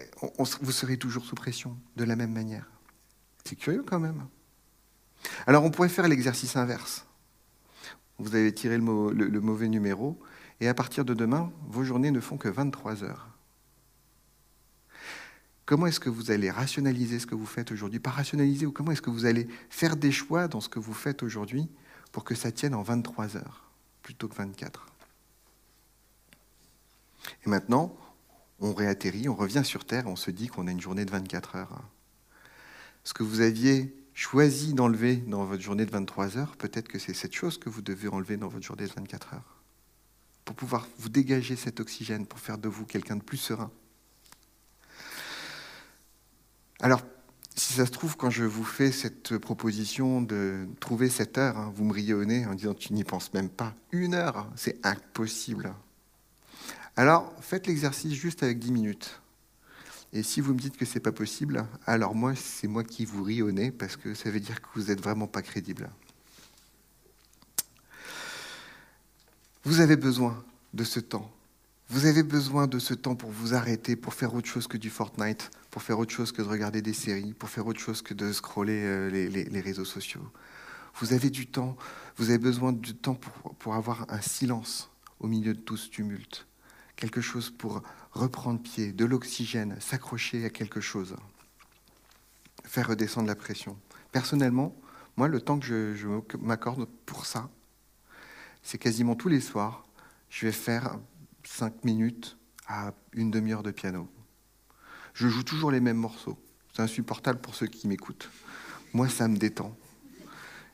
vous 0.61 0.71
serez 0.71 0.97
toujours 0.97 1.25
sous 1.25 1.35
pression, 1.35 1.77
de 1.95 2.03
la 2.03 2.15
même 2.15 2.33
manière. 2.33 2.69
C'est 3.43 3.55
curieux 3.55 3.83
quand 3.85 3.99
même. 3.99 4.25
Alors 5.47 5.63
on 5.63 5.71
pourrait 5.71 5.89
faire 5.89 6.07
l'exercice 6.07 6.55
inverse. 6.55 7.05
Vous 8.17 8.35
avez 8.35 8.53
tiré 8.53 8.77
le, 8.77 9.41
mauvais 9.41 9.67
numéro, 9.67 10.19
et 10.61 10.67
à 10.67 10.73
partir 10.73 11.03
de 11.03 11.13
demain, 11.13 11.51
vos 11.67 11.83
journées 11.83 12.11
ne 12.11 12.21
font 12.21 12.37
que 12.37 12.47
23 12.47 13.03
heures. 13.03 13.29
Comment 15.65 15.87
est-ce 15.87 15.99
que 15.99 16.09
vous 16.09 16.31
allez 16.31 16.49
rationaliser 16.49 17.19
ce 17.19 17.25
que 17.25 17.35
vous 17.35 17.45
faites 17.45 17.71
aujourd'hui? 17.71 17.99
Pas 17.99 18.11
rationaliser, 18.11 18.65
ou 18.65 18.71
comment 18.71 18.91
est-ce 18.91 19.01
que 19.01 19.09
vous 19.09 19.25
allez 19.25 19.47
faire 19.69 19.95
des 19.95 20.11
choix 20.11 20.47
dans 20.47 20.61
ce 20.61 20.69
que 20.69 20.79
vous 20.79 20.93
faites 20.93 21.23
aujourd'hui 21.23 21.67
pour 22.11 22.23
que 22.23 22.35
ça 22.35 22.51
tienne 22.51 22.75
en 22.75 22.83
23 22.83 23.35
heures 23.35 23.63
plutôt 24.01 24.27
que 24.27 24.35
24 24.35 24.85
Et 27.45 27.49
maintenant, 27.49 27.97
on 28.59 28.73
réatterrit, 28.73 29.27
on 29.27 29.35
revient 29.35 29.65
sur 29.65 29.83
Terre, 29.83 30.07
on 30.07 30.15
se 30.15 30.31
dit 30.31 30.47
qu'on 30.47 30.67
a 30.67 30.71
une 30.71 30.79
journée 30.79 31.03
de 31.03 31.11
24 31.11 31.55
heures. 31.55 31.81
Ce 33.03 33.13
que 33.13 33.23
vous 33.23 33.41
aviez 33.41 33.93
choisi 34.15 34.73
d'enlever 34.73 35.17
dans 35.17 35.43
votre 35.45 35.61
journée 35.61 35.85
de 35.85 35.91
23 35.91 36.37
heures, 36.37 36.55
peut-être 36.55 36.87
que 36.87 36.97
c'est 36.97 37.13
cette 37.13 37.35
chose 37.35 37.59
que 37.59 37.69
vous 37.69 37.81
devez 37.81 38.07
enlever 38.07 38.37
dans 38.37 38.47
votre 38.47 38.65
journée 38.65 38.87
de 38.87 38.93
24 38.93 39.35
heures, 39.35 39.61
pour 40.45 40.55
pouvoir 40.55 40.87
vous 40.97 41.09
dégager 41.09 41.55
cet 41.55 41.79
oxygène, 41.79 42.25
pour 42.25 42.39
faire 42.39 42.57
de 42.57 42.69
vous 42.69 42.85
quelqu'un 42.85 43.17
de 43.17 43.23
plus 43.23 43.37
serein. 43.37 43.69
Alors, 46.79 47.01
si 47.55 47.73
ça 47.73 47.85
se 47.85 47.91
trouve, 47.91 48.17
quand 48.17 48.29
je 48.29 48.43
vous 48.43 48.63
fais 48.63 48.91
cette 48.91 49.37
proposition 49.37 50.21
de 50.21 50.67
trouver 50.79 51.09
cette 51.09 51.37
heure, 51.37 51.57
hein, 51.57 51.71
vous 51.75 51.83
me 51.83 51.93
riez 51.93 52.13
au 52.13 52.25
nez 52.25 52.45
en 52.45 52.53
disant 52.53 52.73
tu 52.73 52.93
n'y 52.93 53.03
penses 53.03 53.33
même 53.33 53.49
pas. 53.49 53.73
Une 53.91 54.13
heure, 54.13 54.49
c'est 54.55 54.85
impossible. 54.85 55.73
Alors, 56.97 57.33
faites 57.41 57.67
l'exercice 57.67 58.13
juste 58.13 58.43
avec 58.43 58.59
10 58.59 58.71
minutes. 58.71 59.21
Et 60.15 60.23
si 60.23 60.39
vous 60.39 60.53
me 60.53 60.59
dites 60.59 60.77
que 60.77 60.85
c'est 60.85 61.01
pas 61.01 61.11
possible, 61.11 61.67
alors 61.85 62.15
moi, 62.15 62.35
c'est 62.35 62.69
moi 62.69 62.85
qui 62.85 63.03
vous 63.03 63.21
ris 63.21 63.41
au 63.41 63.51
nez 63.51 63.69
parce 63.69 63.97
que 63.97 64.13
ça 64.13 64.31
veut 64.31 64.39
dire 64.39 64.61
que 64.61 64.67
vous 64.73 64.83
n'êtes 64.85 65.01
vraiment 65.01 65.27
pas 65.27 65.41
crédible. 65.41 65.89
Vous 69.65 69.81
avez 69.81 69.97
besoin 69.97 70.41
de 70.73 70.85
ce 70.85 71.01
temps. 71.01 71.29
Vous 71.89 72.05
avez 72.05 72.23
besoin 72.23 72.65
de 72.65 72.79
ce 72.79 72.93
temps 72.93 73.15
pour 73.15 73.29
vous 73.29 73.55
arrêter, 73.55 73.97
pour 73.97 74.13
faire 74.13 74.33
autre 74.33 74.47
chose 74.47 74.67
que 74.67 74.77
du 74.77 74.89
Fortnite, 74.89 75.51
pour 75.69 75.83
faire 75.83 75.99
autre 75.99 76.13
chose 76.13 76.31
que 76.31 76.41
de 76.41 76.47
regarder 76.47 76.81
des 76.81 76.93
séries, 76.93 77.33
pour 77.33 77.49
faire 77.49 77.67
autre 77.67 77.81
chose 77.81 78.01
que 78.01 78.13
de 78.13 78.31
scroller 78.31 78.83
euh, 78.85 79.09
les, 79.09 79.61
réseaux 79.61 79.83
sociaux. 79.83 80.25
Vous 80.95 81.11
avez 81.11 81.29
du 81.29 81.47
temps, 81.47 81.75
vous 82.15 82.29
avez 82.29 82.39
besoin 82.39 82.71
du 82.71 82.95
temps 82.95 83.15
pour, 83.15 83.53
pour 83.55 83.75
avoir 83.75 84.05
un 84.07 84.21
silence 84.21 84.89
au 85.19 85.27
milieu 85.27 85.53
de 85.53 85.59
tout 85.59 85.75
ce 85.75 85.89
tumulte 85.89 86.47
quelque 86.95 87.21
chose 87.21 87.49
pour 87.49 87.83
reprendre 88.15 88.61
pied, 88.61 88.93
de 88.93 89.05
l'oxygène, 89.05 89.77
s'accrocher 89.79 90.45
à 90.45 90.49
quelque 90.49 90.79
chose, 90.79 91.15
faire 92.63 92.87
redescendre 92.87 93.27
la 93.27 93.35
pression. 93.35 93.77
Personnellement, 94.11 94.75
moi, 95.17 95.27
le 95.27 95.41
temps 95.41 95.59
que 95.59 95.93
je, 95.95 96.07
m'accorde 96.37 96.87
pour 97.05 97.25
ça, 97.25 97.49
c'est 98.63 98.77
quasiment 98.77 99.15
tous 99.15 99.29
les 99.29 99.41
soirs, 99.41 99.85
je 100.29 100.47
vais 100.47 100.51
faire 100.51 100.97
cinq 101.43 101.83
minutes 101.83 102.37
à 102.67 102.93
une 103.13 103.31
demi-heure 103.31 103.63
de 103.63 103.71
piano. 103.71 104.09
Je 105.13 105.27
joue 105.27 105.43
toujours 105.43 105.71
les 105.71 105.79
mêmes 105.79 105.97
morceaux. 105.97 106.37
C'est 106.73 106.81
insupportable 106.81 107.39
pour 107.39 107.55
ceux 107.55 107.67
qui 107.67 107.87
m'écoutent. 107.87 108.29
Moi, 108.93 109.07
ça 109.07 109.27
me 109.27 109.37
détend. 109.37 109.77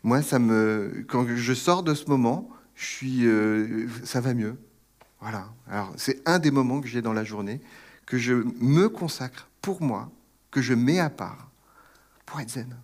Moi, 0.04 0.22
ça 0.24 0.40
me, 0.40 1.06
quand 1.08 1.28
je 1.28 1.54
sors 1.54 1.84
de 1.84 1.94
ce 1.94 2.06
moment, 2.06 2.50
je 2.76 2.86
suis, 2.86 3.28
euh, 3.28 3.88
ça 4.04 4.22
va 4.22 4.34
mieux. 4.34 4.58
Voilà. 5.22 5.48
Alors, 5.68 5.94
c'est 5.98 6.28
un 6.28 6.40
des 6.40 6.52
moments 6.52 6.82
que 6.82 6.88
j'ai 6.88 7.02
dans 7.02 7.14
la 7.14 7.24
journée, 7.24 7.62
que 8.08 8.18
je 8.18 8.34
me 8.34 8.90
consacre 8.90 9.48
pour 9.62 9.82
moi, 9.82 10.12
que 10.50 10.62
je 10.62 10.74
mets 10.74 11.00
à 11.00 11.10
part 11.10 11.50
pour 12.26 12.42
être 12.42 12.50
zen. 12.50 12.76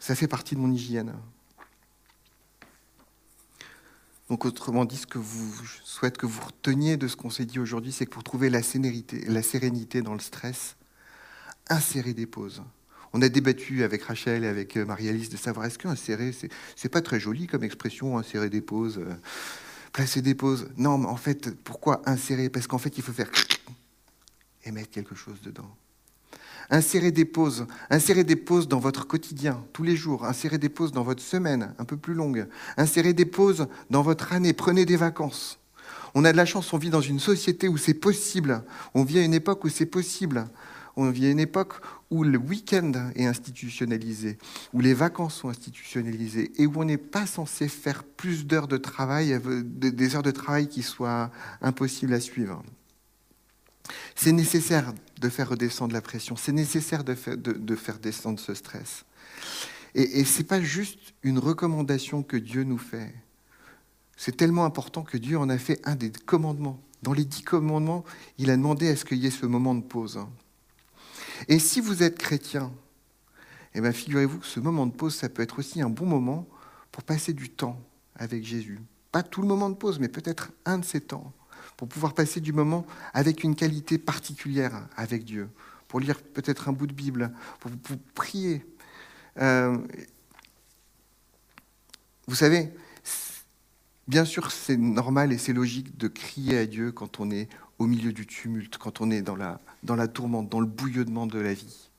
Ça 0.00 0.14
fait 0.14 0.28
partie 0.28 0.56
de 0.56 0.60
mon 0.60 0.70
hygiène. 0.70 1.14
Donc, 4.28 4.44
autrement 4.44 4.84
dit, 4.84 4.96
ce 4.96 5.06
que 5.06 5.18
vous, 5.18 5.64
je 5.64 5.78
souhaite 5.84 6.18
que 6.18 6.26
vous 6.26 6.42
reteniez 6.42 6.96
de 6.96 7.06
ce 7.06 7.14
qu'on 7.14 7.30
s'est 7.30 7.44
dit 7.44 7.60
aujourd'hui, 7.60 7.92
c'est 7.92 8.06
que 8.06 8.10
pour 8.10 8.24
trouver 8.24 8.50
la 8.50 8.62
sérénité, 8.62 10.02
dans 10.02 10.14
le 10.14 10.20
stress, 10.20 10.76
insérez 11.68 12.14
des 12.14 12.26
pauses. 12.26 12.62
On 13.12 13.22
a 13.22 13.28
débattu 13.28 13.84
avec 13.84 14.02
Rachel 14.02 14.42
et 14.42 14.48
avec 14.48 14.76
euh, 14.76 14.84
Marie-Alice 14.84 15.28
de 15.28 15.36
savoir 15.36 15.66
est-ce 15.66 15.78
qu'insérer, 15.78 16.32
c'est, 16.32 16.48
c'est 16.74 16.88
pas 16.88 17.00
très 17.00 17.20
joli 17.20 17.46
comme 17.46 17.62
expression, 17.62 18.18
insérer 18.18 18.50
des 18.50 18.60
pauses 18.60 19.00
placer 19.94 20.20
des 20.20 20.34
pauses. 20.34 20.68
Non, 20.76 20.98
mais 20.98 21.06
en 21.06 21.16
fait, 21.16 21.54
pourquoi 21.62 22.02
insérer? 22.04 22.50
Parce 22.50 22.66
qu'en 22.66 22.78
fait, 22.78 22.98
il 22.98 23.02
faut 23.02 23.12
faire 23.12 23.30
et 24.64 24.70
mettre 24.70 24.90
quelque 24.90 25.14
chose 25.14 25.40
dedans. 25.42 25.70
Insérez 26.68 27.12
des 27.12 27.24
pauses, 27.24 27.66
insérez 27.90 28.24
des 28.24 28.36
pauses 28.36 28.68
dans 28.68 28.78
votre 28.78 29.06
quotidien, 29.06 29.62
tous 29.72 29.82
les 29.82 29.96
jours, 29.96 30.24
insérez 30.24 30.58
des 30.58 30.70
pauses 30.70 30.92
dans 30.92 31.02
votre 31.02 31.22
semaine, 31.22 31.74
un 31.78 31.84
peu 31.84 31.98
plus 31.98 32.14
longue, 32.14 32.48
insérez 32.78 33.12
des 33.12 33.26
pauses 33.26 33.66
dans 33.90 34.00
votre 34.00 34.32
année, 34.32 34.54
prenez 34.54 34.86
des 34.86 34.96
vacances. 34.96 35.58
On 36.14 36.24
a 36.24 36.32
de 36.32 36.36
la 36.38 36.46
chance, 36.46 36.72
on 36.72 36.78
vit 36.78 36.90
dans 36.90 37.02
une 37.02 37.20
société 37.20 37.68
où 37.68 37.76
c'est 37.76 37.94
possible, 37.94 38.64
on 38.94 39.04
vit 39.04 39.18
à 39.18 39.22
une 39.22 39.34
époque 39.34 39.62
où 39.64 39.68
c'est 39.68 39.86
possible, 39.86 40.46
on 40.96 41.10
vit 41.10 41.26
à 41.26 41.30
une 41.30 41.40
époque 41.40 41.74
où 42.10 42.22
le 42.22 42.38
week-end 42.38 43.10
est 43.14 43.26
institutionnalisé, 43.26 44.38
où 44.72 44.80
les 44.80 44.94
vacances 44.94 45.34
sont 45.34 45.48
institutionnalisées 45.48 46.52
et 46.56 46.66
où 46.66 46.72
on 46.76 46.84
n'est 46.84 46.96
pas 46.96 47.26
censé 47.26 47.68
faire 47.68 48.04
plus 48.04 48.46
d'heures 48.46 48.68
de 48.68 48.76
travail, 48.76 49.40
des 49.44 50.16
heures 50.16 50.22
de 50.22 50.30
travail 50.30 50.68
qui 50.68 50.82
soient 50.82 51.30
impossibles 51.60 52.14
à 52.14 52.20
suivre. 52.20 52.62
C'est 54.14 54.32
nécessaire 54.32 54.92
de 55.20 55.28
faire 55.28 55.50
redescendre 55.50 55.92
la 55.92 56.00
pression, 56.00 56.36
c'est 56.36 56.52
nécessaire 56.52 57.04
de 57.04 57.14
faire, 57.14 57.36
de, 57.36 57.76
faire, 57.76 57.98
descendre 57.98 58.38
ce 58.38 58.54
stress. 58.54 59.04
Et, 59.94 60.20
et 60.20 60.24
ce 60.24 60.38
n'est 60.38 60.44
pas 60.44 60.60
juste 60.60 61.14
une 61.22 61.38
recommandation 61.38 62.22
que 62.22 62.36
Dieu 62.36 62.62
nous 62.62 62.78
fait. 62.78 63.12
C'est 64.16 64.36
tellement 64.36 64.64
important 64.64 65.02
que 65.02 65.18
Dieu 65.18 65.38
en 65.38 65.48
a 65.48 65.58
fait 65.58 65.80
un 65.84 65.96
des 65.96 66.10
commandements. 66.10 66.80
Dans 67.02 67.12
les 67.12 67.24
dix 67.24 67.42
commandements, 67.42 68.04
il 68.38 68.50
a 68.50 68.56
demandé 68.56 68.88
à 68.88 68.96
ce 68.96 69.04
qu'il 69.04 69.18
y 69.18 69.26
ait 69.26 69.30
ce 69.30 69.44
moment 69.44 69.74
de 69.74 69.82
pause. 69.82 70.20
Et 71.48 71.58
si 71.58 71.80
vous 71.80 72.02
êtes 72.02 72.18
chrétien, 72.18 72.72
eh 73.74 73.80
bien, 73.80 73.92
figurez-vous 73.92 74.38
que 74.38 74.46
ce 74.46 74.60
moment 74.60 74.86
de 74.86 74.92
pause, 74.92 75.14
ça 75.14 75.28
peut 75.28 75.42
être 75.42 75.58
aussi 75.58 75.82
un 75.82 75.90
bon 75.90 76.06
moment 76.06 76.46
pour 76.92 77.02
passer 77.02 77.32
du 77.32 77.50
temps 77.50 77.80
avec 78.14 78.44
Jésus. 78.44 78.80
Pas 79.10 79.22
tout 79.22 79.42
le 79.42 79.48
moment 79.48 79.68
de 79.68 79.74
pause, 79.74 79.98
mais 79.98 80.08
peut-être 80.08 80.52
un 80.64 80.78
de 80.78 80.84
ces 80.84 81.00
temps, 81.00 81.32
pour 81.76 81.88
pouvoir 81.88 82.14
passer 82.14 82.40
du 82.40 82.52
moment 82.52 82.86
avec 83.12 83.42
une 83.42 83.56
qualité 83.56 83.98
particulière 83.98 84.88
avec 84.96 85.24
Dieu, 85.24 85.48
pour 85.88 86.00
lire 86.00 86.22
peut-être 86.22 86.68
un 86.68 86.72
bout 86.72 86.86
de 86.86 86.92
Bible, 86.92 87.32
pour, 87.60 87.70
prier. 88.14 88.64
Euh, 89.38 89.76
vous 92.28 92.36
savez, 92.36 92.72
bien 94.06 94.24
sûr, 94.24 94.52
c'est 94.52 94.76
normal 94.76 95.32
et 95.32 95.38
c'est 95.38 95.52
logique 95.52 95.96
de 95.96 96.08
crier 96.08 96.58
à 96.58 96.66
Dieu 96.66 96.92
quand 96.92 97.18
on 97.18 97.30
est 97.30 97.48
au 97.78 97.86
milieu 97.86 98.12
du 98.12 98.26
tumulte, 98.26 98.78
quand 98.78 99.00
on 99.00 99.10
est 99.10 99.22
dans 99.22 99.36
la, 99.36 99.60
dans 99.84 99.96
la 99.96 100.08
tourmente, 100.08 100.48
dans 100.48 100.60
le 100.60 100.66
bouillonnement 100.66 101.26
de 101.26 101.38
la 101.38 101.54
vie. 101.54 101.90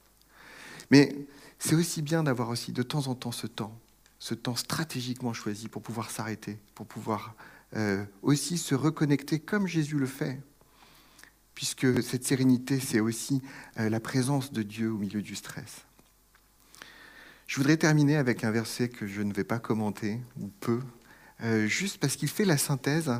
Mais 0.91 1.15
c'est 1.59 1.75
aussi 1.75 2.01
bien 2.01 2.23
d'avoir 2.23 2.49
aussi 2.49 2.71
de 2.71 2.83
temps 2.83 3.07
en 3.07 3.15
temps 3.15 3.31
ce 3.31 3.47
temps, 3.47 3.79
ce 4.19 4.33
temps 4.33 4.55
stratégiquement 4.55 5.33
choisi 5.33 5.67
pour 5.67 5.81
pouvoir 5.81 6.11
s'arrêter, 6.11 6.59
pour 6.73 6.85
pouvoir 6.85 7.35
euh, 7.75 8.03
aussi 8.21 8.57
se 8.57 8.75
reconnecter 8.75 9.39
comme 9.39 9.67
Jésus 9.67 9.97
le 9.97 10.05
fait, 10.05 10.41
puisque 11.53 12.03
cette 12.03 12.25
sérénité, 12.25 12.79
c'est 12.79 12.99
aussi 12.99 13.41
euh, 13.79 13.89
la 13.89 13.99
présence 13.99 14.51
de 14.51 14.63
Dieu 14.63 14.91
au 14.91 14.97
milieu 14.97 15.21
du 15.21 15.35
stress. 15.35 15.85
Je 17.47 17.57
voudrais 17.57 17.77
terminer 17.77 18.17
avec 18.17 18.43
un 18.43 18.51
verset 18.51 18.89
que 18.89 19.07
je 19.07 19.21
ne 19.21 19.33
vais 19.33 19.43
pas 19.43 19.59
commenter, 19.59 20.19
ou 20.39 20.47
peu, 20.59 20.79
euh, 21.41 21.67
juste 21.67 21.99
parce 21.99 22.15
qu'il 22.15 22.29
fait 22.29 22.45
la 22.45 22.57
synthèse 22.57 23.11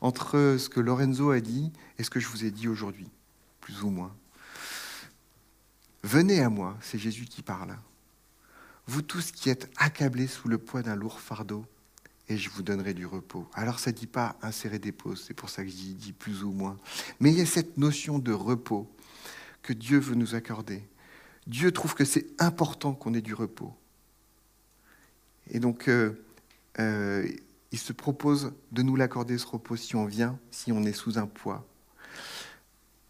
entre 0.00 0.56
ce 0.58 0.68
que 0.68 0.80
Lorenzo 0.80 1.30
a 1.30 1.40
dit 1.40 1.72
et 1.98 2.04
ce 2.04 2.10
que 2.10 2.20
je 2.20 2.28
vous 2.28 2.44
ai 2.44 2.50
dit 2.50 2.68
aujourd'hui, 2.68 3.08
plus 3.68 3.82
ou 3.82 3.90
moins. 3.90 4.16
Venez 6.02 6.40
à 6.40 6.48
moi, 6.48 6.78
c'est 6.80 6.98
Jésus 6.98 7.26
qui 7.26 7.42
parle. 7.42 7.76
Vous 8.86 9.02
tous 9.02 9.30
qui 9.30 9.50
êtes 9.50 9.70
accablés 9.76 10.26
sous 10.26 10.48
le 10.48 10.56
poids 10.56 10.80
d'un 10.80 10.96
lourd 10.96 11.20
fardeau, 11.20 11.66
et 12.30 12.38
je 12.38 12.48
vous 12.48 12.62
donnerai 12.62 12.94
du 12.94 13.04
repos. 13.04 13.46
Alors 13.52 13.78
ça 13.78 13.90
ne 13.92 13.96
dit 13.96 14.06
pas 14.06 14.36
insérer 14.40 14.78
des 14.78 14.90
pauses, 14.90 15.22
c'est 15.26 15.34
pour 15.34 15.50
ça 15.50 15.64
que 15.64 15.68
je 15.68 15.74
dis 15.74 16.14
plus 16.18 16.44
ou 16.44 16.50
moins. 16.50 16.78
Mais 17.20 17.30
il 17.30 17.36
y 17.38 17.42
a 17.42 17.46
cette 17.46 17.76
notion 17.76 18.18
de 18.18 18.32
repos 18.32 18.90
que 19.60 19.74
Dieu 19.74 19.98
veut 19.98 20.14
nous 20.14 20.34
accorder. 20.34 20.82
Dieu 21.46 21.70
trouve 21.70 21.94
que 21.94 22.06
c'est 22.06 22.26
important 22.38 22.94
qu'on 22.94 23.12
ait 23.12 23.20
du 23.20 23.34
repos. 23.34 23.74
Et 25.50 25.60
donc, 25.60 25.88
euh, 25.88 26.18
euh, 26.78 27.28
il 27.70 27.78
se 27.78 27.92
propose 27.92 28.54
de 28.72 28.80
nous 28.80 28.96
l'accorder, 28.96 29.36
ce 29.36 29.46
repos, 29.46 29.76
si 29.76 29.94
on 29.94 30.06
vient, 30.06 30.38
si 30.50 30.72
on 30.72 30.84
est 30.84 30.94
sous 30.94 31.18
un 31.18 31.26
poids. 31.26 31.67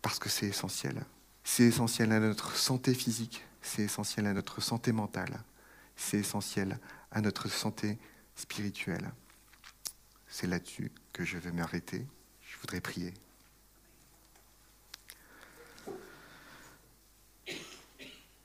Parce 0.09 0.19
que 0.19 0.31
c'est 0.31 0.47
essentiel. 0.47 1.05
C'est 1.45 1.65
essentiel 1.65 2.13
à 2.13 2.19
notre 2.19 2.57
santé 2.57 2.95
physique, 2.95 3.45
c'est 3.61 3.83
essentiel 3.83 4.27
à 4.27 4.33
notre 4.33 4.63
santé 4.63 4.91
mentale, 4.91 5.39
c'est 5.97 6.17
essentiel 6.17 6.79
à 7.11 7.21
notre 7.21 7.51
santé 7.51 7.99
spirituelle. 8.35 9.11
C'est 10.27 10.47
là-dessus 10.47 10.91
que 11.13 11.27
je 11.27 11.37
vais 11.37 11.53
m'arrêter. 11.53 12.07
Je 12.41 12.57
voudrais 12.57 12.81
prier. 12.81 13.13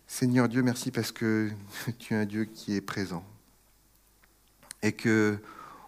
Seigneur 0.06 0.50
Dieu, 0.50 0.64
merci 0.64 0.92
parce 0.92 1.14
que 1.14 1.50
tu 1.98 2.14
es 2.14 2.18
un 2.18 2.26
Dieu 2.26 2.44
qui 2.44 2.76
est 2.76 2.82
présent 2.82 3.24
et 4.82 4.92
que 4.92 5.40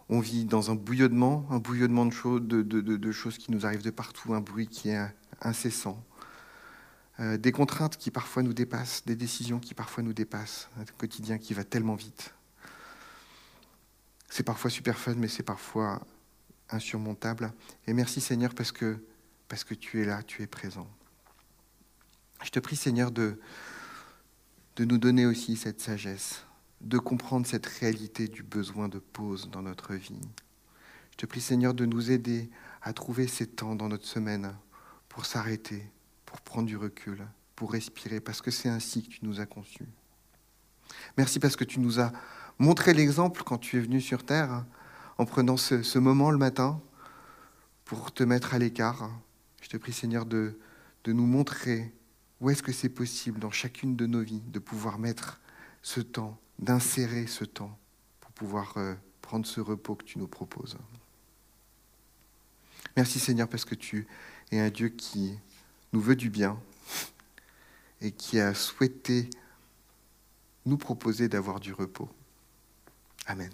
on 0.09 0.19
vit 0.19 0.45
dans 0.45 0.71
un 0.71 0.75
bouillonnement, 0.75 1.45
un 1.49 1.57
bouillonnement 1.57 2.05
de 2.05 3.11
choses, 3.11 3.37
qui 3.37 3.51
nous 3.51 3.65
arrivent 3.65 3.83
de 3.83 3.91
partout, 3.91 4.33
un 4.33 4.41
bruit 4.41 4.67
qui 4.67 4.89
est 4.89 5.07
incessant, 5.41 6.03
euh, 7.19 7.37
des 7.37 7.51
contraintes 7.51 7.97
qui 7.97 8.11
parfois 8.11 8.43
nous 8.43 8.53
dépassent, 8.53 9.03
des 9.05 9.15
décisions 9.15 9.59
qui 9.59 9.73
parfois 9.73 10.03
nous 10.03 10.13
dépassent, 10.13 10.69
un 10.79 10.85
quotidien 10.97 11.37
qui 11.37 11.53
va 11.53 11.63
tellement 11.63 11.95
vite. 11.95 12.33
C'est 14.29 14.43
parfois 14.43 14.69
super 14.69 14.97
fun, 14.97 15.15
mais 15.15 15.27
c'est 15.27 15.43
parfois 15.43 16.05
insurmontable. 16.69 17.53
Et 17.87 17.93
merci 17.93 18.21
Seigneur 18.21 18.53
parce 18.53 18.71
que, 18.71 18.99
tu 19.79 20.01
es 20.01 20.05
là, 20.05 20.23
tu 20.23 20.43
es 20.43 20.47
présent. 20.47 20.87
Je 22.43 22.49
te 22.49 22.59
prie 22.59 22.75
Seigneur 22.75 23.11
de 23.11 23.39
nous 24.77 24.97
donner 24.97 25.25
aussi 25.25 25.55
cette 25.55 25.79
sagesse, 25.79 26.45
de 26.85 26.99
comprendre 26.99 27.47
cette 27.47 27.65
réalité 27.65 28.27
du 28.27 28.43
besoin 28.43 28.87
de 28.87 28.99
pause 28.99 29.49
dans 29.49 29.63
notre 29.63 29.95
vie. 29.95 30.21
Je 31.11 31.17
te 31.17 31.25
prie 31.25 31.41
Seigneur 31.41 31.73
de 31.73 31.85
nous 31.85 32.11
aider 32.11 32.49
à 32.81 32.93
trouver 32.93 33.27
ces 33.27 33.47
temps 33.47 33.75
dans 33.75 33.89
notre 33.89 34.05
semaine 34.05 34.55
pour 35.09 35.25
s'arrêter, 35.25 35.89
pour 36.25 36.41
prendre 36.41 36.67
du 36.67 36.77
recul, 36.77 37.25
pour 37.55 37.71
respirer, 37.71 38.19
parce 38.19 38.41
que 38.41 38.51
c'est 38.51 38.69
ainsi 38.69 39.01
que 39.01 39.09
tu 39.09 39.19
nous 39.23 39.39
as 39.39 39.47
conçus. 39.47 39.87
Merci 41.17 41.39
parce 41.39 41.55
que 41.55 41.63
tu 41.63 41.79
nous 41.79 41.99
as 41.99 42.11
montré 42.59 42.93
l'exemple 42.93 43.41
quand 43.43 43.57
tu 43.57 43.77
es 43.77 43.81
venu 43.81 43.99
sur 43.99 44.23
Terre, 44.23 44.63
en 45.17 45.25
prenant 45.25 45.57
ce, 45.57 45.81
ce 45.81 45.97
moment 45.97 46.29
le 46.29 46.37
matin 46.37 46.79
pour 47.83 48.13
te 48.13 48.23
mettre 48.23 48.53
à 48.53 48.59
l'écart. 48.59 49.09
Je 49.61 49.69
te 49.69 49.77
prie 49.77 49.93
Seigneur 49.93 50.27
de, 50.27 50.59
de 51.03 51.13
nous 51.13 51.25
montrer 51.25 51.95
où 52.41 52.51
est-ce 52.51 52.61
que 52.61 52.73
c'est 52.73 52.89
possible 52.89 53.39
dans 53.39 53.49
chacune 53.49 53.95
de 53.95 54.05
nos 54.05 54.21
vies 54.21 54.43
de 54.51 54.59
pouvoir 54.59 54.99
mettre 54.99 55.39
ce 55.81 56.01
temps 56.01 56.39
d'insérer 56.59 57.27
ce 57.27 57.43
temps 57.43 57.77
pour 58.21 58.31
pouvoir 58.31 58.73
euh, 58.77 58.95
prendre 59.21 59.45
ce 59.45 59.59
repos 59.59 59.95
que 59.95 60.05
tu 60.05 60.19
nous 60.19 60.27
proposes. 60.27 60.77
Merci 62.95 63.19
Seigneur 63.19 63.47
parce 63.47 63.65
que 63.65 63.75
tu 63.75 64.07
es 64.51 64.59
un 64.59 64.69
Dieu 64.69 64.89
qui 64.89 65.37
nous 65.93 66.01
veut 66.01 66.15
du 66.15 66.29
bien 66.29 66.57
et 68.01 68.11
qui 68.11 68.39
a 68.39 68.53
souhaité 68.53 69.29
nous 70.65 70.77
proposer 70.77 71.27
d'avoir 71.27 71.59
du 71.59 71.73
repos. 71.73 72.09
Amen. 73.27 73.51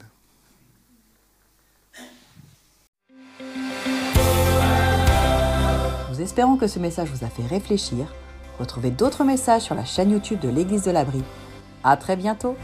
Nous 6.10 6.22
espérons 6.22 6.58
que 6.58 6.68
ce 6.68 6.80
message 6.80 7.10
vous 7.10 7.26
a 7.26 7.30
fait 7.30 7.45
réfléchir. 7.45 8.14
Retrouvez 8.60 8.91
d'autres 8.91 9.24
messages 9.24 9.64
sur 9.64 9.76
la 9.76 9.86
chaîne 9.86 10.12
YouTube 10.12 10.39
de 10.39 10.49
l'Église 10.49 10.84
de 10.84 10.91
l'Abri. 10.91 11.24
À 11.84 11.97
très 11.97 12.16
bientôt! 12.16 12.56